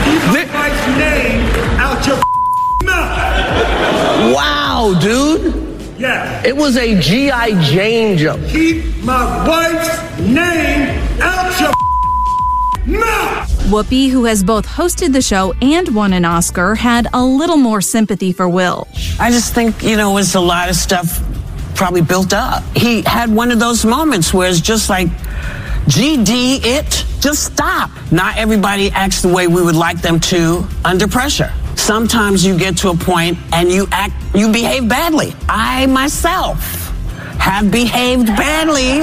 Keep 0.04 0.22
my 0.28 0.44
wife's 0.52 0.86
name 0.98 1.40
out 1.78 2.06
your 2.06 2.16
mouth. 2.84 4.34
Wow, 4.34 4.98
dude. 5.00 6.00
Yes. 6.00 6.44
It 6.44 6.56
was 6.56 6.76
a 6.76 7.00
G.I. 7.00 7.62
Jane 7.62 8.18
jump. 8.18 8.44
Keep 8.48 9.04
my 9.04 9.46
wife's 9.46 10.18
name 10.20 10.98
out 11.20 11.60
your 11.60 11.72
mouth. 12.86 13.48
Whoopi, 13.70 14.10
who 14.10 14.24
has 14.24 14.42
both 14.42 14.66
hosted 14.66 15.12
the 15.12 15.22
show 15.22 15.54
and 15.62 15.94
won 15.94 16.12
an 16.12 16.24
Oscar, 16.24 16.74
had 16.74 17.06
a 17.12 17.24
little 17.24 17.56
more 17.56 17.80
sympathy 17.80 18.32
for 18.32 18.48
Will. 18.48 18.88
I 19.18 19.30
just 19.30 19.54
think, 19.54 19.82
you 19.82 19.96
know, 19.96 20.16
it's 20.18 20.34
a 20.34 20.40
lot 20.40 20.68
of 20.68 20.76
stuff 20.76 21.22
probably 21.74 22.02
built 22.02 22.32
up. 22.32 22.62
He 22.76 23.02
had 23.02 23.30
one 23.30 23.50
of 23.50 23.58
those 23.58 23.84
moments 23.84 24.34
where 24.34 24.48
it's 24.48 24.60
just 24.60 24.90
like, 24.90 25.08
GD 25.86 26.60
it, 26.64 27.04
just 27.20 27.44
stop. 27.44 27.90
Not 28.12 28.36
everybody 28.36 28.90
acts 28.90 29.22
the 29.22 29.32
way 29.32 29.46
we 29.48 29.62
would 29.62 29.74
like 29.74 30.00
them 30.00 30.20
to 30.20 30.66
under 30.84 31.08
pressure. 31.08 31.52
Sometimes 31.76 32.44
you 32.44 32.56
get 32.56 32.76
to 32.78 32.90
a 32.90 32.96
point 32.96 33.36
and 33.52 33.70
you 33.70 33.88
act, 33.90 34.14
you 34.34 34.52
behave 34.52 34.88
badly. 34.88 35.34
I 35.48 35.86
myself 35.86 36.92
have 37.38 37.72
behaved 37.72 38.28
badly 38.28 39.00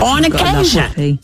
on 0.00 0.22
Gotta 0.22 0.60
occasion. 0.60 1.18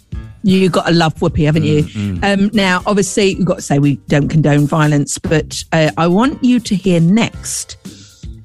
Whoopi. 0.47 0.61
You 0.61 0.69
got 0.69 0.87
to 0.87 0.93
love 0.95 1.15
Whoopi, 1.17 1.45
haven't 1.45 1.65
you? 1.65 1.85
Um, 2.23 2.51
now, 2.53 2.83
obviously, 2.87 3.35
you've 3.37 3.45
got 3.47 3.57
to 3.57 3.63
say 3.63 3.79
we 3.79 3.97
don't 4.09 4.29
condone 4.29 4.67
violence, 4.67 5.19
but 5.19 5.63
uh, 5.73 5.91
I 5.97 6.07
want 6.07 6.43
you 6.45 6.61
to 6.61 6.75
hear 6.75 7.01
next 7.01 7.77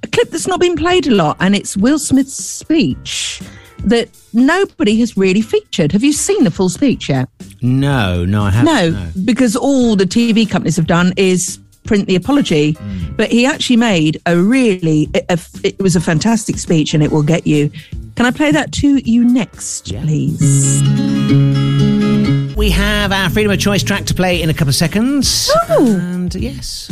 a 0.03 0.07
clip 0.07 0.29
that's 0.31 0.47
not 0.47 0.59
been 0.59 0.75
played 0.75 1.07
a 1.07 1.11
lot, 1.11 1.37
and 1.39 1.55
it's 1.55 1.77
Will 1.77 1.99
Smith's 1.99 2.33
speech 2.33 3.41
that 3.85 4.09
nobody 4.33 4.99
has 4.99 5.17
really 5.17 5.41
featured. 5.41 5.91
Have 5.91 6.03
you 6.03 6.13
seen 6.13 6.43
the 6.43 6.51
full 6.51 6.69
speech 6.69 7.09
yet? 7.09 7.27
No, 7.63 8.25
no, 8.25 8.43
I 8.43 8.49
haven't. 8.51 8.93
No, 8.93 9.09
because 9.25 9.55
all 9.55 9.95
the 9.95 10.05
TV 10.05 10.47
companies 10.49 10.75
have 10.75 10.85
done 10.87 11.13
is 11.17 11.59
print 11.85 12.07
the 12.07 12.15
apology. 12.15 12.77
But 13.15 13.31
he 13.31 13.45
actually 13.45 13.77
made 13.77 14.21
a 14.27 14.37
really, 14.37 15.09
a, 15.15 15.23
a- 15.29 15.39
it 15.63 15.79
was 15.81 15.95
a 15.95 16.01
fantastic 16.01 16.57
speech 16.59 16.93
and 16.93 17.01
it 17.03 17.11
will 17.11 17.23
get 17.23 17.47
you. 17.47 17.71
Can 18.15 18.25
I 18.27 18.31
play 18.31 18.51
that 18.51 18.71
to 18.73 18.97
you 19.09 19.23
next, 19.23 19.85
please? 19.87 20.81
We 22.61 22.69
have 22.69 23.11
our 23.11 23.27
freedom 23.31 23.51
of 23.51 23.57
choice 23.57 23.81
track 23.81 24.05
to 24.05 24.13
play 24.13 24.39
in 24.39 24.51
a 24.51 24.53
couple 24.53 24.69
of 24.69 24.75
seconds. 24.75 25.49
And 25.67 26.35
yes, 26.35 26.91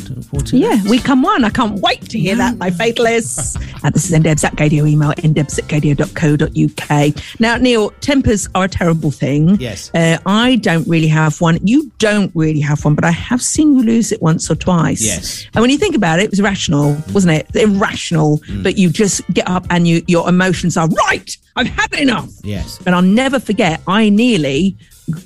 Yeah, 0.51 0.81
we 0.89 0.97
come 0.97 1.21
one. 1.21 1.43
I 1.43 1.51
can't 1.51 1.79
wait 1.79 2.09
to 2.09 2.17
hear 2.17 2.35
that, 2.37 2.57
my 2.57 2.71
fatalists. 2.71 3.55
and 3.83 3.93
this 3.93 4.09
is 4.09 4.19
ndebs 4.19 4.43
at 4.43 4.55
gaydio 4.55 4.89
email, 4.89 5.11
ndebs 5.11 5.59
at 5.59 5.65
gaydio.co.uk. 5.65 7.39
Now, 7.39 7.57
Neil, 7.57 7.91
tempers 8.01 8.47
are 8.55 8.63
a 8.63 8.67
terrible 8.67 9.11
thing. 9.11 9.57
Yes. 9.59 9.91
Uh, 9.93 10.17
I 10.25 10.55
don't 10.55 10.87
really 10.87 11.07
have 11.07 11.39
one. 11.39 11.59
You 11.61 11.91
don't 11.99 12.31
really 12.33 12.61
have 12.61 12.83
one, 12.83 12.95
but 12.95 13.03
I 13.05 13.11
have 13.11 13.39
seen 13.39 13.75
you 13.75 13.83
lose 13.83 14.11
it 14.11 14.23
once 14.23 14.49
or 14.49 14.55
twice. 14.55 15.05
Yes. 15.05 15.45
And 15.53 15.61
when 15.61 15.69
you 15.69 15.77
think 15.77 15.95
about 15.95 16.17
it, 16.17 16.23
it 16.23 16.29
was 16.31 16.39
irrational, 16.39 16.97
wasn't 17.13 17.33
it? 17.33 17.55
Irrational, 17.55 18.41
but 18.63 18.79
you 18.79 18.89
just 18.89 19.21
get 19.35 19.47
up 19.47 19.67
and 19.69 19.87
you 19.87 20.01
your 20.07 20.27
emotions 20.27 20.77
are 20.77 20.87
right. 20.87 21.37
I've 21.55 21.67
had 21.67 21.93
enough. 21.93 22.29
Yes. 22.41 22.79
And 22.87 22.95
I'll 22.95 23.01
never 23.01 23.39
forget, 23.39 23.81
I 23.85 24.09
nearly 24.09 24.75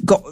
got, 0.06 0.24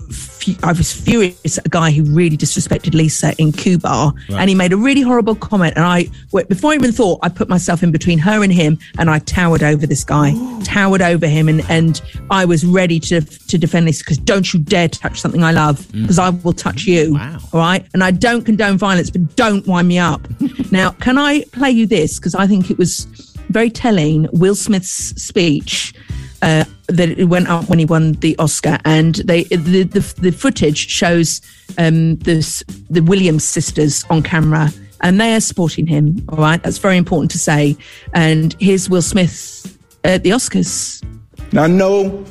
I 0.64 0.72
was 0.72 0.92
furious 0.92 1.58
at 1.58 1.66
a 1.66 1.70
guy 1.70 1.92
who 1.92 2.04
really 2.04 2.38
disrespected 2.38 2.94
Lisa 2.94 3.34
in 3.38 3.52
Cuba. 3.52 4.14
Right. 4.30 4.40
And 4.40 4.50
he 4.50 4.56
made 4.56 4.74
a 4.74 4.78
really 4.78 5.02
horrible 5.02 5.36
comment. 5.36 5.76
And 5.76 5.86
I, 5.86 6.08
before 6.48 6.72
I 6.72 6.76
even 6.76 6.92
thought, 6.92 7.20
I 7.22 7.30
put 7.30 7.50
myself 7.50 7.84
in 7.84 7.92
between 7.92 8.20
her 8.20 8.44
and 8.44 8.52
him 8.52 8.80
and 8.98 9.10
I 9.10 9.20
towered 9.20 9.64
over 9.64 9.86
this 9.86 10.04
guy, 10.04 10.34
towered 10.64 11.02
over 11.02 11.28
him. 11.28 11.48
And, 11.50 11.62
and 11.70 12.02
I 12.30 12.46
was 12.46 12.66
ready 12.66 13.00
to, 13.02 13.22
to 13.22 13.58
defend 13.58 13.86
Lisa 13.86 14.04
because 14.04 14.18
don't 14.18 14.54
you 14.54 14.60
dare 14.60 14.88
touch 14.88 15.20
something 15.20 15.44
I 15.44 15.52
love 15.52 15.80
mm. 15.80 16.02
because 16.02 16.20
I 16.20 16.30
will 16.30 16.54
touch 16.54 16.86
you. 16.86 17.14
Wow. 17.14 17.38
All 17.54 17.60
right. 17.60 17.86
And 17.94 18.04
I 18.04 18.12
don't 18.12 18.44
condone 18.44 18.78
violence, 18.78 19.10
but 19.10 19.36
don't 19.36 19.66
wind 19.68 19.88
me 19.88 20.00
up. 20.00 20.28
now, 20.72 20.92
can 20.92 21.18
I 21.18 21.44
play 21.52 21.72
you 21.72 21.86
this? 21.86 22.20
Because 22.20 22.36
I 22.36 22.48
think 22.48 22.72
it 22.72 22.78
was 22.78 23.06
very 23.50 23.70
telling. 23.70 24.28
Will 24.32 24.56
Smith's 24.56 25.14
speech 25.22 25.94
uh, 26.42 26.66
that 26.88 27.10
it 27.10 27.26
went 27.26 27.48
up 27.48 27.70
when 27.70 27.80
he 27.80 27.86
won 27.86 28.14
the 28.14 28.36
Oscar, 28.38 28.78
and 28.86 29.16
they 29.16 29.44
the 29.44 29.84
the, 29.84 30.14
the 30.20 30.32
footage 30.32 30.90
shows 30.90 31.42
um, 31.78 32.16
this 32.18 32.64
the 32.90 33.02
Williams 33.02 33.44
sisters 33.44 34.06
on 34.10 34.24
camera. 34.24 34.72
and 35.02 35.20
they 35.20 35.34
are 35.34 35.42
supporting 35.42 35.88
him. 35.88 36.24
All 36.30 36.38
right, 36.38 36.62
that's 36.62 36.78
very 36.78 36.98
important 36.98 37.32
to 37.32 37.40
say. 37.40 37.76
And 38.14 38.56
here's 38.60 38.90
Will 38.90 39.02
Smith 39.02 39.78
at 40.04 40.24
the 40.24 40.30
Oscars. 40.32 41.04
Now, 41.52 41.64
I 41.64 41.68
know 41.68 42.26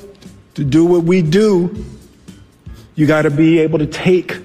to 0.54 0.64
do 0.64 0.84
what 0.84 1.04
we 1.04 1.22
do, 1.22 1.84
you 2.94 3.06
got 3.06 3.22
to 3.22 3.30
be 3.30 3.58
able 3.58 3.78
to 3.78 3.86
take 3.86 4.38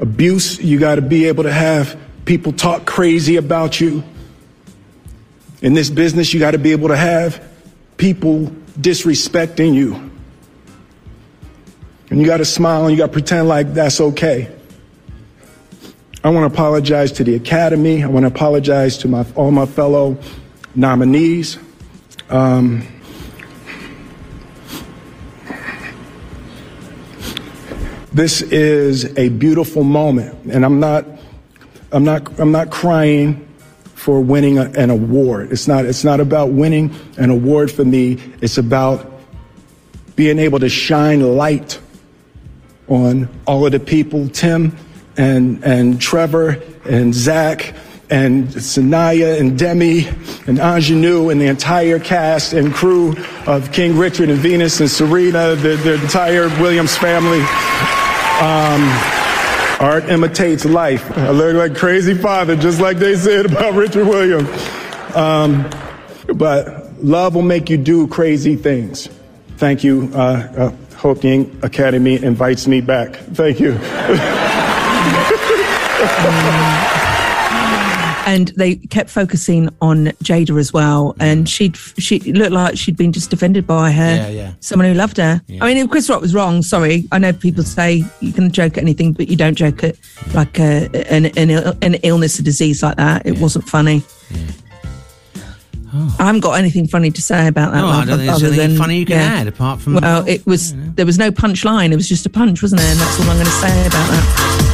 abuse. 0.00 0.58
You 0.58 0.78
got 0.78 0.96
to 0.96 1.02
be 1.02 1.26
able 1.26 1.44
to 1.44 1.52
have 1.52 1.98
people 2.24 2.52
talk 2.52 2.84
crazy 2.84 3.36
about 3.36 3.80
you. 3.80 4.04
In 5.60 5.74
this 5.74 5.90
business, 5.90 6.32
you 6.32 6.40
got 6.40 6.52
to 6.52 6.58
be 6.58 6.72
able 6.72 6.88
to 6.88 6.96
have 6.96 7.42
people 7.98 8.46
disrespecting 8.80 9.74
you. 9.74 10.10
And 12.10 12.18
you 12.18 12.26
got 12.26 12.38
to 12.38 12.44
smile 12.44 12.86
and 12.86 12.92
you 12.92 12.96
got 12.96 13.08
to 13.08 13.12
pretend 13.12 13.48
like 13.48 13.74
that's 13.74 14.00
okay. 14.00 14.54
I 16.24 16.30
want 16.30 16.50
to 16.50 16.54
apologize 16.54 17.12
to 17.12 17.24
the 17.24 17.34
Academy. 17.34 18.02
I 18.02 18.06
want 18.06 18.24
to 18.24 18.28
apologize 18.28 18.96
to 18.98 19.08
my, 19.08 19.26
all 19.34 19.50
my 19.50 19.66
fellow 19.66 20.16
nominees. 20.74 21.58
Um, 22.30 22.86
this 28.12 28.42
is 28.42 29.16
a 29.16 29.28
beautiful 29.28 29.84
moment, 29.84 30.50
and 30.50 30.64
I'm 30.64 30.80
not, 30.80 31.06
I'm 31.92 32.04
not, 32.04 32.38
I'm 32.38 32.52
not 32.52 32.70
crying 32.70 33.47
for 34.08 34.22
winning 34.22 34.56
an 34.56 34.88
award. 34.88 35.52
It's 35.52 35.68
not, 35.68 35.84
it's 35.84 36.02
not 36.02 36.18
about 36.18 36.48
winning 36.50 36.94
an 37.18 37.28
award 37.28 37.70
for 37.70 37.84
me. 37.84 38.16
It's 38.40 38.56
about 38.56 39.20
being 40.16 40.38
able 40.38 40.60
to 40.60 40.70
shine 40.70 41.36
light 41.36 41.78
on 42.88 43.28
all 43.46 43.66
of 43.66 43.72
the 43.72 43.80
people, 43.80 44.30
Tim 44.30 44.74
and, 45.18 45.62
and 45.62 46.00
Trevor 46.00 46.58
and 46.86 47.12
Zach 47.12 47.74
and 48.08 48.48
Saniyya 48.48 49.38
and 49.38 49.58
Demi 49.58 50.06
and 50.06 50.56
Aunjanue 50.56 51.30
and 51.30 51.38
the 51.38 51.48
entire 51.48 51.98
cast 51.98 52.54
and 52.54 52.72
crew 52.72 53.14
of 53.46 53.72
King 53.72 53.98
Richard 53.98 54.30
and 54.30 54.38
Venus 54.38 54.80
and 54.80 54.90
Serena, 54.90 55.54
the, 55.54 55.76
the 55.76 56.02
entire 56.02 56.48
Williams 56.62 56.96
family. 56.96 57.42
Um, 58.40 59.17
art 59.80 60.08
imitates 60.08 60.64
life. 60.64 61.10
I 61.16 61.30
look 61.30 61.54
like 61.54 61.76
crazy 61.76 62.14
father, 62.14 62.56
just 62.56 62.80
like 62.80 62.98
they 62.98 63.16
said 63.16 63.46
about 63.46 63.74
Richard 63.74 64.06
Williams. 64.06 64.48
Um, 65.14 65.68
but 66.34 67.02
love 67.02 67.34
will 67.34 67.42
make 67.42 67.70
you 67.70 67.76
do 67.76 68.06
crazy 68.08 68.56
things. 68.56 69.08
Thank 69.56 69.84
you. 69.84 70.10
Uh, 70.14 70.18
uh, 70.18 70.96
hope 70.96 71.20
the 71.20 71.48
Academy 71.62 72.22
invites 72.22 72.66
me 72.66 72.80
back. 72.80 73.14
Thank 73.16 73.60
you. 73.60 73.78
and 78.28 78.48
they 78.48 78.76
kept 78.76 79.08
focusing 79.08 79.70
on 79.80 80.06
Jada 80.22 80.60
as 80.60 80.70
well. 80.70 81.16
And 81.18 81.48
she'd 81.48 81.76
she 81.76 82.18
looked 82.20 82.52
like 82.52 82.76
she'd 82.76 82.96
been 82.96 83.10
just 83.10 83.30
defended 83.30 83.66
by 83.66 83.90
her 83.90 84.16
Yeah, 84.16 84.28
yeah. 84.28 84.52
someone 84.60 84.86
who 84.86 84.92
loved 84.94 85.16
her. 85.16 85.40
I 85.62 85.66
mean, 85.66 85.78
if 85.78 85.90
Chris 85.90 86.10
Rock 86.10 86.20
was 86.20 86.34
wrong, 86.34 86.60
sorry. 86.62 87.08
I 87.10 87.18
know 87.18 87.32
people 87.32 87.64
mm. 87.64 87.74
say 87.74 88.04
you 88.20 88.32
can 88.34 88.50
joke 88.50 88.76
at 88.76 88.82
anything, 88.82 89.14
but 89.14 89.28
you 89.28 89.36
don't 89.36 89.54
joke 89.54 89.82
at 89.82 89.96
like 90.34 90.58
a, 90.58 90.90
an, 91.10 91.26
an 91.26 91.50
ill- 91.50 91.74
an 91.80 91.94
illness, 91.94 92.38
a 92.38 92.42
disease 92.42 92.82
like 92.82 92.96
that. 92.96 93.24
It 93.24 93.38
wasn't 93.38 93.66
funny. 93.66 94.02
I 96.18 96.26
haven't 96.26 96.42
got 96.42 96.58
anything 96.58 96.86
funny 96.86 97.10
to 97.10 97.22
say 97.22 97.48
about 97.48 97.72
that. 97.72 97.80
No, 97.80 97.86
I 97.86 98.04
don't 98.04 98.18
think 98.18 98.28
there's 98.28 98.42
anything 98.42 98.68
than- 98.70 98.78
funny 98.78 98.98
you 98.98 99.06
can 99.06 99.16
add 99.16 99.46
apart 99.46 99.80
from. 99.80 99.94
Well, 99.94 100.28
it 100.28 100.44
was 100.46 100.74
there 100.94 101.06
was 101.06 101.16
no 101.16 101.30
punchline. 101.30 101.92
It 101.92 101.96
was 101.96 102.10
just 102.10 102.26
a 102.26 102.30
punch, 102.30 102.60
wasn't 102.60 102.82
there? 102.82 102.90
And 102.90 103.00
that's 103.00 103.18
all 103.18 103.30
I'm 103.30 103.36
going 103.36 103.46
to 103.46 103.50
say 103.52 103.86
about 103.86 104.10
that. 104.10 104.67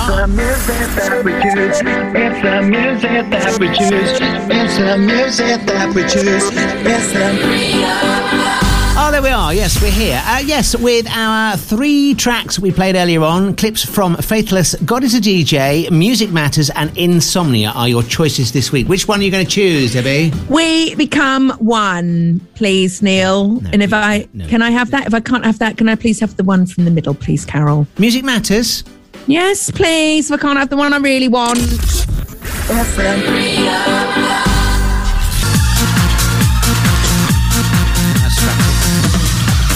It's 0.00 0.16
the 0.16 0.26
music 0.28 0.94
that 0.94 1.24
we 1.24 1.32
choose. 1.32 1.80
It's 1.82 2.42
the 2.42 2.62
music 2.62 3.30
that 3.30 3.58
we 3.58 3.66
choose. 3.66 4.18
It's 4.48 4.76
the 4.78 4.96
music 4.96 5.66
that 5.66 5.92
we 5.94 6.02
choose. 6.02 6.44
It's 6.86 7.12
the. 7.12 8.78
Oh, 9.00 9.10
there 9.10 9.20
we 9.22 9.28
are. 9.30 9.52
Yes, 9.52 9.82
we're 9.82 9.90
here. 9.90 10.22
Uh, 10.24 10.40
yes, 10.44 10.76
with 10.76 11.08
our 11.10 11.56
three 11.56 12.14
tracks 12.14 12.58
we 12.60 12.70
played 12.70 12.94
earlier 12.94 13.22
on 13.22 13.56
clips 13.56 13.84
from 13.84 14.14
Faithless, 14.16 14.76
God 14.84 15.02
is 15.02 15.14
a 15.14 15.20
DJ, 15.20 15.90
Music 15.90 16.30
Matters, 16.30 16.70
and 16.70 16.96
Insomnia 16.96 17.70
are 17.70 17.88
your 17.88 18.02
choices 18.04 18.52
this 18.52 18.70
week. 18.70 18.88
Which 18.88 19.08
one 19.08 19.18
are 19.18 19.24
you 19.24 19.30
going 19.32 19.44
to 19.46 19.50
choose, 19.50 19.94
Debbie? 19.94 20.32
We 20.48 20.94
become 20.94 21.50
one, 21.58 22.40
please, 22.54 23.02
Neil. 23.02 23.60
and 23.72 23.82
if 23.82 23.92
I 23.92 24.28
can, 24.48 24.62
I 24.62 24.70
have 24.70 24.92
that. 24.92 25.08
If 25.08 25.14
I 25.14 25.20
can't 25.20 25.44
have 25.44 25.58
that, 25.58 25.76
can 25.76 25.88
I 25.88 25.96
please 25.96 26.20
have 26.20 26.36
the 26.36 26.44
one 26.44 26.66
from 26.66 26.84
the 26.84 26.90
middle, 26.92 27.14
please, 27.14 27.44
Carol? 27.44 27.86
Music 27.98 28.22
Matters. 28.24 28.84
Yes, 29.28 29.70
please. 29.70 30.30
If 30.30 30.38
I 30.38 30.40
can't 30.40 30.58
have 30.58 30.70
the 30.70 30.76
one 30.76 30.94
I 30.94 30.96
really 30.96 31.28
want. 31.28 31.58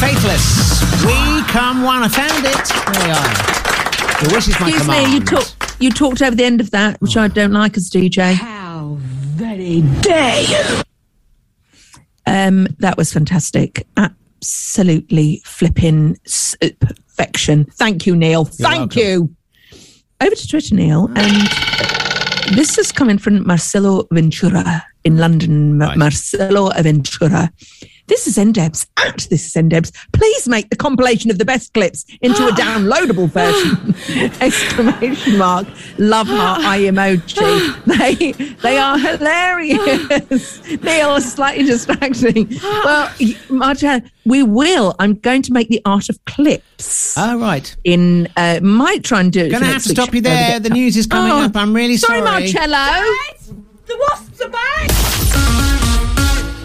Faithless, 0.01 0.83
we 1.05 1.43
come 1.45 1.83
one. 1.83 2.03
I 2.03 2.09
found 2.09 2.45
it. 2.45 2.69
There 2.93 3.05
we 3.05 3.13
are. 3.13 4.23
Your 4.23 4.33
wish 4.35 4.49
is 4.49 4.59
my 4.59 4.69
Excuse 4.69 4.83
command. 4.83 5.07
me, 5.09 5.15
you 5.15 5.25
talk. 5.25 5.47
You 5.81 5.91
talked 5.91 6.23
over 6.23 6.35
the 6.35 6.45
end 6.45 6.61
of 6.61 6.73
that, 6.73 7.01
which 7.01 7.17
I 7.17 7.29
don't 7.29 7.53
like 7.53 7.77
as 7.77 7.89
DJ. 7.89 8.35
How 8.35 8.97
very 9.01 9.83
dare 10.01 10.43
you! 10.43 10.83
Um, 12.27 12.67
that 12.81 12.97
was 12.97 13.13
fantastic. 13.13 13.87
Absolutely 13.97 15.41
flipping 15.45 16.19
uh, 16.61 16.69
perfection. 16.81 17.65
Thank 17.67 18.05
you, 18.07 18.17
Neil. 18.17 18.45
Thank 18.45 18.97
you. 18.97 19.35
Over 20.23 20.37
to 20.37 20.49
Twitter, 20.49 20.77
Neil, 20.77 21.11
and 21.17 21.49
this 22.55 22.79
is 22.79 22.93
coming 22.93 23.19
from 23.19 23.45
Marcelo 23.45 24.07
Ventura 24.13 24.85
in 25.03 25.17
London. 25.19 25.79
Ma- 25.79 25.97
Marcelo 25.97 26.71
Ventura. 26.81 27.51
This 28.09 28.27
is 28.27 28.37
NDebs 28.37 28.87
at 28.99 29.27
this 29.31 29.47
is 29.47 29.53
NDebs. 29.55 29.93
Please 30.13 30.49
make 30.49 30.69
the 30.71 30.77
compilation 30.77 31.31
of 31.31 31.39
the 31.39 31.45
best 31.45 31.73
clips 31.73 32.05
into 32.21 32.47
a 32.47 32.51
downloadable 32.53 33.29
version. 33.29 33.95
Exclamation 34.41 35.39
mark. 35.39 35.67
Love 35.99 36.27
heart 36.27 36.61
eye 36.63 36.81
emoji. 36.81 37.73
They 37.87 38.33
they 38.63 38.79
are 38.79 38.99
hilarious. 38.99 40.59
they 40.81 41.01
are 41.01 41.21
slightly 41.21 41.65
distracting. 41.65 42.49
Well, 42.63 43.11
Marta, 43.49 44.03
we 44.25 44.43
will. 44.43 44.95
I'm 44.99 45.15
going 45.15 45.43
to 45.43 45.53
make 45.53 45.69
the 45.69 45.81
art 45.85 46.09
of 46.09 46.23
clips. 46.25 47.15
Oh, 47.17 47.39
right. 47.39 47.75
In 47.85 48.29
uh, 48.37 48.61
might 48.63 49.05
try 49.05 49.21
and 49.21 49.33
do. 49.33 49.51
Gonna 49.51 49.67
have 49.67 49.83
to 49.85 49.89
stop 49.91 50.13
you 50.15 50.21
there. 50.21 50.59
The 50.61 50.71
news 50.71 50.97
is 50.97 51.07
coming 51.07 51.33
Oh, 51.33 51.43
up. 51.45 51.57
I'm 51.57 51.75
really 51.75 51.97
sorry. 51.97 52.21
Sorry, 52.21 52.43
Marcello. 52.43 53.05
The 53.87 53.97
wasps 53.99 54.41
are 54.41 54.49
back! 54.49 55.82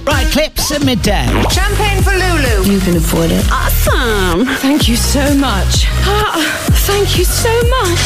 Right, 0.07 0.25
clips 0.31 0.71
at 0.71 0.83
midday. 0.85 1.25
Champagne 1.51 2.01
for 2.01 2.11
Lulu. 2.11 2.63
You 2.71 2.79
can 2.79 2.95
afford 2.95 3.29
it. 3.29 3.43
Awesome. 3.51 4.45
Thank 4.57 4.87
you 4.87 4.95
so 4.95 5.35
much. 5.35 5.85
Ah, 6.05 6.39
thank 6.87 7.17
you 7.17 7.25
so 7.25 7.51
much. 7.69 7.99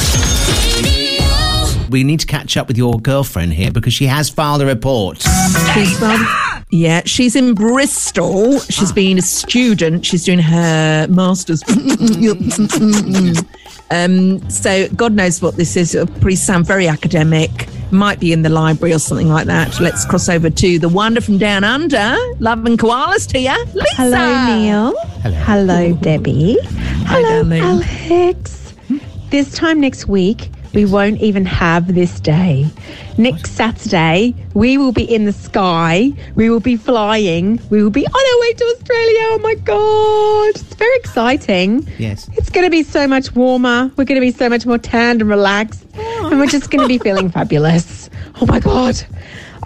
We 1.92 2.04
need 2.04 2.22
to 2.22 2.26
catch 2.28 2.58
up 2.58 2.68
with 2.68 2.78
your 2.78 3.00
girlfriend 3.00 3.54
here 3.54 3.70
because 3.70 3.94
she 3.94 4.08
has 4.08 4.30
filed 4.30 4.62
a 4.62 4.66
report. 4.66 5.22
She's 5.74 5.98
from, 6.00 6.26
yeah, 6.72 7.02
she's 7.06 7.36
in 7.36 7.54
Bristol. 7.54 8.60
She's 8.62 8.94
been 8.94 9.18
a 9.18 9.22
student. 9.22 10.06
She's 10.06 10.24
doing 10.24 10.40
her 10.40 11.06
master's. 11.10 11.62
um, 13.92 14.50
so 14.50 14.88
God 14.96 15.14
knows 15.14 15.42
what 15.42 15.58
this 15.58 15.76
is. 15.76 15.94
It'll 15.94 16.08
probably 16.08 16.36
sound 16.36 16.66
very 16.66 16.88
academic. 16.88 17.68
Might 17.92 18.22
be 18.22 18.32
in 18.32 18.44
the 18.44 18.50
library 18.50 18.94
or 18.94 19.00
something 19.00 19.28
like 19.28 19.48
that. 19.48 19.82
Let's 19.82 20.06
cross 20.06 20.30
over 20.30 20.50
to 20.50 20.80
the 20.80 20.88
wonder 20.88 21.20
from 21.20 21.38
down 21.38 21.66
under. 21.66 22.16
Love 22.40 22.66
and 22.66 22.80
koalas 22.80 23.28
to 23.32 23.40
you, 23.40 23.66
Lisa. 23.74 23.96
Hello, 23.96 24.56
Neil. 24.56 24.94
Hello. 25.24 25.38
Hello 25.44 25.94
Debbie. 25.96 26.58
Hello, 26.64 27.44
darling. 27.44 27.62
Alex. 27.62 28.74
This 29.30 29.54
time 29.54 29.82
next 29.82 30.08
week, 30.08 30.50
we 30.74 30.86
won't 30.86 31.20
even 31.22 31.46
have 31.46 31.94
this 31.94 32.20
day. 32.20 32.68
Next 33.18 33.52
Saturday, 33.52 34.34
we 34.54 34.78
will 34.78 34.92
be 34.92 35.04
in 35.04 35.26
the 35.26 35.34
sky. 35.34 36.14
We 36.36 36.50
will 36.50 36.60
be 36.60 36.78
flying. 36.78 37.60
We 37.70 37.84
will 37.84 37.89
be 37.89 38.06
on 38.06 38.14
our 38.14 38.41
way 38.41 38.54
to 38.54 38.64
Australia. 38.78 39.20
Oh 39.32 39.39
my 39.41 39.56
God. 39.56 40.50
It's 40.50 40.76
very 40.76 40.95
exciting. 40.98 41.88
Yes. 41.98 42.30
It's 42.34 42.50
going 42.50 42.66
to 42.66 42.72
be 42.72 42.84
so 42.84 43.08
much 43.08 43.36
warmer. 43.36 43.91
We're 43.98 44.06
going 44.06 44.20
to 44.20 44.26
be 44.26 44.32
so 44.32 44.50
much 44.50 44.66
more 44.66 44.78
tanned 44.78 45.22
and 45.22 45.30
relaxed. 45.30 45.86
Oh. 45.95 46.30
And 46.32 46.39
we're 46.39 46.48
just 46.48 46.72
going 46.72 46.82
to 46.82 46.88
be 46.88 46.98
feeling 46.98 47.30
fabulous. 47.38 48.10
Oh 48.39 48.45
my 48.45 48.60
God. 48.60 49.02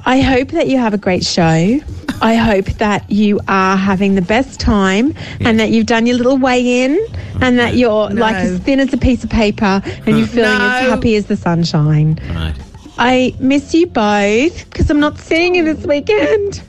I 0.05 0.21
hope 0.21 0.49
that 0.49 0.67
you 0.67 0.77
have 0.77 0.93
a 0.93 0.97
great 0.97 1.23
show. 1.23 1.79
I 2.21 2.35
hope 2.35 2.65
that 2.77 3.09
you 3.09 3.39
are 3.47 3.75
having 3.77 4.15
the 4.15 4.21
best 4.21 4.59
time 4.59 5.13
and 5.41 5.59
that 5.59 5.69
you've 5.69 5.85
done 5.85 6.05
your 6.05 6.17
little 6.17 6.37
weigh 6.37 6.83
in 6.83 6.99
and 7.41 7.59
that 7.59 7.75
you're 7.75 8.09
like 8.09 8.35
as 8.35 8.59
thin 8.59 8.79
as 8.79 8.93
a 8.93 8.97
piece 8.97 9.23
of 9.23 9.29
paper 9.29 9.81
and 10.05 10.17
you're 10.17 10.27
feeling 10.27 10.61
as 10.61 10.89
happy 10.89 11.15
as 11.15 11.25
the 11.25 11.35
sunshine. 11.35 12.19
Right. 12.29 12.55
I 12.97 13.35
miss 13.39 13.73
you 13.73 13.87
both 13.87 14.65
because 14.65 14.89
I'm 14.89 14.99
not 14.99 15.17
seeing 15.17 15.55
you 15.55 15.63
this 15.65 15.85
weekend. 15.85 16.61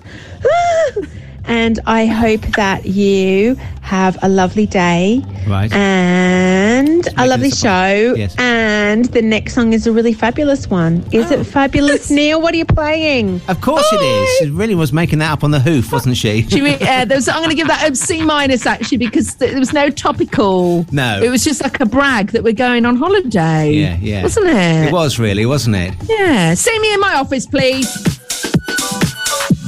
And 1.49 1.79
I 1.87 2.07
hope 2.07 2.41
that 2.57 2.87
you 2.87 3.57
have 3.83 4.19
a 4.23 4.29
lovely 4.29 4.67
day. 4.67 5.23
Right. 5.47 5.73
And 5.73 7.07
a 7.17 7.27
lovely 7.27 7.51
show. 7.51 8.15
Yes. 8.17 8.35
And 8.39 9.05
the 9.07 9.23
next 9.23 9.55
song 9.55 9.73
is 9.73 9.87
a 9.87 9.93
really 9.93 10.13
fabulous 10.13 10.69
one. 10.69 11.05
Is 11.13 11.31
Oh. 11.31 11.41
it 11.41 11.45
fabulous, 11.45 12.11
Neil? 12.11 12.41
What 12.43 12.53
are 12.55 12.57
you 12.57 12.65
playing? 12.65 13.41
Of 13.49 13.61
course 13.61 13.87
it 13.93 14.01
is. 14.03 14.39
She 14.39 14.51
really 14.51 14.75
was 14.75 14.93
making 14.93 15.21
that 15.21 15.31
up 15.31 15.45
on 15.45 15.53
the 15.53 15.61
hoof, 15.61 15.93
wasn't 15.93 16.17
she? 16.17 16.43
She 16.49 16.61
uh, 16.61 17.05
there 17.05 17.17
was, 17.17 17.29
I'm 17.29 17.37
going 17.39 17.51
to 17.51 17.55
give 17.57 17.69
that 17.69 17.89
a 17.91 17.95
C 17.95 18.23
minus 18.23 18.67
actually 18.67 18.99
because 18.99 19.37
there 19.37 19.59
was 19.59 19.73
no 19.73 19.89
topical. 19.89 20.85
No. 20.91 21.23
It 21.23 21.29
was 21.31 21.45
just 21.45 21.63
like 21.63 21.79
a 21.81 21.87
brag 21.87 22.33
that 22.33 22.43
we're 22.43 22.53
going 22.55 22.85
on 22.85 22.97
holiday. 22.97 23.71
yeah, 23.73 23.97
yeah. 24.01 24.23
Wasn't 24.25 24.47
it? 24.49 24.89
It 24.89 24.93
was 24.93 25.19
really, 25.21 25.47
wasn't 25.47 25.77
it? 25.77 25.95
Yeah. 26.09 26.55
See 26.55 26.77
me 26.81 26.93
in 26.93 27.01
my 27.01 27.15
office, 27.15 27.47
please. 27.47 28.21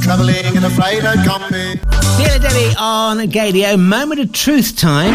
Traveling 0.09 0.57
in 0.57 0.65
a 0.65 0.71
freighter 0.71 1.13
combi. 1.19 1.75
Neil 2.19 2.39
Debbie 2.39 2.75
on 2.79 3.19
Gaydio. 3.29 3.79
Moment 3.79 4.19
of 4.19 4.33
truth 4.33 4.75
time. 4.75 5.13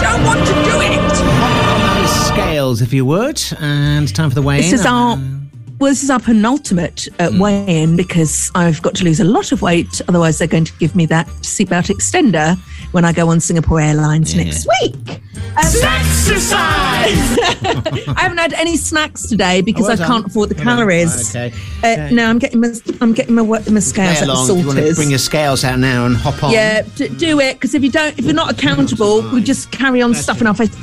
Don't 0.00 0.24
want 0.24 0.40
to 0.40 0.54
do 0.54 0.80
it. 0.80 1.20
On 1.20 2.00
those 2.00 2.26
scales, 2.28 2.80
if 2.80 2.94
you 2.94 3.04
would. 3.04 3.42
And 3.60 4.08
time 4.14 4.30
for 4.30 4.36
the 4.36 4.40
weigh-in. 4.40 4.62
This 4.62 4.72
is 4.80 4.86
our. 4.86 5.12
Um, 5.12 5.45
Well, 5.78 5.90
this 5.90 6.02
is 6.02 6.08
our 6.10 6.18
penultimate 6.20 7.06
uh, 7.18 7.28
Hmm. 7.30 7.38
weigh-in 7.38 7.96
because 7.96 8.50
I've 8.54 8.80
got 8.80 8.94
to 8.96 9.04
lose 9.04 9.20
a 9.20 9.24
lot 9.24 9.52
of 9.52 9.60
weight. 9.60 10.00
Otherwise, 10.08 10.38
they're 10.38 10.48
going 10.48 10.64
to 10.64 10.72
give 10.78 10.96
me 10.96 11.04
that 11.06 11.26
seatbelt 11.42 11.94
extender 11.94 12.56
when 12.92 13.04
I 13.04 13.12
go 13.12 13.28
on 13.28 13.40
Singapore 13.40 13.80
Airlines 13.80 14.34
next 14.34 14.66
week. 14.80 15.20
Exercise! 15.58 16.52
I 18.08 18.14
haven't 18.16 18.38
had 18.38 18.54
any 18.54 18.76
snacks 18.78 19.26
today 19.28 19.60
because 19.60 19.84
Oh, 19.84 19.88
well 19.88 20.02
I 20.02 20.06
can't 20.06 20.26
afford 20.26 20.48
the 20.48 20.54
Well 20.54 20.64
done. 20.64 20.76
calories. 20.76 21.30
Okay. 21.36 21.52
Uh, 21.82 21.86
Okay. 21.86 22.14
no, 22.14 22.28
I'm 22.28 22.38
getting 22.38 22.60
my 22.60 22.72
I'm 23.00 23.12
getting 23.12 23.34
my, 23.34 23.42
wo- 23.42 23.62
my 23.70 23.80
scales 23.80 24.18
Play 24.18 24.22
at 24.22 24.26
the 24.26 24.32
along. 24.32 24.58
You 24.58 24.66
want 24.66 24.78
to 24.78 24.94
bring 24.94 25.10
your 25.10 25.18
scales 25.18 25.62
out 25.64 25.78
now 25.78 26.06
and 26.06 26.16
hop 26.16 26.42
on. 26.42 26.52
Yeah, 26.52 26.82
d- 26.96 27.08
do 27.08 27.38
it 27.40 27.54
because 27.54 27.74
if 27.74 27.82
you 27.82 27.90
don't, 27.90 28.18
if 28.18 28.24
you're 28.24 28.34
not 28.34 28.50
accountable, 28.52 29.22
we 29.30 29.42
just 29.42 29.70
carry 29.72 30.00
on 30.02 30.14
stuffing 30.14 30.46
our 30.46 30.54
face. 30.54 30.74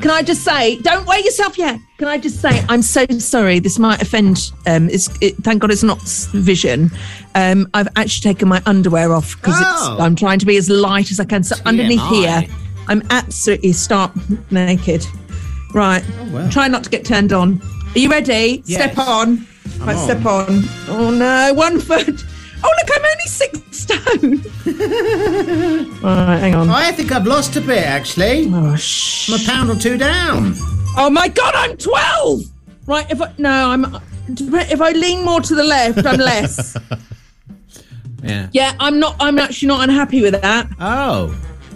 Can 0.00 0.10
I 0.10 0.22
just 0.22 0.42
say, 0.42 0.78
don't 0.80 1.06
weigh 1.06 1.20
yourself 1.24 1.56
yet. 1.58 1.78
Can 1.98 2.08
I 2.08 2.18
just 2.18 2.40
say, 2.40 2.64
I'm 2.68 2.82
so 2.82 3.06
sorry. 3.18 3.58
This 3.58 3.78
might 3.78 4.02
offend. 4.02 4.52
Um, 4.66 4.88
it's, 4.90 5.08
it, 5.20 5.36
thank 5.38 5.60
God 5.62 5.70
it's 5.70 5.82
not 5.82 6.00
vision. 6.32 6.90
Um, 7.34 7.68
I've 7.74 7.88
actually 7.96 8.32
taken 8.32 8.48
my 8.48 8.62
underwear 8.66 9.12
off 9.12 9.36
because 9.36 9.54
Oh. 9.58 9.96
I'm 10.00 10.16
trying 10.16 10.38
to 10.40 10.46
be 10.46 10.56
as 10.56 10.68
light 10.68 11.10
as 11.10 11.20
I 11.20 11.24
can. 11.24 11.42
So 11.42 11.56
underneath 11.64 12.02
here, 12.08 12.44
I'm 12.88 13.02
absolutely 13.10 13.72
stark 13.72 14.12
naked. 14.50 15.06
Right. 15.74 16.04
well. 16.32 16.48
Try 16.50 16.68
not 16.68 16.84
to 16.84 16.90
get 16.90 17.04
turned 17.04 17.32
on. 17.32 17.60
Are 17.94 17.98
you 17.98 18.10
ready? 18.10 18.62
Yes. 18.66 18.92
Step 18.92 18.98
on. 19.06 19.46
I'm 19.80 19.86
right, 19.88 19.96
on. 19.96 20.04
step 20.04 20.26
on. 20.26 20.62
Oh 20.88 21.10
no, 21.10 21.52
one 21.54 21.80
foot. 21.80 22.24
Oh 22.66 22.72
look, 22.78 22.90
I'm 22.96 23.04
only 23.04 23.26
six 23.26 23.60
stone. 23.76 24.42
right, 26.02 26.38
hang 26.38 26.54
on. 26.54 26.68
I 26.68 26.90
think 26.92 27.12
I've 27.12 27.26
lost 27.26 27.54
a 27.56 27.60
bit, 27.60 27.84
actually. 27.84 28.50
Oh, 28.52 28.74
shh. 28.74 29.28
I'm 29.30 29.40
a 29.40 29.44
pound 29.44 29.70
or 29.70 29.76
two 29.76 29.96
down. 29.96 30.54
Oh 30.96 31.10
my 31.10 31.28
god, 31.28 31.54
I'm 31.54 31.76
12! 31.76 32.40
Right, 32.86 33.08
if 33.10 33.20
I 33.20 33.32
no, 33.38 33.70
I'm 33.70 33.84
if 34.28 34.80
I 34.80 34.90
lean 34.92 35.24
more 35.24 35.40
to 35.40 35.54
the 35.54 35.62
left, 35.62 36.04
I'm 36.04 36.18
less. 36.18 36.76
Yeah. 38.22 38.48
yeah, 38.52 38.74
I'm 38.80 38.98
not 38.98 39.14
I'm 39.20 39.38
actually 39.38 39.68
not 39.68 39.88
unhappy 39.88 40.20
with 40.20 40.40
that. 40.40 40.66
Oh. 40.80 41.32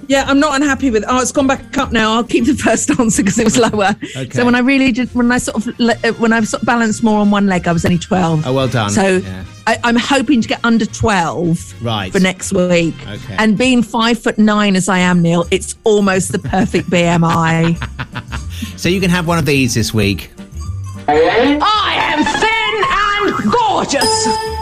Yeah, 0.09 0.24
I'm 0.26 0.41
not 0.41 0.57
unhappy 0.57 0.91
with 0.91 1.05
Oh, 1.07 1.20
it's 1.20 1.30
gone 1.30 1.47
back 1.47 1.78
up 1.78 1.93
now. 1.93 2.14
I'll 2.14 2.24
keep 2.24 2.45
the 2.47 2.55
first 2.55 2.91
answer 2.99 3.22
because 3.22 3.38
it 3.38 3.45
was 3.45 3.57
lower. 3.57 3.95
Okay. 4.16 4.30
So 4.30 4.45
when 4.45 4.57
I 4.57 4.59
really 4.59 4.91
did 4.91 5.14
when 5.14 5.30
I 5.30 5.38
sort 5.38 5.64
of 5.64 5.80
uh, 5.80 6.12
when 6.14 6.32
I 6.32 6.41
sort 6.43 6.62
of 6.62 6.66
balanced 6.66 7.05
more 7.05 7.20
on 7.20 7.30
one 7.30 7.47
leg, 7.47 7.68
I 7.68 7.72
was 7.72 7.84
only 7.84 7.99
12. 7.99 8.45
Oh, 8.47 8.53
well 8.53 8.66
done. 8.66 8.91
So 8.91 9.18
Yeah. 9.18 9.45
I, 9.67 9.79
I'm 9.85 9.97
hoping 9.97 10.41
to 10.43 10.49
get 10.49 10.65
under 10.65 10.87
12 10.87 11.83
Right. 11.83 12.13
for 12.13 12.19
next 12.21 12.53
week. 12.53 12.95
Okay. 13.07 13.37
And 13.39 13.57
being 13.59 13.83
five 13.83 14.19
foot 14.19 14.39
nine 14.39 14.75
as 14.77 14.89
I 14.89 14.99
am, 14.99 15.23
Neil, 15.23 15.47
it's 15.51 15.75
almost 15.85 16.33
the 16.33 16.39
perfect 16.39 16.89
BMI. 16.91 17.77
So 18.77 18.89
you 18.89 19.01
can 19.01 19.11
have 19.11 19.27
one 19.27 19.39
of 19.39 19.45
these 19.47 19.75
this 19.75 19.93
week. 19.93 20.31
I 21.09 21.97
am 22.13 22.25
thin 22.25 23.45
and 23.45 23.53
gorgeous. 23.53 24.60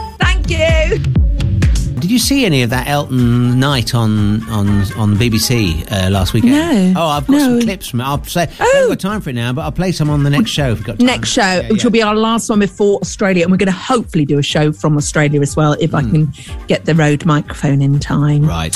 Did 2.09 2.13
you 2.13 2.19
see 2.19 2.43
any 2.43 2.63
of 2.63 2.71
that 2.71 2.87
Elton 2.87 3.59
night 3.59 3.93
on 3.93 4.41
on 4.49 4.67
on 4.97 5.13
BBC 5.15 5.85
uh, 5.91 6.09
last 6.09 6.33
weekend? 6.33 6.53
No. 6.95 6.99
Oh, 6.99 7.07
I've 7.07 7.27
got 7.27 7.33
No. 7.33 7.39
some 7.39 7.61
clips 7.61 7.87
from 7.87 8.01
it. 8.01 8.03
I'll 8.05 8.23
say 8.23 8.47
I 8.59 8.63
haven't 8.73 8.89
got 8.89 8.99
time 8.99 9.21
for 9.21 9.29
it 9.29 9.33
now, 9.33 9.53
but 9.53 9.61
I'll 9.61 9.71
play 9.71 9.91
some 9.91 10.09
on 10.09 10.23
the 10.23 10.31
next 10.31 10.49
show 10.49 10.71
if 10.71 10.79
we've 10.79 10.87
got 10.87 10.97
time. 10.97 11.05
Next 11.05 11.29
show, 11.29 11.41
Yeah, 11.43 11.69
which 11.69 11.81
yeah. 11.81 11.83
will 11.83 11.91
be 11.91 12.01
our 12.01 12.15
last 12.15 12.49
one 12.49 12.57
before 12.61 12.97
Australia, 13.01 13.43
and 13.43 13.51
we're 13.51 13.57
going 13.59 13.67
to 13.67 13.77
hopefully 13.77 14.25
do 14.25 14.39
a 14.39 14.41
show 14.41 14.71
from 14.71 14.97
Australia 14.97 15.39
as 15.41 15.55
well 15.55 15.73
if 15.79 15.93
I 15.93 16.01
can 16.01 16.33
get 16.67 16.85
the 16.85 16.95
road 16.95 17.25
microphone 17.27 17.79
in 17.79 17.99
time. 17.99 18.41
Hmm. 18.41 18.49
Right. 18.49 18.75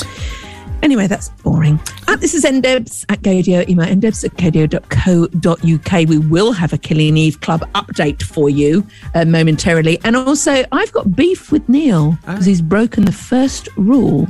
Anyway, 0.84 1.06
that's 1.06 1.30
boring. 1.42 1.80
This 2.18 2.34
is 2.34 2.44
ndebs 2.44 3.04
at 3.08 3.22
Gaydio. 3.22 3.68
Email 3.68 3.96
ndebs 3.96 4.24
at 4.24 4.32
gaydio.co.uk. 4.34 6.08
We 6.08 6.18
will 6.18 6.52
have 6.52 6.72
a 6.72 6.78
Killing 6.78 7.16
Eve 7.16 7.40
Club 7.40 7.68
update 7.72 8.22
for 8.22 8.48
you 8.48 8.86
uh, 9.14 9.24
momentarily. 9.24 9.98
And 10.04 10.14
also, 10.16 10.64
I've 10.72 10.92
got 10.92 11.16
beef 11.16 11.50
with 11.50 11.68
Neil 11.68 12.18
because 12.26 12.46
he's 12.46 12.62
broken 12.62 13.04
the 13.04 13.12
first 13.12 13.68
rule 13.76 14.28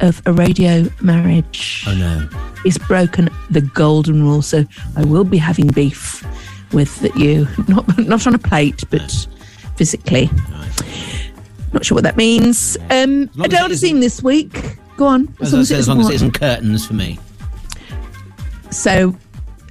of 0.00 0.22
a 0.26 0.32
radio 0.32 0.88
marriage. 1.00 1.84
Oh 1.86 1.94
no. 1.94 2.28
He's 2.62 2.78
broken 2.78 3.28
the 3.50 3.60
golden 3.60 4.22
rule. 4.22 4.42
So 4.42 4.64
I 4.96 5.04
will 5.04 5.24
be 5.24 5.38
having 5.38 5.66
beef 5.66 6.24
with 6.72 7.08
you, 7.16 7.46
not, 7.68 7.98
not 7.98 8.26
on 8.26 8.34
a 8.34 8.38
plate, 8.38 8.84
but 8.90 9.28
physically. 9.76 10.30
Not 11.72 11.84
sure 11.84 11.94
what 11.96 12.04
that 12.04 12.16
means. 12.16 12.76
Um, 12.90 13.30
long 13.34 13.46
as 13.46 13.52
Adele 13.52 13.66
it 13.66 13.72
Dazeem 13.72 14.00
this 14.00 14.22
week. 14.22 14.78
Go 15.02 15.08
on. 15.08 15.34
As, 15.40 15.52
I 15.52 15.64
said, 15.64 15.78
as 15.80 15.88
long 15.88 15.98
as 15.98 16.10
it 16.10 16.14
isn't 16.14 16.28
isn't 16.28 16.38
curtains 16.38 16.86
for 16.86 16.94
me. 16.94 17.18
So, 18.70 19.16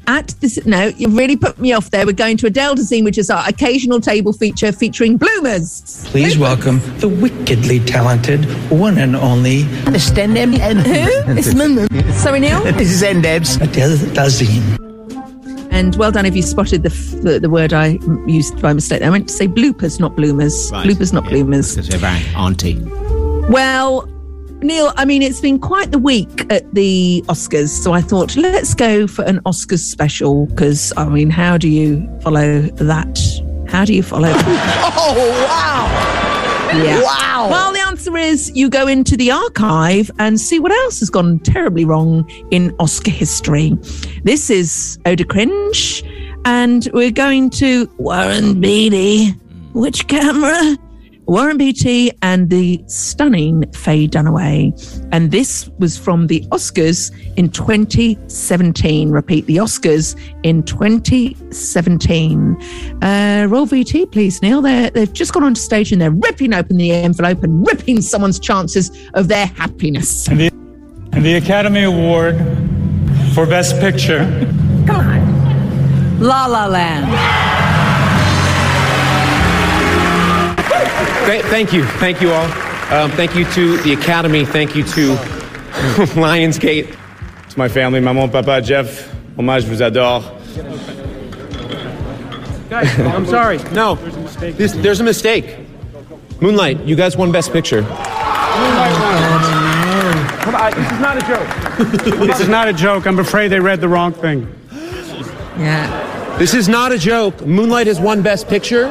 at 0.05 0.36
this, 0.41 0.65
no, 0.65 0.88
you've 0.88 1.15
really 1.15 1.38
put 1.38 1.57
me 1.57 1.71
off 1.71 1.89
there. 1.89 2.05
We're 2.05 2.11
going 2.11 2.36
to 2.36 2.47
Adele 2.47 2.75
Dazeem, 2.75 3.05
which 3.05 3.17
is 3.17 3.29
our 3.29 3.47
occasional 3.47 4.01
table 4.01 4.34
feature 4.34 4.73
featuring 4.73 5.15
bloomers. 5.15 6.05
Please 6.09 6.38
welcome 6.38 6.82
the 6.97 7.07
wickedly 7.07 7.79
talented 7.79 8.43
one 8.69 8.97
and 8.97 9.15
only. 9.15 9.61
Who? 10.79 11.38
It's 11.38 12.21
Sorry, 12.21 12.41
Neil. 12.41 12.61
This 12.73 12.91
is 12.91 13.01
Ndebs. 13.01 13.61
Adele 13.61 13.95
Dazeem. 14.13 14.79
And 15.71 15.95
well 15.95 16.11
done 16.11 16.25
if 16.25 16.36
you 16.36 16.41
spotted 16.41 16.84
the, 16.84 16.89
f- 16.89 17.23
the 17.23 17.39
the 17.39 17.49
word 17.49 17.71
I 17.71 17.91
m- 17.91 18.27
used 18.27 18.61
by 18.61 18.73
mistake. 18.73 19.01
I 19.01 19.09
meant 19.09 19.29
to 19.29 19.34
say 19.34 19.47
bloopers, 19.47 19.97
not 19.97 20.17
bloomers. 20.17 20.69
Right. 20.73 20.86
Bloopers, 20.86 21.13
not 21.13 21.23
bloomers. 21.23 21.73
Because 21.77 21.88
they're 21.88 21.99
very 21.99 22.21
auntie. 22.36 22.77
Well, 23.49 24.09
Neil, 24.64 24.93
I 24.95 25.05
mean, 25.05 25.22
it's 25.24 25.39
been 25.41 25.59
quite 25.59 25.91
the 25.91 25.97
week 25.99 26.45
at 26.51 26.72
the 26.74 27.24
Oscars. 27.28 27.70
So 27.70 27.93
I 27.93 28.01
thought, 28.01 28.36
let's 28.36 28.74
go 28.76 29.07
for 29.07 29.24
an 29.26 29.39
Oscars 29.41 29.80
special 29.80 30.45
because, 30.47 30.93
I 30.97 31.09
mean, 31.09 31.30
how 31.32 31.57
do 31.57 31.68
you 31.68 32.07
follow 32.22 32.62
that? 32.62 33.20
How 33.68 33.86
do 33.86 33.93
you 33.93 34.03
follow 34.03 34.32
Oh, 34.36 35.45
wow! 35.47 36.12
Yeah. 36.84 37.01
Wow. 37.01 37.47
Well, 37.49 37.74
the 37.74 37.82
answer 37.82 38.16
is 38.16 38.51
you 38.55 38.70
go 38.70 38.88
into 38.88 39.18
the 39.18 39.32
archive 39.32 40.09
and 40.20 40.39
see 40.39 40.59
what 40.59 40.72
else 40.72 40.99
has 40.99 41.09
gone 41.09 41.39
terribly 41.39 41.84
wrong 41.84 42.30
in 42.51 42.74
Oscar 42.80 43.12
history. 43.12 43.74
This 44.24 44.49
is 44.49 44.99
Oda 45.05 45.26
Cringe, 45.26 46.03
and 46.45 46.88
we're 46.93 47.12
going 47.12 47.49
to 47.51 47.89
Warren 47.97 48.62
Beatty. 48.62 49.32
Hmm. 49.32 49.80
Which 49.80 50.07
camera? 50.07 50.78
Warren 51.32 51.57
Beatty 51.57 52.11
and 52.21 52.49
the 52.49 52.84
stunning 52.88 53.63
Faye 53.71 54.05
Dunaway. 54.05 54.73
And 55.13 55.32
this 55.32 55.69
was 55.79 55.97
from 55.97 56.27
the 56.27 56.41
Oscars 56.51 57.09
in 57.38 57.49
2017. 57.49 59.09
Repeat, 59.09 59.45
the 59.45 59.55
Oscars 59.55 60.19
in 60.43 60.61
2017. 60.63 62.57
Uh, 63.01 63.47
roll 63.49 63.65
VT, 63.65 64.11
please, 64.11 64.41
Neil. 64.41 64.61
They're, 64.61 64.89
they've 64.89 65.13
just 65.13 65.32
gone 65.32 65.45
on 65.45 65.55
stage 65.55 65.93
and 65.93 66.01
they're 66.01 66.11
ripping 66.11 66.53
open 66.53 66.75
the 66.75 66.91
envelope 66.91 67.45
and 67.45 67.65
ripping 67.65 68.01
someone's 68.01 68.38
chances 68.38 68.91
of 69.13 69.29
their 69.29 69.45
happiness. 69.45 70.27
And 70.27 70.38
the, 70.38 70.49
and 71.13 71.23
the 71.23 71.36
Academy 71.36 71.84
Award 71.84 72.36
for 73.34 73.45
Best 73.45 73.79
Picture. 73.79 74.25
Come 74.86 74.99
on. 74.99 76.19
La 76.19 76.45
La 76.47 76.65
Land. 76.65 77.51
Th- 81.26 81.43
thank 81.45 81.72
you. 81.74 81.86
Thank 81.99 82.22
you 82.22 82.32
all. 82.32 82.45
Um, 82.91 83.11
thank 83.11 83.36
you 83.36 83.45
to 83.53 83.78
the 83.78 83.93
Academy. 83.93 84.43
Thank 84.45 84.76
you 84.76 84.84
to 84.84 85.15
Lionsgate. 86.15 86.97
To 87.49 87.59
my 87.59 87.67
family, 87.69 87.99
maman, 87.99 88.30
papa, 88.30 88.61
Jeff, 88.61 89.09
hommage, 89.38 89.63
je 89.63 89.67
vous 89.69 89.82
adore. 89.82 90.22
Guys, 92.69 92.99
I'm 93.15 93.26
sorry. 93.26 93.57
No, 93.74 93.95
There's 93.95 94.36
a, 94.38 94.51
this, 94.51 94.72
there's 94.74 94.99
a 94.99 95.03
mistake. 95.03 95.57
Moonlight, 96.41 96.80
you 96.86 96.95
guys 96.95 97.15
won 97.15 97.32
Best 97.32 97.51
Picture. 97.53 97.84
Come 100.41 100.55
on, 100.55 100.72
this 100.74 100.91
is 100.91 100.99
not 100.99 101.17
a 101.17 101.22
joke. 101.22 101.47
this 102.28 102.39
is 102.39 102.47
not 102.49 102.67
a 102.67 102.74
joke. 102.74 103.05
I'm 103.05 103.19
afraid 103.19 103.49
they 103.49 103.59
read 103.59 103.80
the 103.80 103.88
wrong 103.89 104.11
thing. 104.11 104.47
Yeah. 105.57 106.38
This 106.39 106.53
is 106.55 106.67
not 106.67 106.91
a 106.91 106.97
joke. 106.97 107.45
Moonlight 107.45 107.88
has 107.88 107.99
won 107.99 108.22
Best 108.24 108.47
Picture. 108.47 108.88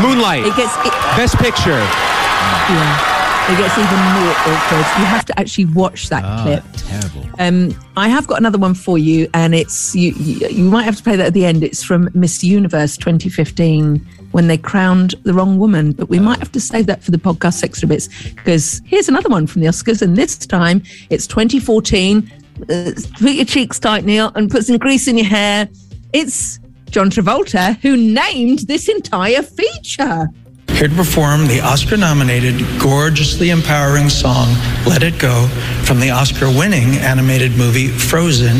Moonlight. 0.00 0.44
It 0.46 0.56
gets. 0.56 0.74
It, 0.84 0.92
Best 1.16 1.36
Picture. 1.38 1.70
yeah. 1.78 3.10
It 3.46 3.58
gets 3.58 3.76
even 3.76 3.98
more 3.98 4.32
awkward. 4.32 4.86
You 4.98 5.04
have 5.04 5.24
to 5.26 5.38
actually 5.38 5.66
watch 5.66 6.08
that 6.08 6.24
Ah, 6.24 6.42
clip. 6.42 6.64
terrible. 6.76 7.28
Um, 7.38 7.74
I 7.94 8.08
have 8.08 8.26
got 8.26 8.38
another 8.38 8.56
one 8.56 8.72
for 8.72 8.96
you, 8.96 9.28
and 9.34 9.54
it's 9.54 9.94
you, 9.94 10.12
you. 10.16 10.48
You 10.48 10.64
might 10.64 10.84
have 10.84 10.96
to 10.96 11.02
play 11.02 11.16
that 11.16 11.26
at 11.26 11.34
the 11.34 11.44
end. 11.44 11.62
It's 11.62 11.84
from 11.84 12.08
Miss 12.14 12.42
Universe 12.42 12.96
2015 12.96 13.96
when 14.32 14.48
they 14.48 14.56
crowned 14.56 15.14
the 15.24 15.34
wrong 15.34 15.58
woman, 15.58 15.92
but 15.92 16.08
we 16.08 16.18
might 16.18 16.38
have 16.38 16.50
to 16.52 16.60
save 16.60 16.86
that 16.86 17.02
for 17.04 17.10
the 17.10 17.18
podcast 17.18 17.62
extra 17.62 17.86
bits 17.86 18.08
because 18.32 18.80
here's 18.86 19.08
another 19.08 19.28
one 19.28 19.46
from 19.46 19.60
the 19.60 19.68
Oscars, 19.68 20.00
and 20.00 20.16
this 20.16 20.36
time 20.38 20.82
it's 21.10 21.26
2014. 21.26 22.32
Uh, 22.70 22.92
put 23.20 23.32
your 23.32 23.44
cheeks 23.44 23.78
tight, 23.78 24.04
Neil, 24.04 24.32
and 24.36 24.50
put 24.50 24.64
some 24.64 24.78
grease 24.78 25.06
in 25.06 25.18
your 25.18 25.26
hair. 25.26 25.68
It's 26.14 26.58
John 26.94 27.10
Travolta 27.10 27.76
who 27.80 27.96
named 27.96 28.60
this 28.68 28.88
entire 28.88 29.42
feature. 29.42 30.28
Here 30.68 30.86
to 30.86 30.94
perform 30.94 31.48
the 31.48 31.60
Oscar 31.60 31.96
nominated, 31.96 32.54
gorgeously 32.78 33.50
empowering 33.50 34.08
song, 34.08 34.54
Let 34.86 35.02
It 35.02 35.18
Go, 35.18 35.48
from 35.82 35.98
the 35.98 36.10
Oscar 36.10 36.46
winning 36.46 36.94
animated 36.98 37.56
movie 37.56 37.88
Frozen, 37.88 38.58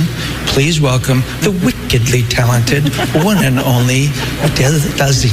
please 0.49 0.81
welcome 0.81 1.21
the 1.43 1.53
wickedly 1.65 2.23
talented 2.23 2.89
one 3.25 3.39
and 3.45 3.61
only 3.61 4.07
Adele 4.43 4.81
Dazeem. 4.99 5.31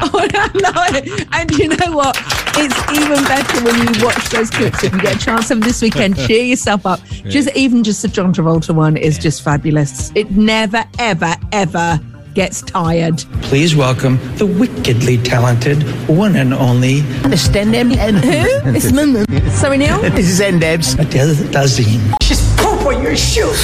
Oh, 0.10 0.28
I 0.34 0.50
love 0.52 1.02
it. 1.02 1.28
And 1.32 1.50
you 1.52 1.68
know 1.68 1.96
what? 1.96 2.14
It's 2.56 2.76
even 2.92 3.24
better 3.24 3.64
when 3.64 3.94
you 3.94 4.04
watch 4.04 4.28
those 4.28 4.50
clips. 4.50 4.84
If 4.84 4.92
you 4.92 5.00
get 5.00 5.16
a 5.16 5.18
chance 5.18 5.50
of 5.50 5.62
this 5.62 5.80
weekend, 5.80 6.16
cheer 6.26 6.44
yourself 6.44 6.84
up. 6.84 7.00
Just 7.24 7.54
even 7.56 7.82
just 7.82 8.02
the 8.02 8.08
John 8.08 8.34
Travolta 8.34 8.74
one 8.74 8.98
is 8.98 9.16
just 9.16 9.42
fabulous. 9.42 10.12
It 10.14 10.30
never, 10.30 10.84
ever, 10.98 11.34
ever 11.52 12.00
gets 12.38 12.62
tired. 12.62 13.18
Please 13.42 13.74
welcome 13.74 14.16
the 14.36 14.46
wickedly 14.46 15.18
talented 15.18 15.82
one 16.08 16.36
and 16.36 16.54
only 16.54 17.00
Understand 17.24 17.74
them? 17.74 17.90
And 17.90 18.18
Who? 18.18 18.46
It's 18.76 18.92
Mum. 18.92 19.24
Sorry, 19.50 19.76
Neil. 19.76 19.98
this 20.16 20.28
is 20.28 20.40
Ndebs. 20.40 20.96
Adele 21.00 21.34
Dazeem. 21.50 22.00
Just 22.22 22.56
poop 22.56 22.86
on 22.86 23.02
your 23.02 23.16
shoes. 23.16 23.60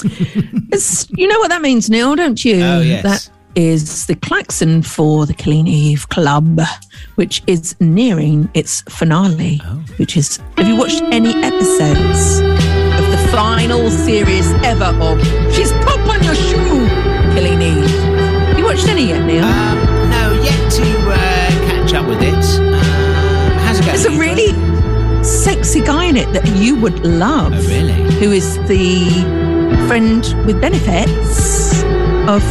You 1.10 1.26
know 1.26 1.40
what 1.40 1.48
that 1.48 1.60
means, 1.60 1.90
Neil, 1.90 2.14
don't 2.14 2.44
you? 2.44 2.62
Oh, 2.62 2.80
yes. 2.80 3.02
That 3.02 3.28
is 3.56 4.06
the 4.06 4.14
klaxon 4.14 4.82
for 4.82 5.26
the 5.26 5.34
Clean 5.34 5.66
Eve 5.66 6.08
Club, 6.08 6.60
which 7.16 7.42
is 7.48 7.74
nearing 7.80 8.48
its 8.54 8.82
finale. 8.82 9.60
Oh. 9.64 9.82
Which 9.96 10.16
is, 10.16 10.36
have 10.56 10.68
you 10.68 10.76
watched 10.76 11.02
any 11.10 11.34
episodes 11.42 12.38
of 13.00 13.10
the 13.10 13.28
final 13.32 13.90
series 13.90 14.48
ever 14.62 14.90
of 15.02 15.18
She's 15.52 15.72
Pop 15.84 15.98
on 16.08 16.22
Your 16.22 16.36
Shoe, 16.36 16.56
Killing 16.60 16.68
Eve? 16.68 16.78
You 16.78 16.87
watched 18.78 18.90
any 18.90 19.08
yet, 19.08 19.24
Neil? 19.24 19.44
Um, 19.44 20.10
no, 20.10 20.40
yet 20.42 20.72
to 20.72 21.10
uh, 21.10 21.16
catch 21.68 21.94
up 21.94 22.06
with 22.06 22.22
it. 22.22 22.34
Um, 22.60 23.58
how's 23.58 23.80
it 23.80 23.84
going? 23.84 23.96
There's 23.96 24.04
a 24.04 24.18
really 24.18 25.24
sexy 25.24 25.80
guy 25.80 26.04
in 26.04 26.16
it 26.16 26.32
that 26.32 26.46
you 26.56 26.76
would 26.80 27.04
love. 27.04 27.52
Oh, 27.54 27.68
really? 27.68 28.14
Who 28.20 28.30
is 28.30 28.56
the 28.68 29.08
friend 29.88 30.22
with 30.46 30.60
benefits 30.60 31.82
of 32.28 32.42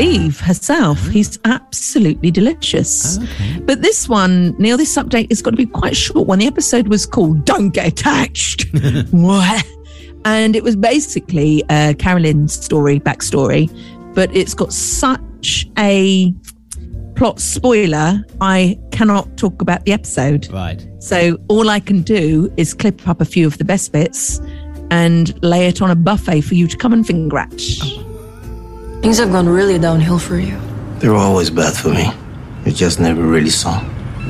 Eve 0.00 0.38
herself. 0.40 1.04
He's 1.08 1.38
absolutely 1.46 2.30
delicious. 2.30 3.18
But 3.62 3.80
this 3.80 4.08
one, 4.08 4.54
Neil, 4.58 4.76
this 4.76 4.94
update 4.96 5.30
has 5.30 5.40
got 5.40 5.50
to 5.50 5.56
be 5.56 5.66
quite 5.66 5.96
short 5.96 6.28
one. 6.28 6.38
The 6.38 6.46
episode 6.46 6.88
was 6.88 7.06
called 7.06 7.44
Don't 7.44 7.70
Get 7.70 7.86
Attached. 7.88 8.66
And 10.24 10.56
it 10.56 10.64
was 10.64 10.74
basically 10.74 11.62
uh, 11.68 11.94
Carolyn's 11.98 12.52
story, 12.52 12.98
backstory, 12.98 13.70
but 14.12 14.34
it's 14.34 14.54
got 14.54 14.72
such 14.72 15.20
a 15.78 16.32
plot 17.16 17.40
spoiler, 17.40 18.24
I 18.40 18.78
cannot 18.92 19.36
talk 19.36 19.62
about 19.62 19.84
the 19.84 19.92
episode. 19.92 20.48
Right. 20.52 20.86
So 20.98 21.38
all 21.48 21.70
I 21.70 21.80
can 21.80 22.02
do 22.02 22.52
is 22.56 22.74
clip 22.74 23.06
up 23.08 23.20
a 23.20 23.24
few 23.24 23.46
of 23.46 23.58
the 23.58 23.64
best 23.64 23.92
bits 23.92 24.40
and 24.90 25.42
lay 25.42 25.66
it 25.66 25.82
on 25.82 25.90
a 25.90 25.96
buffet 25.96 26.42
for 26.42 26.54
you 26.54 26.66
to 26.68 26.76
come 26.76 26.92
and 26.92 27.06
finger 27.06 27.38
at. 27.38 27.50
Things 29.02 29.18
have 29.18 29.32
gone 29.32 29.48
really 29.48 29.78
downhill 29.78 30.18
for 30.18 30.38
you. 30.38 30.58
They 30.98 31.08
were 31.08 31.16
always 31.16 31.50
bad 31.50 31.74
for 31.74 31.90
me. 31.90 32.10
You 32.64 32.72
just 32.72 33.00
never 33.00 33.22
really 33.22 33.50
saw. 33.50 33.82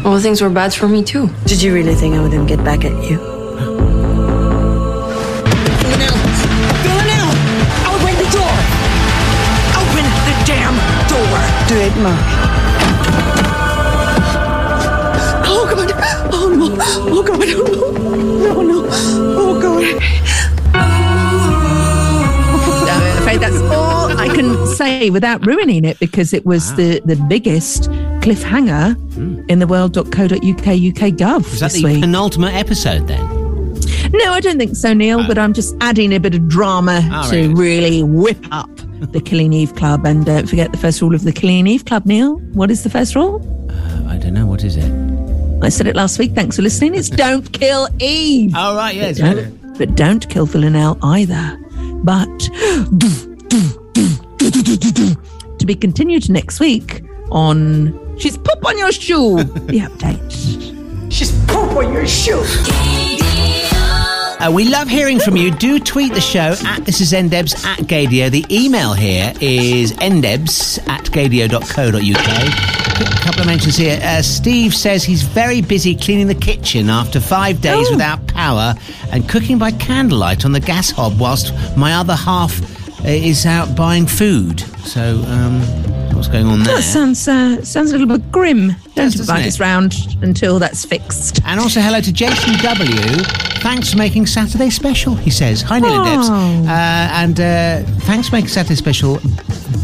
Well, 0.05 0.21
things 0.21 0.41
were 0.41 0.51
bad 0.51 0.75
for 0.75 0.89
me 0.89 1.03
too. 1.03 1.29
Did 1.47 1.63
you 1.63 1.75
really 1.75 1.95
think 1.95 2.15
I 2.15 2.23
wouldn't 2.23 2.49
get 2.49 2.63
back 2.65 2.85
at 2.85 3.11
you? 3.11 3.19
Do. 12.07 12.13
Oh, 15.49 15.67
God! 15.75 15.93
Oh, 16.33 16.49
no! 16.57 16.77
Oh, 17.09 17.23
God! 17.23 17.41
Oh, 17.49 18.63
no! 18.63 18.63
No, 18.63 18.63
no! 18.63 18.89
Oh, 19.39 19.61
God! 19.61 20.03
I'm 22.89 23.19
afraid 23.23 23.41
that's 23.41 23.57
all 23.75 24.17
I 24.19 24.29
can 24.35 24.67
say 24.77 25.11
without 25.11 25.45
ruining 25.47 25.85
it 25.85 25.99
because 25.99 26.33
it 26.33 26.47
was 26.47 26.75
the, 26.77 27.01
the 27.05 27.17
biggest 27.29 27.91
cliffhanger 28.21 28.97
in 29.51 29.59
the 29.59 29.67
world.co.uk 29.67 30.09
UK 30.29 31.13
Gov 31.15 31.39
Was 31.51 31.61
that 31.61 31.73
this 31.73 31.83
the 31.83 31.85
week. 31.85 32.01
penultimate 32.01 32.55
episode 32.55 33.07
then? 33.09 33.25
No, 34.13 34.33
I 34.33 34.41
don't 34.41 34.59
think 34.59 34.77
so, 34.77 34.93
Neil, 34.93 35.27
but 35.27 35.37
I'm 35.39 35.53
just 35.53 35.75
adding 35.81 36.13
a 36.15 36.21
bit 36.21 36.35
of 36.35 36.47
drama 36.49 37.01
Ah, 37.11 37.25
to 37.25 37.31
very 37.31 37.49
good. 37.49 37.59
really 37.59 38.03
whip 38.05 38.39
up 38.53 38.71
the 39.01 39.21
Killing 39.21 39.53
Eve 39.53 39.75
Club. 39.75 40.05
And 40.07 40.25
don't 40.25 40.49
forget 40.49 40.73
the 40.73 40.79
first 40.79 41.01
rule 41.01 41.15
of 41.15 41.23
the 41.25 41.33
Killing 41.33 41.67
Eve 41.67 41.85
Club, 41.85 42.07
Neil. 42.07 42.37
What 42.55 42.71
is 42.71 42.83
the 42.83 42.91
first 42.91 43.15
rule? 43.15 43.41
Uh, 43.71 44.09
I 44.09 44.19
don't 44.19 44.35
know. 44.35 44.47
What 44.47 44.65
is 44.65 44.77
it? 44.77 44.91
I 45.63 45.69
said 45.69 45.87
it 45.87 45.97
last 45.97 46.19
week. 46.19 46.33
Thanks 46.33 46.57
for 46.57 46.63
listening. 46.63 46.95
It's 46.95 47.09
don't 47.25 47.51
kill 47.53 47.89
Eve. 48.01 48.53
Oh, 48.57 48.77
right. 48.77 48.95
Yes. 48.95 49.21
But 49.21 49.35
don't, 49.35 49.79
but 49.79 49.95
don't 49.95 50.29
kill 50.29 50.47
Villanelle 50.47 50.99
either. 51.03 51.59
But 52.05 52.27
to 55.59 55.67
be 55.67 55.75
continued 55.75 56.29
next 56.29 56.61
week 56.61 57.03
on 57.31 57.99
She's 58.19 58.37
Poop 58.37 58.65
on 58.65 58.79
Your 58.79 58.93
Shoe, 58.93 59.43
the 59.45 59.81
update. 59.81 60.73
She's 61.13 61.33
poop 61.47 61.77
on 61.77 61.93
your 61.93 62.07
shoes! 62.07 62.67
Uh, 64.47 64.51
we 64.53 64.69
love 64.69 64.87
hearing 64.87 65.19
from 65.19 65.37
you. 65.37 65.51
Do 65.51 65.81
tweet 65.81 66.15
the 66.15 66.21
show 66.21 66.55
at 66.67 66.85
this 66.85 67.01
is 67.01 67.13
ndebs 67.13 67.65
at 67.65 67.81
gaydio. 67.81 68.31
The 68.31 68.45
email 68.49 68.93
here 68.93 69.33
is 69.41 69.93
ndebs 69.95 70.87
at 70.89 71.05
gaydio.co.uk. 71.07 73.19
A 73.19 73.25
couple 73.25 73.41
of 73.41 73.47
mentions 73.47 73.77
here. 73.77 73.99
Uh, 74.03 74.23
Steve 74.23 74.73
says 74.73 75.03
he's 75.03 75.23
very 75.23 75.63
busy 75.63 75.97
cleaning 75.97 76.29
the 76.29 76.35
kitchen 76.35 76.91
after 76.91 77.19
five 77.19 77.61
days 77.61 77.91
without 77.91 78.25
power 78.29 78.75
and 79.11 79.29
cooking 79.29 79.59
by 79.59 79.73
candlelight 79.73 80.45
on 80.45 80.53
the 80.53 80.61
gas 80.61 80.91
hob 80.91 81.19
whilst 81.19 81.53
my 81.77 81.95
other 81.95 82.15
half 82.15 82.61
uh, 83.05 83.09
is 83.09 83.47
out 83.47 83.75
buying 83.75 84.07
food. 84.07 84.61
So, 84.87 85.25
um, 85.27 85.61
what's 86.15 86.29
going 86.29 86.47
on 86.47 86.63
there? 86.63 86.77
That 86.77 86.83
sounds 86.83 87.27
uh, 87.27 87.65
sounds 87.65 87.91
a 87.91 87.99
little 87.99 88.17
bit 88.17 88.31
grim. 88.31 88.77
Don't 88.95 89.19
invite 89.19 89.47
us 89.47 89.59
round 89.59 89.97
until 90.23 90.61
that's 90.61 90.85
fixed. 90.85 91.41
And 91.45 91.59
also 91.59 91.81
hello 91.81 92.01
to 92.01 92.13
Jason 92.13 92.55
W. 92.63 93.56
Thanks 93.67 93.91
for 93.91 93.99
making 93.99 94.27
Saturday 94.27 94.71
special, 94.71 95.17
he 95.17 95.29
says. 95.29 95.61
Hi, 95.63 95.81
Neil 95.81 95.93
and 95.93 96.05
Debs. 96.05 96.31
Uh, 96.31 96.71
and 96.71 97.41
uh, 97.41 97.83
thanks 98.03 98.29
for 98.29 98.37
making 98.37 98.51
Saturday 98.51 98.77
special. 98.77 99.19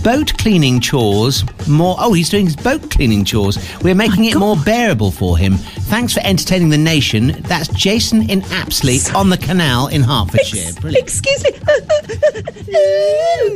Boat 0.03 0.37
cleaning 0.39 0.81
chores 0.81 1.45
more. 1.69 1.95
Oh, 1.99 2.13
he's 2.13 2.29
doing 2.29 2.47
his 2.47 2.57
boat 2.57 2.91
cleaning 2.91 3.25
chores. 3.25 3.57
We're 3.83 3.95
making 3.95 4.25
it 4.25 4.37
more 4.37 4.57
bearable 4.57 5.13
for 5.13 5.39
him. 5.39 5.55
Thanks 5.55 6.15
for 6.15 6.21
entertaining 6.25 6.71
the 6.71 6.79
nation. 6.79 7.41
That's 7.43 7.69
Jason 7.69 8.29
in 8.29 8.43
Apsley 8.51 8.99
on 9.15 9.31
the 9.31 9.37
canal 9.37 9.87
in 9.87 10.03
Hertfordshire. 10.03 10.73
Brilliant. 10.81 11.05
Excuse 11.05 11.45
me. 11.45 11.51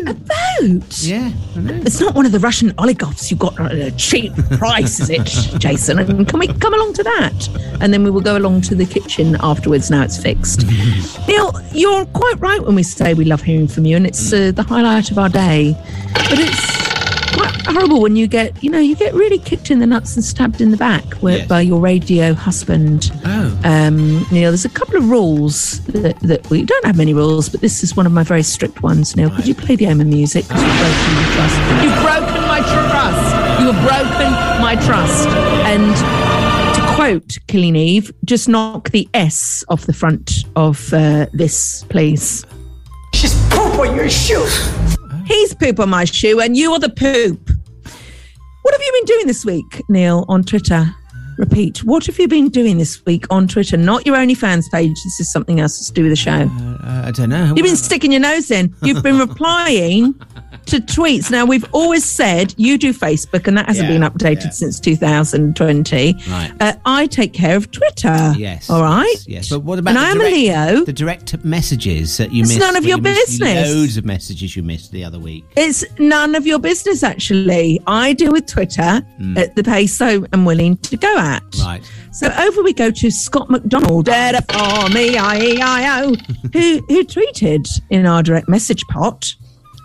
a 0.07 0.15
boat? 0.15 1.03
Yeah, 1.03 1.33
I 1.57 1.61
know. 1.61 1.75
It's 1.85 2.01
not 2.01 2.15
one 2.15 2.27
of 2.27 2.33
the 2.33 2.39
Russian 2.39 2.73
oligarchs 2.79 3.31
you 3.31 3.37
got 3.37 3.59
at 3.61 3.73
a 3.73 3.91
cheap 3.93 4.33
price, 4.59 5.01
is 5.01 5.11
it, 5.11 5.25
Jason? 5.59 5.99
And 5.99 6.29
can 6.29 6.39
we 6.39 6.49
come 6.49 6.75
along 6.75 6.93
to 6.95 7.03
that? 7.03 7.49
And 7.81 7.93
then 7.93 8.05
we 8.05 8.11
will 8.11 8.21
go 8.21 8.37
along 8.37 8.63
to 8.63 8.75
the 8.75 8.87
kitchen 8.87 9.37
afterwards. 9.41 9.91
Now 9.91 10.03
it's 10.03 10.21
fixed. 10.21 10.67
Neil, 11.29 11.53
you're 11.73 12.07
quite 12.07 12.41
right 12.41 12.63
when 12.63 12.75
we 12.75 12.83
say 12.83 13.15
we 13.15 13.25
love 13.25 13.43
hearing 13.43 13.69
from 13.69 13.85
you, 13.87 13.97
and 13.97 14.07
it's 14.07 14.33
uh, 14.33 14.53
the 14.53 14.63
highlight 14.63 15.11
of 15.11 15.19
our 15.19 15.29
day. 15.29 15.75
But 16.15 16.36
it's 16.39 17.35
quite 17.35 17.55
horrible 17.67 18.01
when 18.01 18.17
you 18.17 18.27
get, 18.27 18.63
you 18.63 18.71
know, 18.71 18.79
you 18.79 18.95
get 18.97 19.13
really 19.15 19.39
kicked 19.39 19.71
in 19.71 19.79
the 19.79 19.87
nuts 19.87 20.17
and 20.17 20.25
stabbed 20.25 20.61
in 20.61 20.71
the 20.71 20.77
back 20.77 21.05
where, 21.15 21.39
Yes. 21.39 21.49
by 21.49 21.61
your 21.61 21.81
radio 21.81 22.33
husband. 22.35 23.11
Oh. 23.25 23.61
Um, 23.65 24.27
Neil, 24.33 24.51
there's 24.51 24.65
a 24.65 24.69
couple 24.71 24.97
of 24.97 25.09
rules 25.11 25.81
that, 25.87 26.19
that 26.21 26.49
we 26.51 26.63
don't 26.65 26.85
have 26.87 26.97
many 26.97 27.13
rules, 27.15 27.49
but 27.49 27.61
this 27.61 27.83
is 27.83 27.97
one 27.97 28.07
of 28.07 28.13
my 28.13 28.23
very 28.23 28.43
strict 28.43 28.83
ones. 28.83 29.17
Neil, 29.17 29.31
could 29.31 29.47
you 29.47 29.55
play 29.55 29.77
the 29.77 29.87
Omen 29.89 30.09
music? 30.09 30.47
'Cause 30.49 30.63
you've 30.63 30.79
broken 30.79 31.13
my 31.15 31.27
trust. 31.35 31.83
You've 31.83 32.03
broken 32.03 32.43
my 32.49 32.61
trust. 32.61 33.61
You 33.61 33.73
have 33.73 33.89
broken 33.89 34.33
my 34.63 34.77
trust. 34.87 35.29
And 35.67 36.75
to 36.77 36.95
quote 36.95 37.37
Killing 37.49 37.77
Eve, 37.77 38.13
just 38.25 38.49
knock 38.49 38.91
the 38.91 39.09
S 39.15 39.65
off 39.69 39.87
the 39.87 39.93
front 39.93 40.45
of 40.57 40.93
uh, 40.95 41.27
this, 41.33 41.85
please. 41.89 42.45
She's 43.15 43.35
poop 43.51 43.79
on 43.79 43.97
your 43.97 44.09
shoes! 44.11 44.96
He's 45.27 45.55
poop 45.55 45.81
on 45.81 45.91
my 45.91 46.05
shoe, 46.05 46.41
and 46.41 46.57
you 46.57 46.73
are 46.73 46.79
the 46.79 46.89
poop. 46.89 47.51
What 48.63 48.75
have 48.75 48.81
you 48.81 48.93
been 48.93 49.05
doing 49.05 49.27
this 49.27 49.45
week, 49.45 49.83
Neil, 49.89 50.25
on 50.29 50.45
Twitter? 50.45 50.95
Repeat. 51.39 51.85
What 51.85 52.07
have 52.07 52.19
you 52.19 52.29
been 52.29 52.49
doing 52.49 52.79
this 52.79 53.05
week 53.05 53.27
on 53.31 53.47
Twitter? 53.47 53.77
Not 53.77 54.07
your 54.07 54.17
OnlyFans 54.17 54.71
page. 54.73 54.93
This 55.05 55.21
is 55.21 55.31
something 55.31 55.61
else 55.61 55.87
to 55.87 55.93
do 55.93 56.03
with 56.03 56.13
the 56.13 56.17
show. 56.17 56.51
Uh, 56.83 57.03
I 57.07 57.11
don't 57.11 57.29
know. 57.29 57.47
You've 57.57 57.65
been 57.67 57.77
sticking 57.77 58.11
your 58.13 58.21
nose 58.23 58.51
in. 58.51 58.75
You've 58.83 59.03
been 59.03 59.19
replying 59.19 60.15
to 60.67 60.79
tweets. 60.79 61.31
Now, 61.31 61.45
we've 61.45 61.67
always 61.73 62.05
said 62.05 62.55
you 62.57 62.79
do 62.79 62.93
Facebook, 62.95 63.47
and 63.47 63.57
that 63.59 63.67
hasn't 63.67 63.89
Yeah, 63.91 63.99
been 63.99 64.11
updated 64.11 64.53
since 64.53 64.81
2020. 64.81 66.15
Right. 66.29 66.53
Uh, 66.61 66.73
I 66.87 67.07
take 67.07 67.33
care 67.33 67.57
of 67.57 67.71
Twitter. 67.71 68.33
Yes. 68.37 68.71
All 68.71 68.83
right. 68.83 69.17
Yes. 69.27 69.49
But 69.51 69.61
what 69.61 69.79
about 69.79 69.91
And 69.91 69.99
the 69.99 70.01
I'm 70.03 70.21
a 70.21 70.31
direct, 70.31 70.35
Leo. 70.77 70.85
The 70.85 70.93
direct 70.93 71.45
messages 71.45 72.17
that 72.17 72.33
you 72.33 72.43
It's 72.43 72.51
missed. 72.51 72.61
none 72.61 72.77
of 72.77 72.85
your 72.85 72.97
you 72.99 73.03
business. 73.03 73.69
Loads 73.75 73.97
of 73.97 74.05
messages 74.05 74.57
you 74.57 74.63
missed 74.63 74.91
the 74.93 75.05
other 75.05 75.19
week. 75.19 75.45
It's 75.57 75.85
none 75.99 76.35
of 76.35 76.47
your 76.47 76.59
business, 76.59 77.03
actually. 77.03 77.81
I 77.87 78.13
deal 78.15 78.33
with 78.33 78.47
Twitter 78.47 79.03
Mm. 79.21 79.39
at 79.39 79.55
the 79.57 79.63
pace 79.65 79.95
so 79.97 80.25
I 80.25 80.27
am 80.33 80.45
willing 80.45 80.77
to 80.79 80.97
go 80.97 81.17
at. 81.19 81.26
Right. 81.65 81.83
So 82.13 82.29
over 82.39 82.63
we 82.63 82.73
go 82.73 82.91
to 82.91 83.11
Scott 83.11 83.51
McDonald, 83.51 84.07
Dada 84.07 84.43
for 84.51 84.89
me, 84.91 85.17
I-E-I-O, 85.17 86.15
who, 86.53 86.85
who 86.89 87.05
tweeted 87.05 87.69
in 87.91 88.07
our 88.07 88.23
direct 88.23 88.49
message 88.49 88.83
pot, 88.89 89.35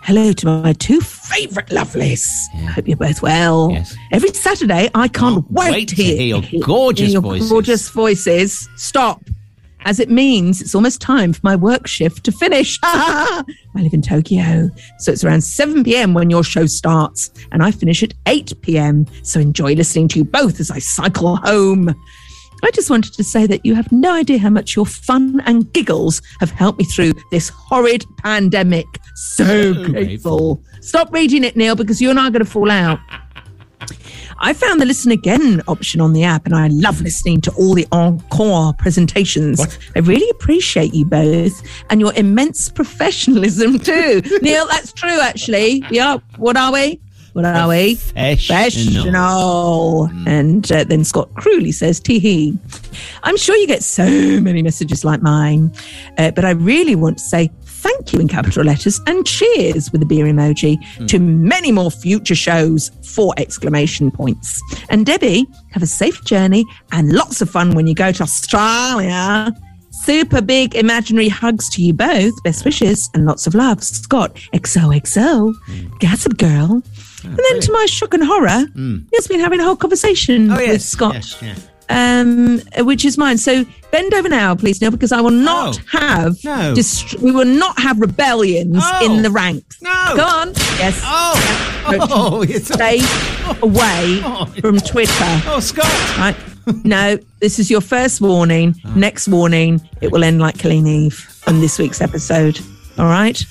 Hello 0.04 0.32
to 0.32 0.46
my 0.46 0.72
two 0.72 1.00
favourite 1.00 1.68
lovelies. 1.68 2.26
I 2.54 2.72
hope 2.72 2.88
you're 2.88 2.96
both 2.96 3.22
well. 3.22 3.70
Yes. 3.70 3.94
Every 4.10 4.30
Saturday, 4.30 4.90
I 4.96 5.06
can't 5.06 5.48
wait, 5.48 5.70
wait 5.70 5.88
to 5.90 5.94
hear 5.94 6.20
your 6.22 6.42
gorgeous 6.60 7.12
your 7.12 7.22
voices. 7.22 7.48
gorgeous 7.48 7.88
voices. 7.88 8.68
Stop. 8.74 9.22
As 9.84 10.00
it 10.00 10.10
means 10.10 10.60
it's 10.60 10.74
almost 10.74 11.00
time 11.00 11.32
for 11.32 11.40
my 11.42 11.56
work 11.56 11.86
shift 11.86 12.24
to 12.24 12.32
finish. 12.32 12.78
I 12.82 13.44
live 13.74 13.94
in 13.94 14.02
Tokyo, 14.02 14.70
so 14.98 15.12
it's 15.12 15.24
around 15.24 15.42
7 15.42 15.84
p.m. 15.84 16.14
when 16.14 16.30
your 16.30 16.44
show 16.44 16.66
starts, 16.66 17.30
and 17.50 17.62
I 17.62 17.70
finish 17.70 18.02
at 18.02 18.14
8 18.26 18.60
p.m. 18.62 19.06
So 19.22 19.40
enjoy 19.40 19.74
listening 19.74 20.08
to 20.08 20.18
you 20.18 20.24
both 20.24 20.60
as 20.60 20.70
I 20.70 20.78
cycle 20.78 21.36
home. 21.36 21.94
I 22.64 22.70
just 22.70 22.90
wanted 22.90 23.14
to 23.14 23.24
say 23.24 23.46
that 23.48 23.66
you 23.66 23.74
have 23.74 23.90
no 23.90 24.12
idea 24.12 24.38
how 24.38 24.50
much 24.50 24.76
your 24.76 24.86
fun 24.86 25.40
and 25.46 25.70
giggles 25.72 26.22
have 26.38 26.52
helped 26.52 26.78
me 26.78 26.84
through 26.84 27.12
this 27.32 27.48
horrid 27.48 28.04
pandemic. 28.18 28.86
So 29.16 29.74
grateful. 29.84 30.62
Stop 30.80 31.12
reading 31.12 31.42
it, 31.42 31.56
Neil, 31.56 31.74
because 31.74 32.00
you 32.00 32.08
and 32.10 32.20
I 32.20 32.28
are 32.28 32.30
going 32.30 32.44
to 32.44 32.50
fall 32.50 32.70
out. 32.70 33.00
I 34.44 34.52
found 34.52 34.80
the 34.80 34.84
listen 34.84 35.12
again 35.12 35.62
option 35.68 36.00
on 36.00 36.12
the 36.12 36.24
app 36.24 36.46
and 36.46 36.54
I 36.54 36.66
love 36.66 37.00
listening 37.00 37.40
to 37.42 37.52
all 37.52 37.74
the 37.74 37.86
encore 37.92 38.72
presentations. 38.74 39.60
I 39.94 40.00
really 40.00 40.28
appreciate 40.30 40.92
you 40.92 41.04
both 41.04 41.62
and 41.90 42.00
your 42.00 42.12
immense 42.14 42.68
professionalism 42.68 43.78
too. 43.78 44.20
Neil, 44.42 44.66
that's 44.66 44.92
true 44.92 45.20
actually. 45.20 45.84
Yeah. 45.90 46.18
What 46.38 46.56
are 46.56 46.72
we? 46.72 47.00
What 47.34 47.44
are 47.44 47.68
we? 47.68 47.98
Professional. 48.96 50.10
And 50.26 50.70
uh, 50.72 50.84
then 50.84 51.04
Scott 51.04 51.32
Cruelly 51.34 51.72
says, 51.72 52.00
tee 52.00 52.18
hee. 52.18 52.58
I'm 53.22 53.36
sure 53.36 53.56
you 53.56 53.68
get 53.68 53.84
so 53.84 54.04
many 54.40 54.60
messages 54.60 55.04
like 55.04 55.22
mine, 55.22 55.72
uh, 56.18 56.32
but 56.32 56.44
I 56.44 56.50
really 56.50 56.96
want 56.96 57.18
to 57.18 57.24
say 57.24 57.50
thank 57.82 58.12
you 58.12 58.20
in 58.20 58.28
capital 58.28 58.64
letters 58.64 59.00
and 59.06 59.26
cheers 59.26 59.90
with 59.92 60.02
a 60.02 60.06
beer 60.06 60.26
emoji 60.26 60.82
hmm. 60.96 61.06
to 61.06 61.18
many 61.18 61.72
more 61.72 61.90
future 61.90 62.34
shows. 62.34 62.90
Four 63.04 63.34
exclamation 63.36 64.10
points. 64.10 64.62
And 64.88 65.04
Debbie, 65.04 65.46
have 65.72 65.82
a 65.82 65.86
safe 65.86 66.24
journey 66.24 66.64
and 66.92 67.12
lots 67.12 67.40
of 67.42 67.50
fun 67.50 67.74
when 67.74 67.86
you 67.86 67.94
go 67.94 68.12
to 68.12 68.22
Australia. 68.22 69.52
Super 69.90 70.40
big 70.40 70.74
imaginary 70.74 71.28
hugs 71.28 71.68
to 71.70 71.82
you 71.82 71.92
both. 71.92 72.42
Best 72.42 72.64
wishes 72.64 73.10
and 73.14 73.26
lots 73.26 73.46
of 73.46 73.54
love. 73.54 73.82
Scott, 73.82 74.34
XOXO, 74.54 75.52
hmm. 75.66 75.98
Gossip 75.98 76.38
Girl. 76.38 76.82
Oh, 77.24 77.28
and 77.28 77.38
then 77.38 77.60
to 77.60 77.72
my 77.72 77.86
shock 77.86 78.14
and 78.14 78.24
horror, 78.24 78.66
hmm. 78.74 78.98
he's 79.12 79.28
been 79.28 79.40
having 79.40 79.60
a 79.60 79.64
whole 79.64 79.76
conversation 79.76 80.50
oh, 80.50 80.56
with 80.56 80.82
Scott 80.82 81.14
Yes, 81.14 81.42
yeah. 81.42 82.20
um, 82.20 82.60
which 82.86 83.04
is 83.04 83.18
mine. 83.18 83.38
So 83.38 83.64
bend 83.92 84.12
over 84.14 84.28
now, 84.28 84.54
please, 84.56 84.80
Neil, 84.80 84.90
because 84.90 85.12
I 85.12 85.20
will 85.20 85.30
not 85.30 85.76
have 85.92 86.42
No. 86.44 86.74
dist- 86.74 87.20
we 87.20 87.30
will 87.30 87.44
not 87.44 87.78
have 87.78 88.00
rebellions 88.00 88.78
Oh. 88.82 89.04
in 89.06 89.22
the 89.22 89.30
ranks. 89.30 89.76
No. 89.80 90.14
Go 90.16 90.24
on. 90.24 90.52
Yes. 90.78 91.00
Oh. 91.04 91.68
Oh, 91.84 92.44
stay 92.44 93.00
away 93.62 94.22
from 94.60 94.78
Twitter. 94.78 95.42
Oh, 95.48 95.58
Scott. 95.60 95.86
Right. 96.16 96.36
No, 96.84 97.18
this 97.40 97.58
is 97.58 97.72
your 97.72 97.80
first 97.80 98.20
warning. 98.20 98.76
Ah. 98.84 98.92
Next 98.94 99.26
warning, 99.26 99.80
it 100.00 100.12
will 100.12 100.22
end 100.22 100.40
like 100.40 100.58
Killing 100.58 100.86
Eve 100.86 101.28
on 101.48 101.60
this 101.60 101.80
week's 101.80 102.00
episode. 102.00 102.60
All 102.98 103.06
right. 103.06 103.44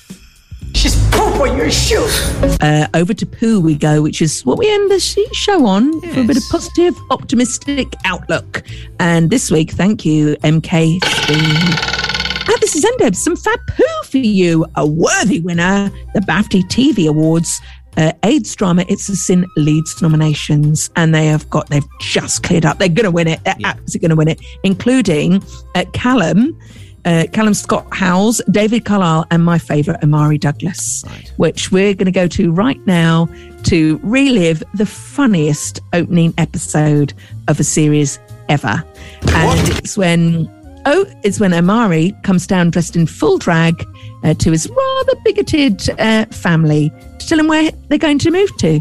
She's 1.42 1.50
poop 1.50 1.52
on 1.52 1.58
your 1.58 1.70
shoe. 1.70 2.56
Uh, 2.60 2.86
over 2.94 3.14
to 3.14 3.26
poo 3.26 3.60
we 3.60 3.74
go, 3.74 4.02
which 4.02 4.22
is 4.22 4.44
what 4.44 4.58
we 4.58 4.72
end 4.72 4.90
the 4.90 5.00
sh- 5.00 5.18
show 5.32 5.66
on 5.66 6.00
for 6.00 6.20
a 6.20 6.24
bit 6.24 6.36
of 6.36 6.42
positive, 6.50 6.96
optimistic 7.10 7.92
outlook. 8.04 8.62
And 9.00 9.30
this 9.30 9.50
week, 9.50 9.72
thank 9.72 10.04
you, 10.04 10.36
MK. 10.38 11.00
Ah, 11.02 12.56
this 12.60 12.76
is 12.76 12.84
Endeb. 12.84 13.16
Some 13.16 13.36
fab 13.36 13.58
poo 13.68 14.02
for 14.04 14.18
you. 14.18 14.66
A 14.76 14.86
worthy 14.86 15.40
winner, 15.40 15.90
the 16.14 16.20
BAFTA 16.20 16.62
TV 16.64 17.08
Awards. 17.08 17.60
Uh, 17.98 18.12
AIDS 18.22 18.56
drama 18.56 18.86
It's 18.88 19.08
a 19.10 19.16
Sin 19.16 19.46
leads 19.56 20.00
nominations, 20.00 20.90
and 20.96 21.14
they 21.14 21.26
have 21.26 21.48
got 21.50 21.68
they've 21.68 21.84
just 22.00 22.42
cleared 22.42 22.64
up. 22.64 22.78
They're 22.78 22.88
going 22.88 23.04
to 23.04 23.10
win 23.10 23.28
it. 23.28 23.44
They're 23.44 23.54
absolutely 23.64 24.00
going 24.00 24.10
to 24.10 24.16
win 24.16 24.28
it, 24.28 24.40
including 24.62 25.42
uh, 25.74 25.84
Callum, 25.92 26.58
uh, 27.04 27.26
Callum 27.32 27.54
Scott 27.54 27.86
Howells, 27.92 28.40
David 28.50 28.84
Carlyle, 28.84 29.26
and 29.30 29.44
my 29.44 29.58
favourite 29.58 30.02
Omari 30.02 30.38
Douglas, 30.38 31.04
which 31.36 31.72
we're 31.72 31.94
going 31.94 32.06
to 32.06 32.12
go 32.12 32.26
to 32.28 32.52
right 32.52 32.84
now 32.86 33.28
to 33.64 34.00
relive 34.02 34.62
the 34.74 34.86
funniest 34.86 35.80
opening 35.92 36.34
episode 36.38 37.14
of 37.48 37.58
a 37.60 37.64
series 37.64 38.18
ever. 38.48 38.84
And 39.28 39.68
it's 39.78 39.96
when 39.96 40.48
oh, 40.86 41.06
it's 41.22 41.40
when 41.40 41.54
Omari 41.54 42.12
comes 42.22 42.46
down 42.46 42.70
dressed 42.70 42.96
in 42.96 43.06
full 43.06 43.38
drag 43.38 43.84
uh, 44.24 44.34
to 44.34 44.50
his 44.50 44.68
rather 44.68 45.14
bigoted 45.24 45.88
uh, 45.98 46.26
family 46.26 46.90
to 47.18 47.26
tell 47.26 47.38
him 47.38 47.48
where 47.48 47.70
they're 47.88 47.98
going 47.98 48.18
to 48.20 48.30
move 48.30 48.56
to. 48.58 48.80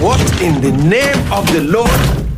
What 0.00 0.20
in 0.42 0.60
the 0.60 0.72
name 0.72 1.32
of 1.32 1.50
the 1.52 1.62
Lord? 1.62 2.28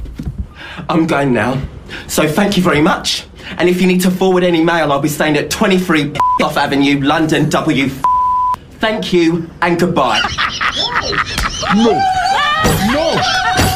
I'm 0.88 1.06
going 1.06 1.32
now. 1.32 1.60
So 2.08 2.26
thank 2.28 2.56
you 2.56 2.62
very 2.62 2.80
much. 2.80 3.26
And 3.58 3.68
if 3.68 3.80
you 3.80 3.86
need 3.86 4.00
to 4.02 4.10
forward 4.10 4.44
any 4.44 4.62
mail, 4.62 4.92
I'll 4.92 5.00
be 5.00 5.08
staying 5.08 5.36
at 5.36 5.50
23 5.50 6.12
off 6.42 6.56
Avenue, 6.56 7.00
London, 7.00 7.48
W. 7.50 7.88
Thank 8.80 9.12
you 9.12 9.50
and 9.60 9.78
goodbye. 9.78 10.20
No. 11.76 11.92
No. 12.92 13.14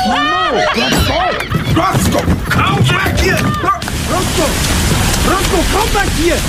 No. 0.07 0.65
Roscoe, 1.77 2.25
come 2.49 2.79
back 2.89 3.19
here. 3.21 3.35
Roscoe. 4.09 4.51
Roscoe, 5.29 5.63
come 5.73 5.91
back 5.93 6.09
here. 6.17 6.41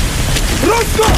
Roscoe, 0.70 1.14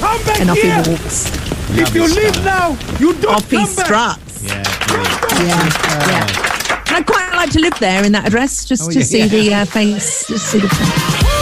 come 0.00 0.20
back 0.26 0.40
And 0.40 0.50
off 0.50 0.56
he 0.56 0.62
here. 0.62 0.82
walks. 0.86 1.30
If 1.76 1.94
you 1.94 2.06
leave 2.08 2.44
now, 2.44 2.76
you 2.98 3.12
don't 3.14 3.34
Off 3.36 3.50
he 3.50 3.56
come 3.58 3.74
back. 3.76 3.84
struts. 3.86 4.42
Yeah, 4.42 4.62
yeah. 5.44 6.53
And 6.94 7.02
I'd 7.02 7.06
quite 7.12 7.34
like 7.34 7.50
to 7.50 7.58
live 7.60 7.76
there 7.80 8.04
in 8.04 8.12
that 8.12 8.24
address 8.24 8.64
just 8.64 8.84
Oh, 8.84 8.90
to 8.92 9.00
yeah. 9.00 9.04
see 9.04 9.26
the 9.26 9.52
uh, 9.52 9.64
face. 9.64 11.33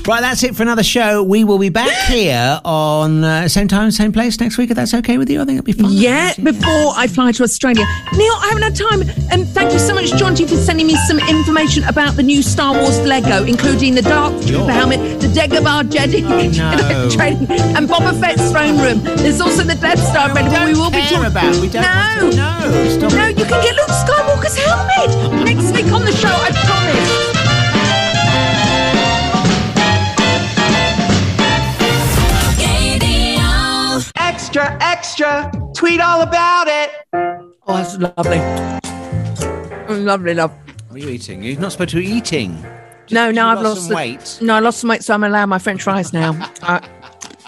Just 0.00 0.06
see 0.06 0.06
the 0.06 0.10
Right, 0.10 0.20
that's 0.20 0.42
it 0.42 0.56
for 0.56 0.62
another 0.62 0.82
show. 0.82 1.22
We 1.22 1.44
will 1.44 1.58
be 1.58 1.68
back 1.68 1.90
here 2.08 2.60
on 2.64 3.24
uh, 3.24 3.48
same 3.48 3.68
time, 3.68 3.90
same 3.90 4.12
place 4.12 4.40
next 4.40 4.58
week. 4.58 4.70
If 4.70 4.76
that's 4.76 4.94
okay 4.94 5.18
with 5.18 5.30
you, 5.30 5.40
I 5.40 5.44
think 5.44 5.58
it'll 5.58 5.66
be 5.66 5.72
fun. 5.72 5.90
Yeah, 5.92 6.34
before 6.42 6.92
I 6.96 7.06
fly 7.06 7.32
to 7.32 7.42
Australia. 7.42 7.84
Neil, 8.16 8.32
I 8.34 8.46
haven't 8.48 8.62
had 8.62 8.76
time. 8.76 9.02
And 9.30 9.48
thank 9.48 9.72
you 9.72 9.78
so 9.78 9.94
much, 9.94 10.12
John 10.16 10.34
G, 10.34 10.46
for 10.46 10.56
sending 10.56 10.86
me 10.86 10.96
some 11.06 11.18
information 11.20 11.84
about 11.84 12.16
the 12.16 12.22
new 12.22 12.42
Star 12.42 12.74
Wars 12.74 12.98
Lego, 13.00 13.44
including 13.44 13.94
the 13.94 14.02
Dark 14.02 14.32
Trooper 14.46 14.72
helmet, 14.72 15.20
the 15.20 15.28
Dagobah 15.28 15.84
Jedi 15.90 16.20
No. 16.56 17.08
training, 17.10 17.50
and 17.76 17.88
Boba 17.88 18.18
Fett's 18.20 18.50
throne 18.50 18.78
room. 18.78 19.02
There's 19.02 19.40
also 19.40 19.62
the 19.62 19.74
Death 19.74 20.00
Star 20.00 20.32
ready, 20.34 20.48
but 20.48 20.66
we 20.66 20.74
will 20.74 20.90
be 20.90 21.02
talking 21.02 21.26
about. 21.26 21.56
We 21.60 21.68
don't 21.68 21.82
no, 21.82 22.30
to 22.30 22.36
know. 22.36 22.98
Stop 22.98 23.12
no, 23.12 23.26
it. 23.28 23.38
you 23.38 23.44
can 23.44 23.62
get 23.62 23.74
Luke 23.76 23.88
Skywalker's 23.88 24.56
helmet 24.56 25.44
next 25.44 25.72
week 25.74 25.92
on 25.92 26.04
the 26.04 26.12
show. 26.12 26.28
I 26.28 26.50
promise. 26.52 27.29
Extra, 34.50 34.78
extra. 34.80 35.52
Tweet 35.74 36.00
all 36.00 36.22
about 36.22 36.66
it. 36.66 36.90
Oh, 37.12 37.76
that's 37.76 37.96
lovely. 37.98 38.38
Lovely, 40.04 40.34
love. 40.34 40.52
What 40.88 40.96
are 40.96 40.98
you 40.98 41.08
eating? 41.08 41.42
You're 41.42 41.60
not 41.60 41.70
supposed 41.72 41.90
to 41.90 41.96
be 42.00 42.06
eating. 42.06 42.60
No, 43.12 43.30
no, 43.30 43.46
I've 43.48 43.58
lost 43.58 43.64
lost 43.64 43.80
some 43.82 43.88
the- 43.90 43.94
weight? 43.96 44.38
No, 44.40 44.54
I 44.54 44.58
lost 44.60 44.80
some 44.80 44.90
weight, 44.90 45.04
so 45.04 45.14
I'm 45.14 45.22
allowed 45.24 45.46
my 45.46 45.58
French 45.60 45.82
fries 45.82 46.12
now. 46.12 46.32
uh, 46.62 46.80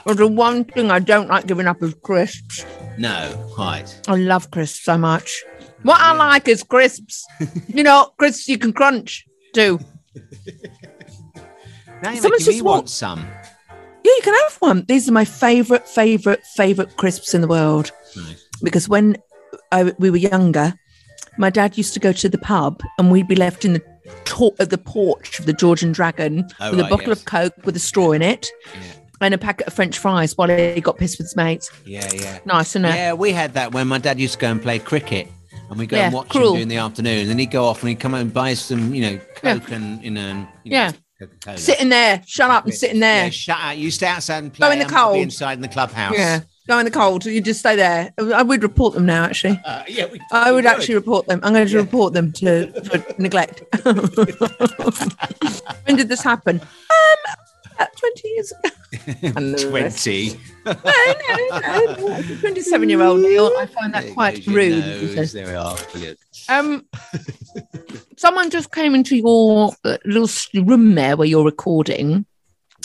the 0.07 0.27
one 0.29 0.65
thing 0.65 0.91
I 0.93 0.99
don't 1.01 1.29
like 1.29 1.47
giving 1.47 1.67
up 1.67 1.83
is 1.83 1.95
crisps. 2.03 2.65
No, 2.99 3.51
right. 3.59 4.01
I 4.07 4.15
love 4.17 4.51
crisps 4.53 4.85
so 4.85 4.97
much. 4.97 5.43
What 5.83 6.01
I 6.01 6.13
like 6.15 6.47
is 6.47 6.63
crisps. 6.63 7.27
you 7.69 7.83
know, 7.83 8.13
crisps 8.19 8.49
you 8.49 8.59
can 8.59 8.73
crunch 8.73 9.27
too. 9.55 9.81
Now 12.03 12.11
you're 12.11 12.23
Someone's 12.23 12.23
making 12.23 12.39
just 12.39 12.49
me 12.59 12.63
walked- 12.63 12.77
want 12.77 12.91
some. 12.91 13.27
Yeah, 14.05 14.13
you 14.17 14.21
can 14.23 14.35
have 14.35 14.57
one. 14.57 14.85
These 14.89 15.09
are 15.09 15.13
my 15.13 15.25
favourite, 15.25 15.87
favourite, 15.89 16.45
favourite 16.45 16.97
crisps 16.97 17.35
in 17.35 17.41
the 17.41 17.49
world. 17.49 17.93
Because 18.63 18.89
when 18.89 19.17
I, 19.71 19.93
we 19.99 20.11
were 20.11 20.17
younger, 20.17 20.75
my 21.39 21.51
dad 21.51 21.77
used 21.79 21.95
to 21.95 22.01
go 22.01 22.13
to 22.13 22.29
the 22.29 22.39
pub 22.39 22.81
and 22.99 23.11
we'd 23.11 23.29
be 23.29 23.37
left 23.37 23.65
in 23.65 23.73
the 23.75 23.83
talk 24.25 24.55
at 24.61 24.71
the 24.71 24.79
porch 24.79 25.39
of 25.39 25.47
the 25.47 25.53
George 25.53 25.83
and 25.83 25.95
Dragon 25.95 26.47
Oh, 26.61 26.71
with 26.71 26.81
a 26.81 26.85
bottle 26.85 27.09
yes. 27.09 27.21
of 27.21 27.25
Coke 27.25 27.55
with 27.65 27.77
a 27.77 27.81
straw 27.81 28.13
in 28.13 28.23
it 28.23 28.51
and 29.21 29.33
a 29.35 29.39
packet 29.39 29.67
of 29.69 29.73
French 29.73 29.99
fries 29.99 30.37
while 30.37 30.49
he 30.49 30.81
got 30.81 30.99
pissed 30.99 31.19
with 31.19 31.27
his 31.27 31.37
mates. 31.37 31.71
Yeah, 31.87 32.09
yeah. 32.13 32.41
Nice, 32.45 32.71
isn't 32.73 32.85
it? 32.85 32.95
Yeah, 32.95 33.13
we 33.15 33.33
had 33.33 33.55
that 33.55 33.73
when 33.73 33.87
my 33.89 33.99
dad 33.99 34.19
used 34.19 34.35
to 34.35 34.39
go 34.41 34.51
and 34.51 34.61
play 34.61 34.79
cricket. 34.81 35.29
And 35.71 35.79
we 35.79 35.87
go 35.87 35.97
Yeah, 35.97 36.07
and 36.07 36.15
watch 36.15 36.29
cruel. 36.29 36.49
him 36.51 36.55
during 36.57 36.69
the 36.69 36.77
afternoon. 36.77 37.21
And 37.21 37.31
then 37.31 37.39
he'd 37.39 37.51
go 37.51 37.65
off 37.65 37.81
and 37.83 37.89
he'd 37.89 38.01
come 38.01 38.15
out 38.15 38.21
and 38.21 38.35
buy 38.35 38.53
some, 38.55 38.93
you 38.95 39.03
know, 39.03 39.21
Yeah. 39.43 39.59
Coke 39.59 39.71
and, 39.71 40.03
you 40.05 40.11
know, 40.11 40.21
and, 40.21 40.41
you 40.65 40.73
Yeah. 40.73 40.91
Coca-Cola. 40.91 41.03
Sitting 41.57 41.89
there, 41.89 42.23
shut 42.27 42.51
up 42.51 42.65
and 42.65 42.75
sitting 42.75 43.01
there. 43.01 43.25
Yeah, 43.25 43.31
shut 43.31 43.59
out. 43.61 43.77
You 43.79 43.91
stay 43.91 44.07
outside 44.07 44.43
and 44.45 44.53
play. 44.53 44.69
Go 44.69 44.73
in 44.73 44.79
the 44.79 44.85
and 44.87 44.95
I'll 44.95 45.09
be 45.09 45.15
cold. 45.15 45.23
inside 45.23 45.53
in 45.55 45.61
the 45.63 45.69
clubhouse. 45.69 46.15
Yeah, 46.17 46.41
go 46.69 46.79
in 46.79 46.85
the 46.85 46.91
cold. 46.91 47.25
You 47.25 47.41
just 47.41 47.61
stay 47.61 47.77
there. 47.77 48.13
I 48.19 48.43
would 48.43 48.63
report 48.63 48.95
them 48.95 49.07
now. 49.07 49.25
Actually, 49.25 49.61
Uh, 49.65 49.83
yeah, 49.89 50.07
we, 50.11 50.21
I 50.33 50.53
would 50.53 50.65
we 50.65 50.71
actually 50.71 50.95
report 50.97 51.27
them. 51.27 51.41
I'm 51.43 51.53
going 51.53 51.67
to 51.69 51.77
report 51.79 52.13
them 52.13 52.33
to 52.33 52.73
for 52.83 53.05
neglect. 53.21 53.63
when 55.85 55.97
did 55.97 56.09
this 56.09 56.23
happen? 56.23 56.61
Um, 56.61 57.35
about 57.83 57.97
twenty 57.97 58.29
years 58.29 58.53
ago. 58.53 58.71
And 59.37 59.55
the 59.55 59.71
rest- 59.71 60.05
20. 60.05 60.39
no, 60.67 60.75
no, 61.59 61.97
no. 61.97 62.23
Twenty-seven-year-old 62.41 63.21
Neil. 63.21 63.53
I 63.59 63.67
find 63.67 63.95
that 63.95 64.13
quite 64.13 64.47
rude. 64.47 65.17
Nose, 65.17 65.33
there 65.33 65.47
we 65.47 65.55
are. 65.55 65.77
Brilliant. 65.93 66.19
Um, 66.49 66.87
someone 68.17 68.51
just 68.51 68.73
came 68.73 68.95
into 68.95 69.17
your 69.17 69.73
uh, 69.85 69.99
little 70.05 70.29
room 70.65 70.95
there 70.95 71.17
where 71.17 71.27
you're 71.27 71.45
recording, 71.45 72.27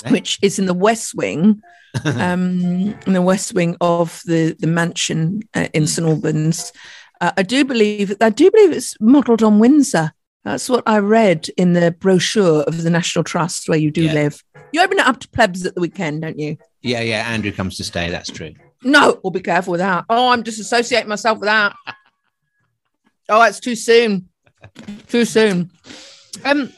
which 0.10 0.40
is 0.42 0.60
in 0.60 0.66
the 0.66 0.74
West 0.74 1.14
Wing, 1.16 1.62
um, 2.06 2.96
in 3.06 3.14
the 3.14 3.22
West 3.22 3.54
Wing 3.54 3.76
of 3.82 4.22
the 4.26 4.56
the 4.60 4.68
mansion 4.68 5.42
uh, 5.54 5.68
in 5.74 5.88
St 5.88 6.08
Albans. 6.08 6.72
Uh, 7.20 7.32
I 7.36 7.44
do 7.44 7.66
believe 7.66 8.16
I 8.22 8.30
do 8.30 8.50
believe 8.52 8.72
it's 8.72 8.96
modelled 9.00 9.44
on 9.44 9.60
Windsor. 9.60 10.14
That's 10.48 10.70
what 10.70 10.84
I 10.88 11.00
read 11.00 11.50
in 11.58 11.74
the 11.74 11.92
brochure 11.92 12.62
of 12.64 12.82
the 12.84 12.90
National 12.90 13.22
Trust 13.26 13.68
where 13.68 13.78
you 13.78 13.92
do 13.92 14.04
Yeah. 14.04 14.14
live. 14.14 14.42
You 14.72 14.82
open 14.82 14.98
it 14.98 15.06
up 15.06 15.20
to 15.20 15.28
plebs 15.28 15.66
at 15.66 15.76
the 15.76 15.82
weekend, 15.82 16.22
don't 16.22 16.40
you? 16.40 16.56
Yeah, 16.82 17.02
yeah. 17.02 17.30
Andrew 17.30 17.52
comes 17.52 17.76
to 17.78 17.84
stay. 17.84 18.10
That's 18.10 18.30
true. 18.32 18.54
No, 18.82 19.20
we'll 19.24 19.32
be 19.32 19.42
careful 19.42 19.72
with 19.72 19.80
that. 19.82 20.06
Oh, 20.10 20.30
I'm 20.30 20.44
disassociating 20.46 21.08
myself 21.08 21.40
with 21.40 21.48
that. 21.48 21.76
Oh, 23.30 23.42
it's 23.42 23.60
too 23.60 23.76
soon. 23.76 24.30
Too 25.10 25.26
soon. 25.26 25.70
Um, 26.46 26.72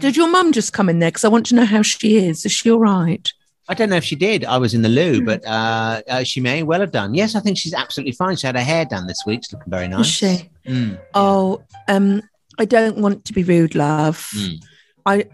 did 0.00 0.18
your 0.18 0.28
mum 0.28 0.52
just 0.52 0.74
come 0.74 0.90
in 0.90 0.98
there? 0.98 1.08
Because 1.08 1.24
I 1.24 1.28
want 1.28 1.46
to 1.46 1.54
know 1.54 1.64
how 1.64 1.80
she 1.80 2.18
is. 2.18 2.44
Is 2.44 2.52
she 2.52 2.70
all 2.70 2.78
right? 2.78 3.26
I 3.70 3.72
don't 3.74 3.88
know 3.88 3.96
if 3.96 4.04
she 4.04 4.14
did. 4.14 4.44
I 4.44 4.58
was 4.58 4.74
in 4.74 4.82
the 4.82 4.90
loo, 4.90 5.24
but 5.24 5.42
uh, 5.46 6.02
uh, 6.06 6.24
she 6.24 6.42
may 6.42 6.62
well 6.62 6.80
have 6.80 6.92
done. 6.92 7.14
Yes, 7.14 7.34
I 7.34 7.40
think 7.40 7.56
she's 7.56 7.72
absolutely 7.72 8.12
fine. 8.12 8.36
She 8.36 8.46
had 8.46 8.54
her 8.54 8.62
hair 8.62 8.84
done 8.84 9.06
this 9.06 9.22
week. 9.24 9.38
It's 9.38 9.52
looking 9.54 9.70
very 9.70 9.88
nice. 9.88 10.00
Is 10.00 10.12
she? 10.12 10.50
Mm. 10.66 11.00
Oh, 11.14 11.62
um, 11.88 12.20
I 12.58 12.64
don't 12.64 12.98
want 12.98 13.24
to 13.26 13.32
be 13.32 13.42
rude, 13.44 13.74
love. 13.74 14.28
Mm. 14.36 14.62
I, 15.06 15.24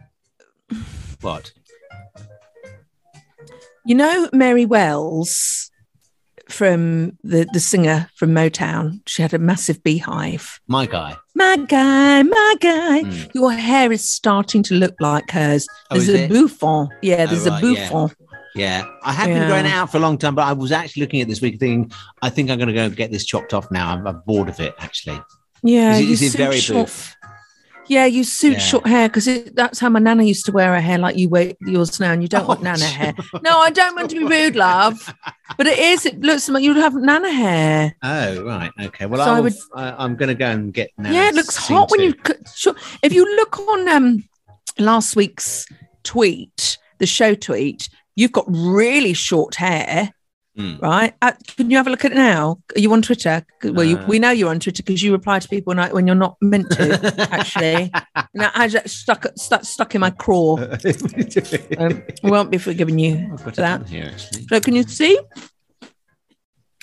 What? 1.21 1.53
you 3.87 3.95
know, 3.95 4.29
Mary 4.33 4.65
Wells 4.67 5.71
from 6.49 7.17
the 7.23 7.47
the 7.53 7.61
singer 7.61 8.09
from 8.17 8.31
Motown. 8.35 9.01
She 9.07 9.23
had 9.23 9.33
a 9.35 9.39
massive 9.39 9.83
beehive. 9.83 10.61
My 10.69 10.87
guy. 10.87 11.17
My 11.35 11.57
guy, 11.57 12.23
my 12.23 12.55
guy. 12.61 13.29
Your 13.35 13.53
hair 13.53 13.91
is 13.93 14.09
starting 14.09 14.63
to 14.65 14.75
look 14.75 14.95
like 15.01 15.31
hers. 15.31 15.67
Oh, 15.91 15.95
There's 15.97 16.09
is 16.09 16.15
a 16.15 16.25
it? 16.25 16.31
bouffant. 16.31 16.91
Yeah, 17.03 17.25
Oh, 17.25 17.27
there's 17.29 17.49
right, 17.49 17.63
a 17.63 17.67
yeah. 17.73 17.89
bouffant. 17.91 18.15
Yeah, 18.55 18.85
I 19.03 19.13
have 19.13 19.27
been 19.27 19.37
Yeah. 19.39 19.49
growing 19.49 19.67
it 19.67 19.73
out 19.73 19.91
for 19.91 19.97
a 19.97 20.01
long 20.01 20.17
time, 20.17 20.35
but 20.37 20.45
I 20.47 20.53
was 20.53 20.71
actually 20.71 21.01
looking 21.03 21.21
at 21.21 21.27
this 21.29 21.41
week 21.41 21.59
thinking, 21.59 21.91
I 22.23 22.31
think 22.31 22.51
I'm 22.51 22.59
going 22.59 22.69
to 22.69 22.75
go 22.75 22.89
get 22.89 23.11
this 23.11 23.25
chopped 23.27 23.53
off 23.53 23.69
now. 23.73 23.91
I'm, 23.91 24.07
I'm 24.07 24.23
bored 24.27 24.49
of 24.49 24.61
it, 24.61 24.75
actually. 24.79 25.21
Yeah, 25.65 25.95
Is 25.95 25.99
it- 26.01 26.05
you 26.05 26.13
is 26.13 26.23
it 26.23 26.31
suit 26.33 26.39
very 26.39 26.61
short. 26.61 26.93
Yeah, 27.87 28.07
you 28.07 28.25
suit 28.25 28.55
Yeah. 28.55 28.59
short 28.61 28.87
hair 28.87 29.09
because 29.11 29.29
that's 29.53 29.79
how 29.79 29.91
my 29.91 29.99
nana 30.01 30.23
used 30.23 30.47
to 30.47 30.53
wear 30.53 30.73
her 30.75 30.81
hair, 30.81 30.97
like 30.97 31.17
you 31.19 31.29
wear 31.29 31.53
yours 31.67 32.01
now, 32.01 32.13
and 32.13 32.23
you 32.23 32.29
don't 32.29 32.47
want 32.49 32.61
Oh, 32.61 32.63
nana 32.63 32.85
hair. 32.87 33.13
No, 33.43 33.59
I 33.59 33.69
don't 33.71 33.95
want 33.95 34.09
to 34.11 34.19
be 34.21 34.25
rude, 34.25 34.57
love, 34.57 35.13
but 35.59 35.67
it 35.67 35.79
is. 35.79 36.07
It 36.07 36.19
looks 36.21 36.49
like 36.49 36.63
you 36.63 36.73
have 36.75 36.95
nana 36.95 37.31
hair. 37.31 37.95
Oh, 38.03 38.43
right. 38.45 38.71
Okay. 38.81 39.05
Well, 39.05 39.23
So 39.23 39.31
I 39.33 39.37
I 39.37 39.41
would- 39.41 39.55
I, 39.75 39.95
I'm 40.05 40.17
going 40.17 40.31
to 40.31 40.35
go 40.35 40.47
and 40.47 40.73
get 40.73 40.91
yeah, 40.99 41.29
it 41.29 41.35
looks 41.35 41.57
hot 41.59 41.91
when 41.91 42.01
you. 42.01 42.15
If 43.03 43.13
you 43.13 43.37
look 43.37 43.59
on 43.59 43.87
um 43.89 44.25
last 44.79 45.15
week's 45.15 45.67
tweet, 46.05 46.79
the 47.01 47.07
show 47.07 47.35
tweet, 47.35 47.91
you've 48.17 48.33
got 48.33 48.47
really 48.49 49.13
short 49.13 49.57
hair. 49.57 50.11
Hmm. 50.57 50.77
Right? 50.81 51.15
Uh, 51.21 51.33
can 51.57 51.69
you 51.69 51.77
have 51.77 51.89
a 51.89 51.91
look 51.91 52.05
at 52.05 52.13
it 52.13 52.17
now? 52.17 52.59
Are 52.77 52.79
you 52.81 52.93
on 52.93 53.03
Twitter? 53.03 53.45
Well, 53.65 53.83
you, 53.85 53.97
Uh. 53.99 54.07
we 54.07 54.21
know 54.21 54.31
you're 54.31 54.51
on 54.51 54.61
Twitter 54.61 54.85
because 54.85 55.03
you 55.03 55.11
reply 55.11 55.41
to 55.41 55.49
people 55.49 55.75
when, 55.75 55.91
when 55.91 56.07
you're 56.07 56.15
not 56.15 56.37
meant 56.41 56.71
to. 56.73 57.29
Actually, 57.33 57.91
now 58.35 58.53
I 58.55 58.69
just 58.69 58.89
stuck 58.97 59.27
stuck 59.37 59.65
stuck 59.65 59.95
in 59.97 60.01
my 60.01 60.11
craw. 60.11 60.57
um, 61.79 62.03
we 62.23 62.31
won't 62.31 62.53
be 62.53 62.59
forgiving 62.59 63.01
you 63.01 63.37
for 63.39 63.51
that. 63.53 63.89
here, 63.89 64.11
actually. 64.13 64.47
So 64.47 64.61
can 64.61 64.75
you 64.77 64.85
see? 64.85 65.19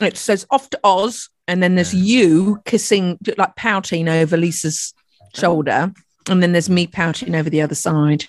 It 0.02 0.18
says 0.18 0.46
off 0.50 0.70
to 0.72 0.80
Oz, 0.84 1.30
and 1.48 1.62
then 1.64 1.76
there's 1.76 1.94
you 1.94 2.62
kissing, 2.66 3.20
like 3.38 3.56
pouting 3.56 4.10
over 4.10 4.36
Lisa's 4.36 4.94
shoulder, 5.36 5.94
and 6.28 6.44
then 6.44 6.52
there's 6.52 6.70
me 6.70 6.88
pouting 6.88 7.36
over 7.36 7.50
the 7.50 7.62
other 7.62 7.76
side. 7.76 8.26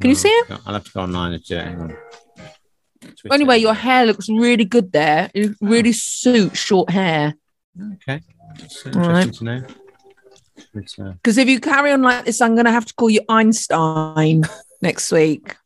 Can 0.00 0.08
you 0.08 0.16
see 0.16 0.28
it? 0.30 0.50
I'll 0.66 0.72
have 0.74 0.84
to 0.84 0.90
go 0.92 1.02
online 1.02 1.34
and 1.34 1.44
do 1.44 1.94
on. 3.04 3.32
Anyway, 3.32 3.58
your 3.58 3.74
hair 3.74 4.06
looks 4.06 4.28
really 4.28 4.64
good 4.64 4.92
there. 4.92 5.30
It 5.34 5.56
really 5.60 5.92
suits 5.92 6.58
short 6.58 6.90
hair. 6.90 7.34
Okay. 7.94 8.20
That's 8.58 8.86
interesting 8.86 9.12
right. 9.12 9.32
to 9.32 9.44
know. 9.44 9.64
Uh, 10.76 11.12
Because 11.22 11.38
if 11.38 11.48
you 11.48 11.60
carry 11.60 11.92
on 11.92 12.02
like 12.02 12.24
this, 12.26 12.40
I'm 12.40 12.54
going 12.54 12.66
to 12.66 12.72
have 12.72 12.86
to 12.86 12.94
call 12.94 13.10
you 13.10 13.20
Einstein 13.28 14.42
next 14.82 15.10
week. 15.12 15.56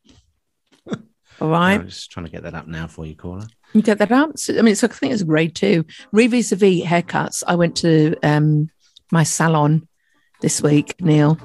All 1.41 1.49
right. 1.49 1.75
I'm 1.81 1.89
just 1.89 2.11
trying 2.11 2.27
to 2.27 2.33
get 2.33 2.45
that 2.45 2.55
up 2.55 2.69
now 2.69 2.87
for 2.87 3.05
you, 3.05 3.17
caller. 3.17 3.47
You 3.73 3.83
get 3.83 3.99
that 3.99 4.13
out? 4.13 4.39
So- 4.39 4.55
I 4.57 4.63
mean, 4.63 4.73
it's, 4.73 4.85
I 4.85 4.89
think 4.89 5.13
it's 5.13 5.23
grade 5.25 5.55
two. 5.57 5.85
Revis 6.15 6.53
of 6.53 6.61
haircuts. 6.61 7.43
I 7.47 7.57
went 7.57 7.77
to 7.79 8.15
um, 8.23 8.71
my 9.11 9.25
salon 9.25 9.89
this 10.41 10.63
week, 10.63 10.95
Neil. 11.01 11.39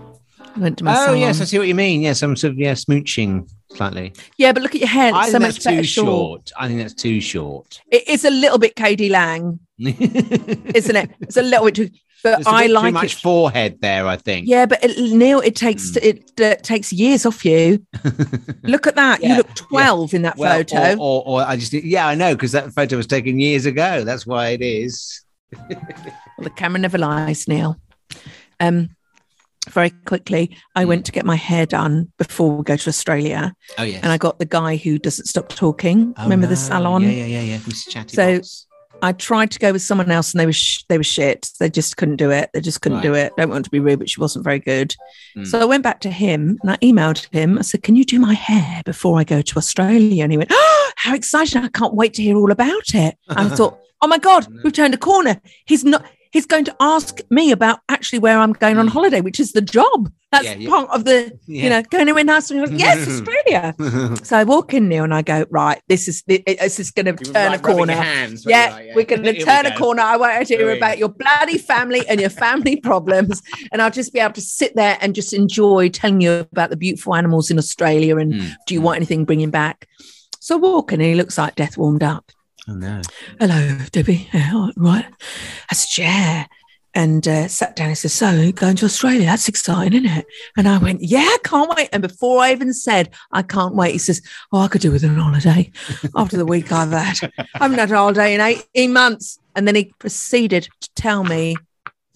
I 0.60 0.62
went 0.64 0.78
to 0.80 0.84
my 0.84 0.92
Oh, 0.94 1.06
salon. 1.06 1.20
yes, 1.20 1.40
I 1.42 1.46
see 1.46 1.58
what 1.58 1.68
you 1.68 1.76
mean. 1.76 2.02
Yes, 2.02 2.22
I'm 2.22 2.36
sort 2.36 2.52
of, 2.52 2.60
yeah, 2.60 2.74
smooching 2.74 3.50
slightly. 3.76 4.14
Yeah, 4.38 4.52
but 4.52 4.62
look 4.62 4.76
at 4.76 4.82
your 4.82 4.90
hair. 4.90 5.14
I 5.14 5.24
It's 5.24 5.32
think 5.32 5.32
so 5.32 5.40
that's 5.40 5.56
much 5.58 5.64
better 5.64 5.78
too 5.78 5.84
short. 5.88 6.52
I 6.58 6.68
think 6.68 6.80
that's 6.80 6.94
too 6.94 7.22
short. 7.22 7.80
It 7.92 8.08
is 8.10 8.26
a 8.26 8.30
little 8.30 8.58
bit 8.60 8.76
KD 8.76 9.10
Lang, 9.10 9.60
isn't 9.80 10.96
it? 10.96 11.12
It's 11.22 11.38
a 11.38 11.42
little 11.42 11.66
bit 11.66 11.76
too, 11.76 11.90
but 12.24 12.36
There's 12.36 12.48
a 12.48 12.50
I 12.50 12.64
bit 12.68 12.72
like 12.72 12.86
too 12.90 12.92
much 12.92 13.14
it. 13.16 13.20
forehead 13.22 13.78
there, 13.82 14.06
I 14.06 14.18
think. 14.18 14.48
Yeah, 14.48 14.66
but 14.66 14.84
it, 14.84 15.14
Neil, 15.14 15.40
it 15.40 15.56
takes 15.56 15.96
it 15.96 16.30
uh, 16.42 16.56
takes 16.56 16.92
years 16.92 17.26
off 17.26 17.46
you. 17.46 17.86
look 18.64 18.86
at 18.88 18.96
that. 18.96 19.22
You 19.24 19.30
Yeah, 19.30 19.38
look 19.38 19.56
12 19.56 20.14
in 20.16 20.22
that 20.24 20.38
Well, 20.38 20.58
photo. 20.58 20.96
Or, 20.96 21.24
or, 21.26 21.42
or 21.42 21.42
I 21.44 21.56
just, 21.56 21.72
yeah, 21.72 22.06
I 22.08 22.16
know, 22.16 22.36
because 22.36 22.52
that 22.52 22.74
photo 22.74 22.98
was 22.98 23.08
taken 23.08 23.40
years 23.40 23.66
ago. 23.66 24.04
That's 24.04 24.28
why 24.28 24.50
it 24.50 24.62
is. 24.62 25.22
Well, 26.38 26.44
the 26.46 26.50
camera 26.52 26.80
never 26.80 26.98
lies, 26.98 27.48
Neil. 27.50 27.76
Um, 28.62 28.96
very 29.70 29.90
quickly, 29.90 30.56
I 30.76 30.86
went 30.86 31.06
to 31.06 31.12
get 31.12 31.26
my 31.26 31.36
hair 31.36 31.66
done 31.66 32.12
before 32.18 32.52
we 32.56 32.64
go 32.64 32.76
to 32.78 32.90
Australia. 32.90 33.54
Oh, 33.78 33.84
yes. 33.84 34.02
And 34.02 34.12
I 34.12 34.18
got 34.18 34.40
the 34.40 34.46
guy 34.46 34.78
who 34.78 34.98
doesn't 34.98 35.26
stop 35.26 35.50
talking. 35.50 36.14
Oh, 36.18 36.24
Remember 36.24 36.46
no. 36.48 36.52
the 36.52 36.56
salon? 36.56 37.04
Yeah, 37.04 37.10
yeah, 37.10 37.26
yeah, 37.26 37.42
yeah. 37.42 37.58
Mr. 37.60 37.90
Chatty 37.90 38.16
So 38.16 38.36
Box. 38.38 38.66
I 39.02 39.12
tried 39.14 39.52
to 39.52 39.60
go 39.60 39.72
with 39.72 39.82
someone 39.82 40.12
else, 40.12 40.34
and 40.34 40.40
they 40.42 40.46
were 40.46 40.52
sh- 40.54 40.84
they 40.90 40.98
were 40.98 41.04
shit. 41.04 41.50
They 41.60 41.70
just 41.70 41.96
couldn't 41.98 42.18
do 42.18 42.32
it. 42.32 42.50
They 42.54 42.60
just 42.62 42.82
couldn't 42.82 43.02
do 43.02 43.14
it. 43.14 43.32
Don't 43.38 43.50
want 43.50 43.64
to 43.66 43.72
be 43.72 43.80
rude, 43.80 44.00
but 44.00 44.10
she 44.10 44.20
wasn't 44.20 44.44
very 44.44 44.60
good. 44.60 44.94
Hmm. 45.36 45.46
So 45.46 45.60
I 45.60 45.66
went 45.66 45.84
back 45.84 46.02
to 46.02 46.10
him 46.12 46.58
and 46.62 46.72
I 46.72 46.78
emailed 46.78 47.28
him. 47.34 47.58
I 47.58 47.62
said, 47.62 47.84
"Can 47.84 47.96
you 47.96 48.04
do 48.04 48.20
my 48.20 48.34
hair 48.34 48.82
before 48.86 49.18
I 49.20 49.24
go 49.24 49.42
to 49.42 49.58
Australia?" 49.58 50.24
And 50.24 50.32
he 50.34 50.38
went, 50.38 50.52
"Oh, 50.52 50.92
how 50.98 51.16
exciting! 51.16 51.64
I 51.64 51.70
can't 51.70 51.94
wait 51.94 52.14
to 52.16 52.24
hear 52.24 52.36
all 52.36 52.52
about 52.52 52.94
it." 52.94 53.16
And 53.30 53.40
I 53.40 53.48
thought, 53.56 53.80
"Oh 54.02 54.08
my 54.08 54.18
god, 54.18 54.48
we've 54.64 54.74
turned 54.74 54.94
a 54.94 54.98
corner. 54.98 55.40
He's 55.66 55.86
not." 55.86 56.04
He's 56.32 56.46
going 56.46 56.66
to 56.66 56.76
ask 56.80 57.20
me 57.32 57.52
about 57.52 57.80
actually 57.90 58.20
where 58.20 58.38
I'm 58.38 58.54
going 58.54 58.78
on 58.78 58.88
holiday, 58.88 59.20
which 59.22 59.40
is 59.40 59.52
the 59.54 59.62
job. 59.62 60.12
That's 60.32 60.46
Hmm. 60.48 60.62
Yeah, 60.62 60.68
yeah. 60.68 60.70
part 60.70 60.90
of 60.92 61.06
the, 61.06 61.32
Yeah. 61.48 61.64
you 61.64 61.70
know, 61.72 61.82
going. 61.90 62.08
And 62.08 62.20
he 62.20 62.24
goes, 62.24 62.72
yes, 62.72 63.08
Australia. 63.08 63.76
So 64.24 64.38
I 64.38 64.44
walk 64.44 64.76
in 64.76 64.88
there 64.90 65.04
and 65.04 65.12
I 65.12 65.24
go, 65.24 65.46
right, 65.50 65.82
this 65.88 66.08
is 66.08 66.22
this 66.28 66.80
is 66.80 66.92
going 66.92 67.08
to 67.08 67.14
turn 67.14 67.48
a 67.48 67.50
like 67.50 67.64
rubbing 67.66 67.78
corner. 67.78 67.94
hands, 67.94 68.46
yeah. 68.46 68.70
Like, 68.72 68.96
we're 68.96 69.06
going 69.06 69.24
to 69.24 69.44
turn 69.44 69.66
a 69.66 69.72
go. 69.72 69.78
corner. 69.78 70.04
I 70.04 70.18
won't 70.18 70.48
hear 70.48 70.70
about 70.78 71.00
your 71.00 71.10
bloody 71.10 71.58
family 71.58 72.08
and 72.08 72.22
your 72.22 72.30
family 72.30 72.76
problems, 72.90 73.42
and 73.72 73.82
I'll 73.82 73.90
just 73.90 74.14
be 74.14 74.20
able 74.20 74.34
to 74.36 74.42
sit 74.42 74.76
there 74.76 75.00
and 75.02 75.16
just 75.16 75.34
enjoy 75.34 75.90
telling 75.90 76.22
you 76.22 76.32
about 76.52 76.70
the 76.70 76.78
beautiful 76.78 77.16
animals 77.16 77.50
in 77.50 77.58
Australia 77.58 78.18
and 78.18 78.36
Hmm. 78.36 78.48
do 78.68 78.76
you 78.76 78.82
want 78.82 78.98
anything 78.98 79.26
bringing 79.26 79.50
back? 79.50 79.88
So 80.40 80.56
I 80.56 80.60
walk 80.60 80.94
in 80.94 81.02
and 81.02 81.10
he 81.10 81.16
looks 81.16 81.40
like 81.40 81.56
death 81.56 81.76
warmed 81.76 82.04
up. 82.04 82.32
Oh, 82.70 82.74
no. 82.74 83.02
Hello, 83.40 83.80
Debbie. 83.92 84.30
Yeah, 84.32 84.52
all 84.54 84.72
right. 84.78 85.06
That's 85.70 85.86
a 85.86 85.88
chair. 85.88 86.48
And 86.94 87.28
uh, 87.28 87.48
sat 87.48 87.76
down 87.76 87.88
and 87.88 87.98
said, 87.98 88.12
So, 88.12 88.52
going 88.52 88.76
to 88.76 88.86
Australia? 88.86 89.26
That's 89.26 89.48
exciting, 89.48 89.94
isn't 90.06 90.20
it? 90.20 90.26
And 90.56 90.68
I 90.68 90.78
went, 90.78 91.02
Yeah, 91.02 91.20
I 91.20 91.38
can't 91.44 91.72
wait. 91.76 91.90
And 91.94 92.04
before 92.04 92.42
I 92.42 92.52
even 92.52 92.74
said, 92.74 93.10
I 93.32 93.42
can't 93.42 93.74
wait, 93.74 93.94
he 93.94 93.98
says, 93.98 94.22
Oh, 94.52 94.60
I 94.60 94.68
could 94.68 94.82
do 94.82 94.92
with 94.92 95.04
an 95.04 95.16
holiday 95.16 95.72
after 96.16 96.38
the 96.38 96.46
week 96.46 96.72
I've 96.72 96.92
had. 96.92 97.32
I 97.40 97.60
haven't 97.60 97.80
had 97.80 97.92
a 97.92 97.96
holiday 97.96 98.36
in 98.36 98.42
18 98.42 98.94
months. 98.94 99.40
And 99.56 99.68
then 99.68 99.76
he 99.76 99.92
proceeded 99.98 100.68
to 100.82 100.90
tell 100.94 101.24
me 101.24 101.56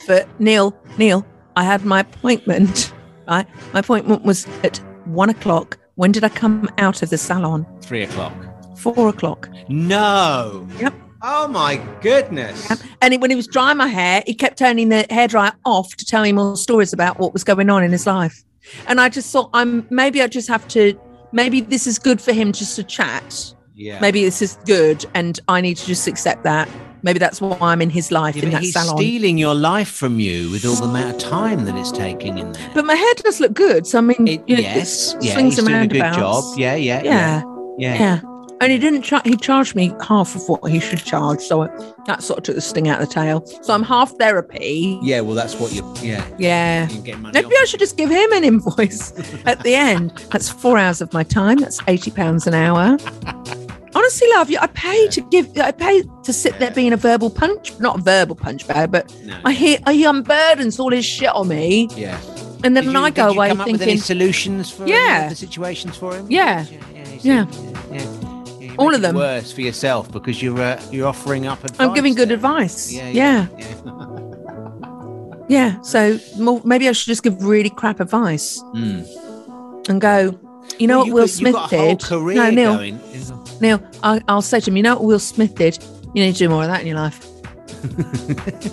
for 0.05 0.23
Neil. 0.37 0.77
Neil, 0.99 1.25
I 1.55 1.63
had 1.63 1.83
my 1.83 2.01
appointment. 2.01 2.93
Right, 3.27 3.47
my 3.73 3.79
appointment 3.79 4.23
was 4.23 4.45
at 4.63 4.77
one 5.05 5.29
o'clock. 5.29 5.79
When 5.95 6.11
did 6.11 6.23
I 6.23 6.29
come 6.29 6.69
out 6.77 7.01
of 7.01 7.09
the 7.09 7.17
salon? 7.17 7.65
Three 7.81 8.03
o'clock. 8.03 8.52
Four 8.83 9.09
o'clock. 9.09 9.49
No. 9.69 10.67
Yep. 10.79 10.93
Oh 11.21 11.47
my 11.47 11.77
goodness. 12.01 12.69
And 13.01 13.13
he- 13.13 13.17
when 13.17 13.29
he 13.29 13.35
was 13.35 13.47
drying 13.47 13.77
my 13.77 13.87
hair, 13.87 14.23
he 14.27 14.33
kept 14.33 14.57
turning 14.59 14.89
the 14.89 15.05
hairdryer 15.09 15.53
off 15.65 15.95
to 15.95 16.05
tell 16.05 16.21
me 16.23 16.33
more 16.33 16.57
stories 16.57 16.91
about 16.91 17.17
what 17.19 17.31
was 17.31 17.43
going 17.45 17.69
on 17.69 17.81
in 17.83 17.91
his 17.91 18.05
life. 18.05 18.43
And 18.87 18.99
I 18.99 19.07
just 19.09 19.31
thought, 19.31 19.49
I'm 19.53 19.87
maybe 19.89 20.21
I 20.21 20.27
just 20.27 20.47
have 20.49 20.67
to. 20.69 20.99
Maybe 21.31 21.61
this 21.61 21.87
is 21.87 21.97
good 21.97 22.19
for 22.21 22.31
him 22.33 22.51
just 22.51 22.75
to 22.75 22.83
chat. 22.83 23.53
Yeah. 23.73 23.99
Maybe 24.01 24.23
this 24.23 24.41
is 24.41 24.57
good, 24.65 25.05
and 25.15 25.39
I 25.47 25.59
need 25.61 25.77
to 25.77 25.85
just 25.85 26.07
accept 26.07 26.43
that. 26.43 26.69
Maybe 27.01 27.19
that's 27.19 27.41
why 27.41 27.57
I'm 27.59 27.81
in 27.81 27.89
his 27.89 28.11
life 28.11 28.35
Yeah, 28.35 28.43
in 28.43 28.51
that 28.51 28.61
he's 28.61 28.73
salon. 28.73 28.95
stealing 28.97 29.37
your 29.37 29.55
life 29.55 29.89
from 29.89 30.19
you 30.19 30.49
with 30.51 30.63
all 30.65 30.75
the 30.75 30.83
amount 30.85 31.15
of 31.15 31.29
time 31.29 31.65
that 31.65 31.75
it's 31.75 31.91
taking 31.91 32.37
in 32.37 32.51
there. 32.53 32.71
But 32.73 32.85
my 32.85 32.95
hair 32.95 33.13
does 33.17 33.39
look 33.41 33.53
good, 33.53 33.85
so 33.87 33.97
I 33.97 34.01
mean, 34.01 34.27
you 34.27 34.37
know, 34.37 34.43
yes, 34.47 35.13
it 35.15 35.23
yeah, 35.23 35.33
swings 35.33 35.55
he's 35.55 35.65
doing 35.65 35.81
a 35.81 35.87
good 35.87 36.13
job. 36.13 36.43
Yeah, 36.57 36.75
yeah, 36.75 37.01
yeah, 37.03 37.43
yeah, 37.77 37.95
yeah. 37.95 38.21
And 38.61 38.71
he 38.71 38.77
didn't. 38.77 39.01
Cha- 39.01 39.21
he 39.25 39.35
charged 39.35 39.75
me 39.75 39.93
half 40.07 40.35
of 40.35 40.47
what 40.47 40.63
he 40.71 40.79
should 40.79 40.99
charge, 41.03 41.41
so 41.41 41.67
that 42.05 42.23
sort 42.23 42.37
of 42.39 42.43
took 42.45 42.55
the 42.55 42.61
sting 42.61 42.87
out 42.87 43.01
of 43.01 43.07
the 43.09 43.13
tail. 43.13 43.45
So 43.61 43.73
I'm 43.73 43.83
half 43.83 44.11
therapy. 44.17 44.97
Yeah, 45.01 45.19
well, 45.19 45.35
that's 45.35 45.55
what 45.55 45.73
you. 45.73 45.83
Yeah. 46.01 46.25
Yeah. 46.37 46.87
You 46.89 47.01
get 47.01 47.19
money 47.19 47.41
Maybe 47.41 47.53
I 47.59 47.65
should 47.65 47.81
just 47.81 47.97
give 47.97 48.09
him 48.09 48.31
an 48.31 48.43
invoice 48.45 49.11
at 49.45 49.63
the 49.63 49.75
end. 49.75 50.11
That's 50.31 50.47
four 50.47 50.77
hours 50.77 51.01
of 51.01 51.11
my 51.11 51.23
time. 51.23 51.57
That's 51.57 51.79
eighty 51.87 52.09
pounds 52.09 52.47
an 52.47 52.53
hour. 52.53 52.97
Honestly, 53.95 54.27
love 54.31 54.49
you. 54.49 54.57
I 54.61 54.67
pay 54.67 55.07
to 55.09 55.21
give. 55.21 55.57
I 55.57 55.71
pay 55.71 56.03
to 56.23 56.31
sit 56.33 56.57
there 56.59 56.71
being 56.71 56.93
a 56.93 56.97
verbal 56.97 57.29
punch, 57.29 57.77
not 57.79 57.99
a 57.99 58.01
verbal 58.01 58.35
punch 58.35 58.65
bag, 58.67 58.91
but 58.91 59.13
I 59.43 59.51
hear 59.51 59.77
he 59.89 60.03
unburdens 60.05 60.79
all 60.79 60.91
his 60.91 61.05
shit 61.05 61.29
on 61.29 61.49
me, 61.49 61.89
Yeah. 61.95 62.17
and 62.63 62.75
then 62.77 62.85
you- 62.85 62.97
I 62.97 63.09
go 63.09 63.29
away 63.29 63.49
come 63.49 63.61
up 63.61 63.67
with 63.67 63.81
any 63.81 63.91
thinking, 63.91 64.01
solutions 64.01 64.71
for 64.71 64.87
Yeah. 64.87 65.27
the 65.29 65.35
situations 65.35 65.95
for 65.97 66.15
him? 66.15 66.27
yeah, 66.29 66.65
yeah, 67.21 67.45
Yeah, 67.91 68.05
all 68.77 68.93
of 68.93 69.01
them. 69.01 69.15
Worse 69.15 69.51
for 69.51 69.61
yourself 69.61 70.11
because 70.11 70.41
you're 70.41 70.59
uh, 70.59 70.81
you're 70.91 71.07
offering 71.07 71.47
up 71.47 71.63
advice. 71.63 71.79
I'm 71.79 71.93
giving 71.93 72.13
good 72.15 72.29
there. 72.29 72.35
advice. 72.35 72.91
Yeah, 72.91 73.09
Yeah, 73.09 73.47
yeah, 73.57 73.65
yeah. 73.85 75.45
yeah. 75.49 75.81
So 75.81 76.19
more, 76.39 76.61
maybe 76.63 76.87
I 76.89 76.91
should 76.93 77.07
just 77.07 77.23
give 77.23 77.43
really 77.43 77.69
crap 77.69 77.99
advice 77.99 78.59
Mm. 78.73 79.89
and 79.89 79.99
go. 80.01 80.39
You 80.79 80.87
know 80.87 80.97
Well, 80.97 80.99
what 80.99 81.07
you 81.07 81.13
Will 81.13 81.27
Smith 81.27 81.53
got 81.53 81.71
a 81.73 81.77
whole 81.77 81.95
did? 81.95 82.03
career 82.03 82.35
no, 82.37 82.49
Neil. 82.49 82.75
going. 82.77 82.99
Neil, 83.59 83.83
I, 84.01 84.21
I'll 84.29 84.41
say 84.41 84.59
to 84.61 84.71
him, 84.71 84.77
you 84.77 84.83
know 84.83 84.95
what 84.95 85.03
Will 85.03 85.19
Smith 85.19 85.55
did? 85.55 85.77
You 86.15 86.23
need 86.23 86.33
to 86.33 86.39
do 86.39 86.49
more 86.49 86.63
of 86.63 86.69
that 86.69 86.81
in 86.81 86.87
your 86.87 86.95
life. 86.97 87.25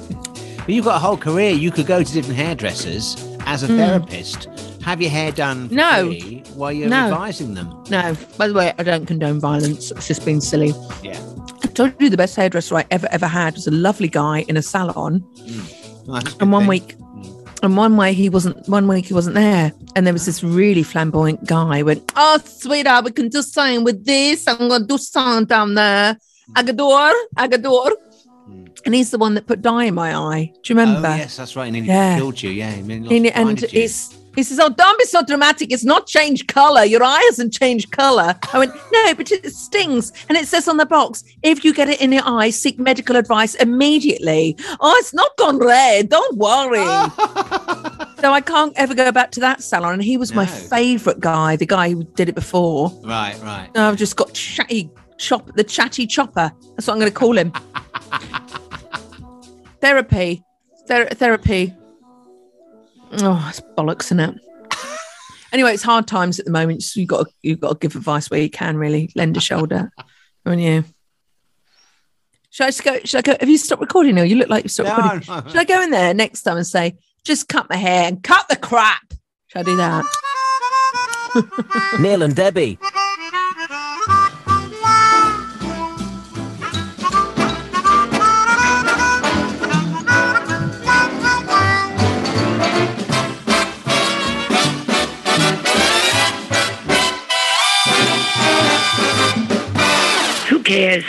But 0.61 0.74
you've 0.74 0.84
got 0.84 0.96
a 0.96 0.98
whole 0.98 1.16
career. 1.16 1.51
You 1.51 1.70
could 1.70 1.86
go 1.86 2.03
to 2.05 2.12
different 2.12 2.36
hairdressers 2.38 3.16
as 3.46 3.62
a 3.62 3.66
Mm. 3.68 3.76
therapist, 3.78 4.46
have 4.91 5.01
your 5.01 5.11
hair 5.11 5.30
done 5.32 5.68
No. 5.70 6.12
while 6.55 6.72
you're 6.72 6.88
No. 6.88 7.05
advising 7.12 7.55
them. 7.55 7.68
No, 7.91 8.16
by 8.36 8.49
the 8.49 8.55
way, 8.55 8.72
I 8.78 8.82
don't 8.82 9.07
condone 9.07 9.38
violence. 9.41 9.91
It's 9.93 10.09
just 10.09 10.24
been 10.24 10.41
silly. 10.41 10.74
Yeah. 11.03 11.18
I 11.62 11.66
told 11.68 11.93
you 12.01 12.11
the 12.11 12.16
best 12.16 12.34
hairdresser 12.36 12.76
I 12.76 12.84
ever 12.91 13.09
ever 13.12 13.26
had 13.26 13.55
was 13.55 13.66
a 13.66 13.70
lovely 13.70 14.09
guy 14.09 14.45
in 14.49 14.57
a 14.57 14.62
salon, 14.62 15.24
mm. 15.38 16.07
Well, 16.07 16.14
that's 16.20 16.28
a 16.28 16.32
good 16.32 16.43
and 16.43 16.53
one 16.53 16.62
thing. 16.62 16.68
week, 16.68 16.97
and 17.62 17.76
one 17.76 17.97
way 17.97 18.12
he 18.14 18.28
wasn't. 18.28 18.68
One 18.68 18.88
week 18.88 19.07
he 19.07 19.14
wasn't 19.14 19.36
there, 19.36 19.72
and 19.95 20.07
there 20.07 20.12
was 20.14 20.26
this 20.26 20.43
really 20.43 20.82
flamboyant 20.82 21.47
guy. 21.47 21.78
who 21.78 21.84
Went, 21.84 22.12
oh 22.16 22.38
sweetheart, 22.45 23.05
we 23.05 23.12
can 23.12 23.28
do 23.28 23.43
something 23.43 23.84
with 23.84 24.05
this. 24.05 24.49
I'm 24.49 24.68
gonna 24.68 24.84
do 24.86 24.99
something 24.99 25.45
down 25.47 25.74
there. 25.74 26.16
Agador, 26.57 27.12
Agador. 27.36 27.91
Mm. 28.51 28.80
And 28.86 28.95
he's 28.95 29.11
the 29.12 29.18
one 29.18 29.34
that 29.34 29.47
put 29.47 29.62
dye 29.62 29.84
in 29.84 29.95
my 29.95 30.11
eye. 30.16 30.51
Do 30.64 30.72
you 30.72 30.78
remember? 30.80 31.09
Oh, 31.09 31.14
yes, 31.14 31.36
that's 31.36 31.55
right. 31.55 31.66
And 31.66 31.76
he 31.76 31.82
Yeah. 31.82 32.16
killed 32.18 32.43
you. 32.43 32.51
Yeah. 32.51 32.72
He 32.72 33.30
and 33.30 33.62
it's 33.62 34.16
he 34.35 34.43
says, 34.43 34.61
"Oh, 34.61 34.68
don't 34.68 34.99
be 34.99 35.05
so 35.05 35.22
dramatic. 35.22 35.72
It's 35.72 35.85
not 35.85 36.07
changed 36.07 36.49
color. 36.49 36.85
Your 36.85 37.03
eye 37.03 37.22
hasn't 37.31 37.53
changed 37.53 37.93
color." 37.93 38.37
I 38.53 38.59
went, 38.59 38.74
"No, 38.93 39.14
but 39.14 39.31
it 39.33 39.53
stings." 39.55 40.12
And 40.28 40.39
it 40.39 40.47
says 40.47 40.68
on 40.68 40.76
the 40.76 40.87
box, 40.87 41.24
"If 41.43 41.64
you 41.64 41.74
get 41.74 41.89
it 41.89 42.01
in 42.01 42.12
your 42.12 42.22
eye, 42.24 42.51
seek 42.51 42.78
medical 42.78 43.16
advice 43.16 43.55
immediately." 43.57 44.57
Oh, 44.81 44.95
it's 44.99 45.14
not 45.14 45.37
gone 45.37 45.59
red. 45.59 46.09
Don't 46.09 46.37
worry. 46.37 46.78
so 48.20 48.33
I 48.33 48.41
can't 48.41 48.72
ever 48.76 48.95
go 48.95 49.11
back 49.12 49.31
to 49.33 49.41
that 49.41 49.62
salon. 49.62 49.95
And 49.95 50.03
he 50.03 50.16
was 50.16 50.35
my 50.35 50.47
favorite 50.47 51.20
guy, 51.20 51.57
the 51.57 51.66
guy 51.66 51.91
who 51.91 52.05
did 52.05 52.28
it 52.28 52.35
before. 52.35 52.91
Right, 53.05 53.39
right. 53.43 53.68
I've 53.76 53.97
just 53.97 54.16
got 54.16 54.33
chatty 54.35 54.91
chop, 55.18 55.55
the 55.55 55.64
chatty 55.64 56.07
chopper. 56.07 56.53
That's 56.76 56.87
what 56.87 56.95
I'm 56.95 57.01
going 57.01 57.12
to 57.12 57.18
call 57.18 57.37
him. 57.37 57.53
therapy, 59.81 60.45
Ther- 60.87 61.09
therapy. 61.09 61.74
Oh, 63.12 63.46
it's 63.48 63.61
bollocks, 63.61 64.04
isn't 64.06 64.20
it? 64.20 64.34
anyway, 65.52 65.72
it's 65.74 65.82
hard 65.82 66.06
times 66.06 66.38
at 66.38 66.44
the 66.46 66.50
moment. 66.52 66.82
So 66.82 67.00
you've 67.00 67.08
got 67.08 67.26
to, 67.26 67.32
you've 67.42 67.61
got 67.61 67.72
to 67.72 67.78
give 67.78 67.96
advice 67.96 68.30
where 68.30 68.40
you 68.40 68.50
can. 68.50 68.76
Really, 68.76 69.11
lend 69.14 69.36
a 69.36 69.40
shoulder, 69.40 69.90
haven't 70.44 70.61
you? 70.61 70.84
Should 72.50 72.64
I 72.64 72.68
just 72.68 72.84
go? 72.84 72.98
Should 73.04 73.18
I 73.18 73.22
go? 73.32 73.36
Have 73.40 73.48
you 73.48 73.58
stopped 73.58 73.80
recording 73.80 74.14
now? 74.16 74.22
You 74.22 74.36
look 74.36 74.48
like 74.48 74.64
you've 74.64 74.72
stopped 74.72 74.88
No, 74.88 74.96
recording. 74.96 75.26
no. 75.28 75.42
Should 75.50 75.61
I 75.61 75.64
go 75.64 75.82
in 75.82 75.90
there 75.90 76.14
next 76.14 76.42
time 76.42 76.56
and 76.56 76.66
say, 76.66 76.96
just 77.24 77.48
cut 77.48 77.68
my 77.70 77.76
hair 77.76 78.08
and 78.08 78.22
cut 78.22 78.48
the 78.48 78.56
crap? 78.56 79.14
Should 79.48 79.61
I 79.61 79.62
do 79.62 79.76
that? 79.76 80.04
Neil 82.00 82.22
and 82.22 82.34
Debbie, 82.34 82.76
cares 100.71 101.05